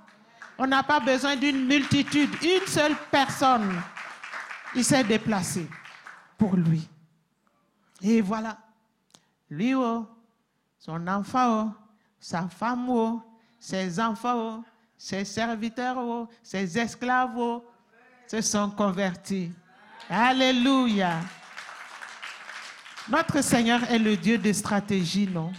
On 0.58 0.66
n'a 0.66 0.82
pas 0.82 1.00
besoin 1.00 1.36
d'une 1.36 1.66
multitude, 1.66 2.30
une 2.42 2.66
seule 2.66 2.96
personne. 3.10 3.80
Il 4.74 4.84
s'est 4.84 5.04
déplacé 5.04 5.68
pour 6.38 6.56
lui. 6.56 6.88
Et 8.02 8.20
voilà, 8.20 8.58
lui, 9.48 9.74
oh, 9.74 10.06
son 10.78 11.06
enfant, 11.06 11.66
oh, 11.66 11.70
sa 12.18 12.48
femme, 12.48 12.88
oh, 12.88 13.22
ses 13.58 14.00
enfants, 14.00 14.64
ses 14.96 15.24
serviteurs, 15.24 16.28
ses 16.42 16.78
esclaves 16.78 17.60
se 18.26 18.40
sont 18.40 18.70
convertis. 18.70 19.52
Alléluia. 20.08 21.20
Notre 23.08 23.40
Seigneur 23.40 23.82
est 23.90 23.98
le 23.98 24.16
Dieu 24.16 24.38
de 24.38 24.52
stratégie, 24.52 25.26
non? 25.28 25.52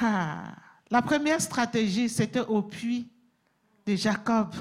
Ah, 0.00 0.54
La 0.90 1.02
première 1.02 1.40
stratégie, 1.40 2.08
c'était 2.08 2.40
au 2.40 2.62
puits 2.62 3.08
de 3.86 3.94
Jacob. 3.96 4.54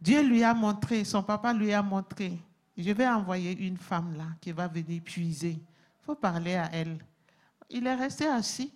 Dieu 0.00 0.22
lui 0.22 0.42
a 0.42 0.52
montré, 0.52 1.04
son 1.04 1.22
papa 1.22 1.52
lui 1.52 1.72
a 1.72 1.82
montré, 1.82 2.38
je 2.76 2.90
vais 2.90 3.06
envoyer 3.06 3.56
une 3.66 3.76
femme 3.76 4.14
là 4.16 4.26
qui 4.40 4.52
va 4.52 4.66
venir 4.68 5.02
puiser. 5.02 5.52
Il 5.52 6.04
faut 6.04 6.14
parler 6.14 6.54
à 6.54 6.70
elle. 6.72 6.98
Il 7.70 7.86
est 7.86 7.94
resté 7.94 8.26
assis. 8.26 8.72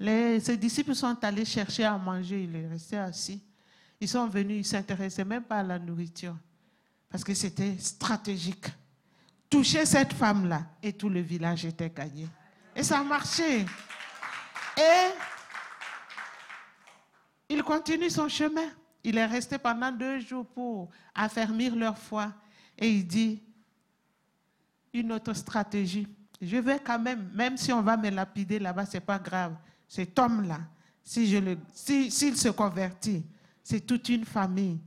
Ses 0.00 0.56
disciples 0.56 0.94
sont 0.94 1.16
allés 1.22 1.44
chercher 1.44 1.84
à 1.84 1.96
manger, 1.98 2.44
il 2.44 2.54
est 2.54 2.68
resté 2.68 2.96
assis. 2.96 3.42
Ils 4.00 4.08
sont 4.08 4.28
venus, 4.28 4.56
ils 4.56 4.60
ne 4.60 4.64
s'intéressaient 4.64 5.24
même 5.24 5.42
pas 5.42 5.58
à 5.58 5.62
la 5.64 5.78
nourriture, 5.78 6.36
parce 7.10 7.24
que 7.24 7.34
c'était 7.34 7.76
stratégique. 7.78 8.66
Toucher 9.50 9.84
cette 9.86 10.12
femme-là, 10.12 10.66
et 10.82 10.92
tout 10.92 11.08
le 11.08 11.20
village 11.20 11.64
était 11.64 11.90
gagné. 11.90 12.28
Et 12.76 12.82
ça 12.84 13.00
a 13.00 13.02
marché. 13.02 13.66
Et 14.76 15.08
il 17.48 17.62
continue 17.64 18.10
son 18.10 18.28
chemin. 18.28 18.68
Il 19.02 19.18
est 19.18 19.26
resté 19.26 19.58
pendant 19.58 19.90
deux 19.90 20.20
jours 20.20 20.46
pour 20.46 20.90
affermir 21.12 21.74
leur 21.74 21.98
foi. 21.98 22.32
Et 22.78 22.90
il 22.90 23.06
dit, 23.06 23.42
une 24.92 25.12
autre 25.12 25.32
stratégie. 25.32 26.06
Je 26.40 26.56
vais 26.56 26.78
quand 26.78 26.98
même, 26.98 27.30
même 27.34 27.56
si 27.56 27.72
on 27.72 27.82
va 27.82 27.96
me 27.96 28.10
lapider 28.10 28.58
là-bas, 28.58 28.86
ce 28.86 28.94
n'est 28.94 29.00
pas 29.00 29.18
grave. 29.18 29.56
Cet 29.86 30.18
homme-là, 30.18 30.60
s'il 31.02 31.58
si 31.72 32.10
si, 32.10 32.36
se 32.36 32.48
convertit, 32.50 33.24
c'est 33.62 33.80
toute 33.80 34.08
une 34.08 34.24
famille. 34.24 34.78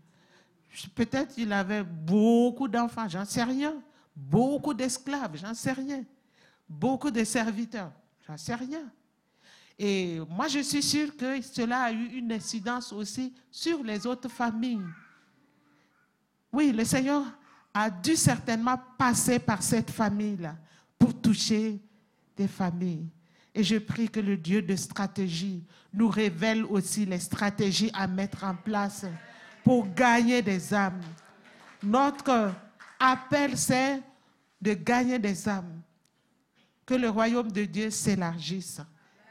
Peut-être 0.96 1.36
qu'il 1.36 1.52
avait 1.52 1.84
beaucoup 1.84 2.68
d'enfants, 2.68 3.10
j'en 3.10 3.26
sais 3.26 3.44
rien. 3.44 3.76
Beaucoup 4.16 4.74
d'esclaves, 4.74 5.36
j'en 5.36 5.54
sais 5.54 5.74
rien. 5.74 6.04
Beaucoup 6.70 7.12
de 7.12 7.24
serviteurs, 7.24 7.92
j'en 8.26 8.38
sais 8.38 8.56
rien. 8.56 8.89
Et 9.78 10.20
moi, 10.30 10.48
je 10.48 10.60
suis 10.60 10.84
sûre 10.84 11.18
que 11.18 11.42
cela 11.42 11.84
a 11.84 11.92
eu 11.92 12.06
une 12.14 12.32
incidence 12.32 12.94
aussi 12.94 13.34
sur 13.50 13.84
les 13.84 14.06
autres 14.06 14.30
familles. 14.30 14.86
Oui, 16.54 16.72
le 16.72 16.86
Seigneur 16.86 17.26
a 17.74 17.89
dû 17.89 18.15
certainement 18.15 18.80
passer 18.97 19.39
par 19.39 19.63
cette 19.63 19.91
famille-là 19.91 20.55
pour 20.97 21.19
toucher 21.19 21.80
des 22.36 22.47
familles. 22.47 23.07
Et 23.53 23.63
je 23.63 23.78
prie 23.78 24.09
que 24.09 24.19
le 24.19 24.38
Dieu 24.38 24.61
de 24.61 24.76
stratégie 24.76 25.63
nous 25.93 26.07
révèle 26.07 26.63
aussi 26.65 27.05
les 27.05 27.19
stratégies 27.19 27.91
à 27.93 28.07
mettre 28.07 28.43
en 28.43 28.55
place 28.55 29.05
pour 29.63 29.93
gagner 29.93 30.41
des 30.41 30.74
âmes. 30.74 31.01
Notre 31.84 32.53
appel, 32.99 33.57
c'est 33.57 34.01
de 34.61 34.74
gagner 34.74 35.19
des 35.19 35.47
âmes. 35.49 35.82
Que 36.86 36.93
le 36.93 37.09
royaume 37.09 37.51
de 37.51 37.65
Dieu 37.65 37.89
s'élargisse. 37.89 38.82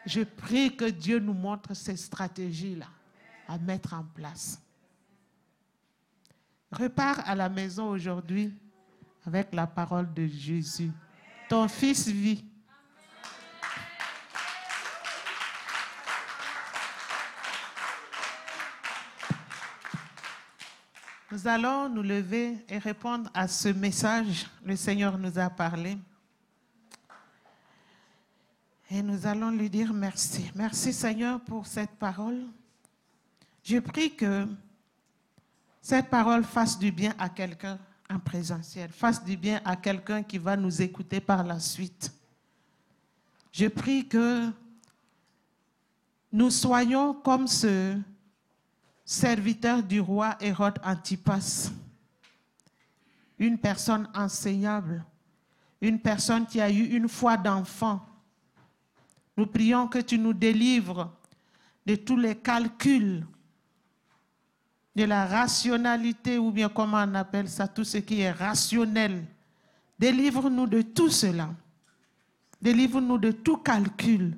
Je 0.06 0.22
prie 0.22 0.76
que 0.76 0.86
Dieu 0.86 1.18
nous 1.18 1.34
montre 1.34 1.74
ces 1.74 1.96
stratégies-là 1.96 2.86
à 3.48 3.58
mettre 3.58 3.94
en 3.94 4.04
place. 4.14 4.60
Repars 6.72 7.28
à 7.28 7.34
la 7.34 7.48
maison 7.48 7.88
aujourd'hui 7.88 8.54
avec 9.26 9.52
la 9.52 9.66
parole 9.66 10.12
de 10.14 10.26
Jésus. 10.26 10.92
Ton 11.48 11.66
fils 11.66 12.06
vit. 12.06 12.44
Nous 21.32 21.46
allons 21.46 21.88
nous 21.88 22.02
lever 22.02 22.64
et 22.68 22.78
répondre 22.78 23.30
à 23.34 23.48
ce 23.48 23.68
message. 23.68 24.48
Le 24.64 24.76
Seigneur 24.76 25.18
nous 25.18 25.38
a 25.38 25.50
parlé. 25.50 25.96
Et 28.90 29.02
nous 29.02 29.26
allons 29.26 29.50
lui 29.50 29.70
dire 29.70 29.92
merci. 29.92 30.50
Merci 30.54 30.92
Seigneur 30.92 31.40
pour 31.40 31.66
cette 31.66 31.96
parole. 31.98 32.46
Je 33.62 33.78
prie 33.78 34.14
que 34.14 34.46
cette 35.80 36.10
parole 36.10 36.44
fasse 36.44 36.78
du 36.78 36.92
bien 36.92 37.14
à 37.18 37.28
quelqu'un 37.28 37.78
en 38.10 38.18
présentiel, 38.18 38.90
fasse 38.90 39.22
du 39.24 39.36
bien 39.36 39.60
à 39.64 39.76
quelqu'un 39.76 40.22
qui 40.22 40.38
va 40.38 40.56
nous 40.56 40.82
écouter 40.82 41.20
par 41.20 41.44
la 41.44 41.60
suite. 41.60 42.12
Je 43.52 43.66
prie 43.66 44.06
que 44.06 44.50
nous 46.32 46.50
soyons 46.50 47.14
comme 47.14 47.46
ce 47.46 47.96
serviteur 49.04 49.82
du 49.82 50.00
roi 50.00 50.36
Hérode 50.40 50.78
Antipas, 50.84 51.70
une 53.38 53.58
personne 53.58 54.08
enseignable, 54.14 55.04
une 55.80 55.98
personne 55.98 56.46
qui 56.46 56.60
a 56.60 56.70
eu 56.70 56.84
une 56.84 57.08
foi 57.08 57.36
d'enfant. 57.36 58.04
Nous 59.36 59.46
prions 59.46 59.88
que 59.88 59.98
tu 59.98 60.18
nous 60.18 60.34
délivres 60.34 61.10
de 61.86 61.96
tous 61.96 62.16
les 62.16 62.36
calculs, 62.36 63.26
de 64.94 65.04
la 65.04 65.26
rationalité, 65.26 66.38
ou 66.38 66.50
bien 66.50 66.68
comment 66.68 67.04
on 67.06 67.14
appelle 67.14 67.48
ça, 67.48 67.68
tout 67.68 67.84
ce 67.84 67.98
qui 67.98 68.20
est 68.20 68.32
rationnel. 68.32 69.24
Délivre-nous 69.98 70.66
de 70.66 70.82
tout 70.82 71.10
cela. 71.10 71.50
Délivre-nous 72.60 73.18
de 73.18 73.30
tout 73.30 73.58
calcul. 73.58 74.36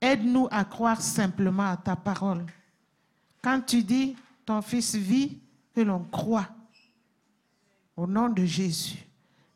Aide-nous 0.00 0.48
à 0.50 0.64
croire 0.64 1.00
simplement 1.00 1.70
à 1.70 1.76
ta 1.76 1.96
parole. 1.96 2.44
Quand 3.42 3.60
tu 3.60 3.82
dis 3.82 4.16
ton 4.44 4.62
fils 4.62 4.94
vit, 4.94 5.38
que 5.74 5.80
l'on 5.80 6.04
croit. 6.04 6.48
Au 7.96 8.06
nom 8.06 8.28
de 8.28 8.44
Jésus. 8.44 8.98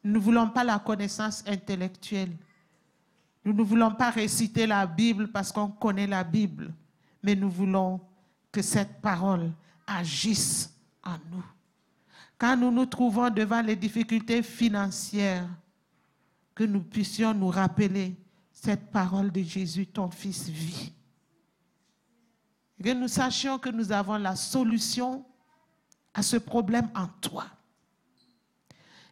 Nous 0.05 0.14
ne 0.14 0.18
voulons 0.18 0.49
pas 0.49 0.64
la 0.64 0.79
connaissance 0.79 1.45
intellectuelle. 1.47 2.33
Nous 3.45 3.53
ne 3.53 3.62
voulons 3.62 3.93
pas 3.93 4.11
réciter 4.11 4.66
la 4.66 4.87
Bible 4.87 5.29
parce 5.29 5.53
qu'on 5.53 5.68
connaît 5.68 6.07
la 6.07 6.24
Bible. 6.24 6.72
Mais 7.22 7.35
nous 7.35 7.51
voulons 7.51 8.01
que 8.53 8.62
cette 8.62 9.01
parole 9.01 9.51
agisse 9.89 10.72
en 11.03 11.16
nous. 11.30 11.45
Quand 12.36 12.57
nous 12.57 12.70
nous 12.70 12.86
trouvons 12.86 13.30
devant 13.30 13.62
les 13.62 13.74
difficultés 13.74 14.43
financières, 14.43 15.49
que 16.55 16.64
nous 16.64 16.82
puissions 16.82 17.32
nous 17.34 17.49
rappeler 17.49 18.16
cette 18.53 18.91
parole 18.91 19.30
de 19.30 19.43
Jésus, 19.43 19.86
ton 19.86 20.11
Fils 20.11 20.49
vit. 20.49 20.93
Que 22.82 22.93
nous 22.93 23.09
sachions 23.09 23.59
que 23.59 23.70
nous 23.70 23.91
avons 23.93 24.18
la 24.18 24.36
solution 24.36 25.24
à 26.14 26.22
ce 26.22 26.36
problème 26.36 26.89
en 26.95 27.07
toi. 27.20 27.47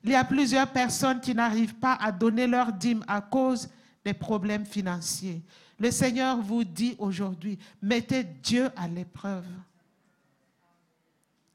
Il 0.02 0.10
y 0.10 0.14
a 0.14 0.24
plusieurs 0.24 0.70
personnes 0.70 1.20
qui 1.20 1.34
n'arrivent 1.34 1.74
pas 1.74 1.94
à 1.94 2.12
donner 2.12 2.46
leur 2.46 2.72
dîme 2.72 3.04
à 3.08 3.20
cause 3.20 3.68
des 4.04 4.14
problèmes 4.14 4.66
financiers. 4.66 5.42
Le 5.78 5.90
Seigneur 5.90 6.40
vous 6.40 6.64
dit 6.64 6.94
aujourd'hui, 6.98 7.58
mettez 7.82 8.22
Dieu 8.22 8.70
à 8.76 8.88
l'épreuve. 8.88 9.46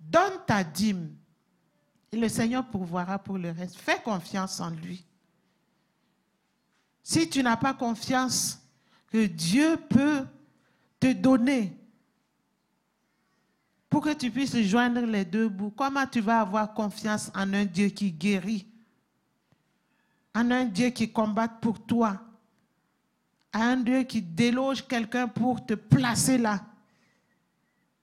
Donne 0.09 0.43
ta 0.45 0.63
dîme 0.63 1.15
et 2.11 2.17
le 2.17 2.27
Seigneur 2.27 2.65
pourvoira 2.65 3.17
pour 3.19 3.37
le 3.37 3.51
reste. 3.51 3.77
Fais 3.77 4.01
confiance 4.01 4.59
en 4.59 4.69
lui. 4.69 5.05
Si 7.03 7.29
tu 7.29 7.41
n'as 7.41 7.57
pas 7.57 7.73
confiance 7.73 8.59
que 9.07 9.25
Dieu 9.25 9.77
peut 9.89 10.25
te 10.99 11.11
donner 11.13 11.77
pour 13.89 14.01
que 14.01 14.13
tu 14.13 14.31
puisses 14.31 14.55
joindre 14.61 15.01
les 15.01 15.25
deux 15.25 15.49
bouts, 15.49 15.71
comment 15.71 16.05
tu 16.07 16.21
vas 16.21 16.41
avoir 16.41 16.73
confiance 16.73 17.29
en 17.35 17.53
un 17.53 17.65
Dieu 17.65 17.87
qui 17.87 18.11
guérit, 18.11 18.65
en 20.33 20.49
un 20.51 20.65
Dieu 20.65 20.89
qui 20.89 21.11
combat 21.11 21.47
pour 21.49 21.85
toi, 21.85 22.21
en 23.53 23.59
un 23.59 23.77
Dieu 23.77 24.03
qui 24.03 24.21
déloge 24.21 24.87
quelqu'un 24.87 25.27
pour 25.27 25.65
te 25.65 25.73
placer 25.73 26.37
là? 26.37 26.61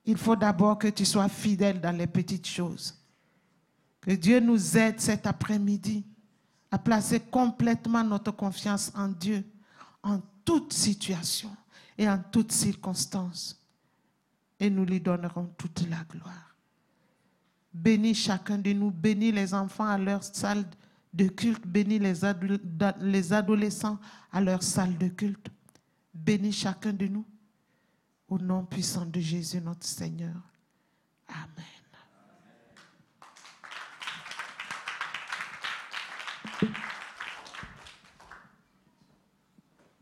Il 0.09 0.17
faut 0.17 0.37
d'abord 0.37 0.79
que 0.79 0.89
tu 0.89 1.05
sois 1.05 1.29
fidèle 1.29 1.83
dans 1.83 1.95
les 1.95 2.07
petites 2.07 2.47
choses. 2.47 2.95
Que 4.01 4.13
Dieu 4.13 4.41
nous 4.41 4.79
aide 4.79 4.99
cet 4.99 5.27
après-midi 5.27 6.03
à 6.71 6.79
placer 6.79 7.21
complètement 7.21 8.03
notre 8.03 8.31
confiance 8.31 8.91
en 8.95 9.09
Dieu 9.09 9.45
en 10.03 10.23
toute 10.47 10.73
situation 10.73 11.55
et 11.99 12.09
en 12.09 12.19
toutes 12.33 12.53
circonstances 12.53 13.63
et 14.59 14.71
nous 14.71 14.87
lui 14.87 14.99
donnerons 14.99 15.53
toute 15.59 15.87
la 15.91 16.03
gloire. 16.11 16.57
Bénis 17.75 18.15
chacun 18.15 18.57
de 18.57 18.73
nous, 18.73 18.91
bénis 18.91 19.31
les 19.31 19.53
enfants 19.53 19.89
à 19.89 19.99
leur 19.99 20.25
salle 20.25 20.65
de 21.13 21.29
culte, 21.29 21.67
bénis 21.67 21.99
les, 21.99 22.15
les 23.03 23.33
adolescents 23.35 23.99
à 24.33 24.41
leur 24.41 24.63
salle 24.63 24.97
de 24.97 25.09
culte. 25.09 25.49
Bénis 26.15 26.53
chacun 26.53 26.95
de 26.95 27.09
nous 27.09 27.27
au 28.29 28.39
nom 28.39 28.65
puissant 28.65 29.07
de 29.07 29.21
Jésus 29.21 29.61
notre 29.61 29.87
Seigneur. 29.87 30.37
Amen. 31.29 31.78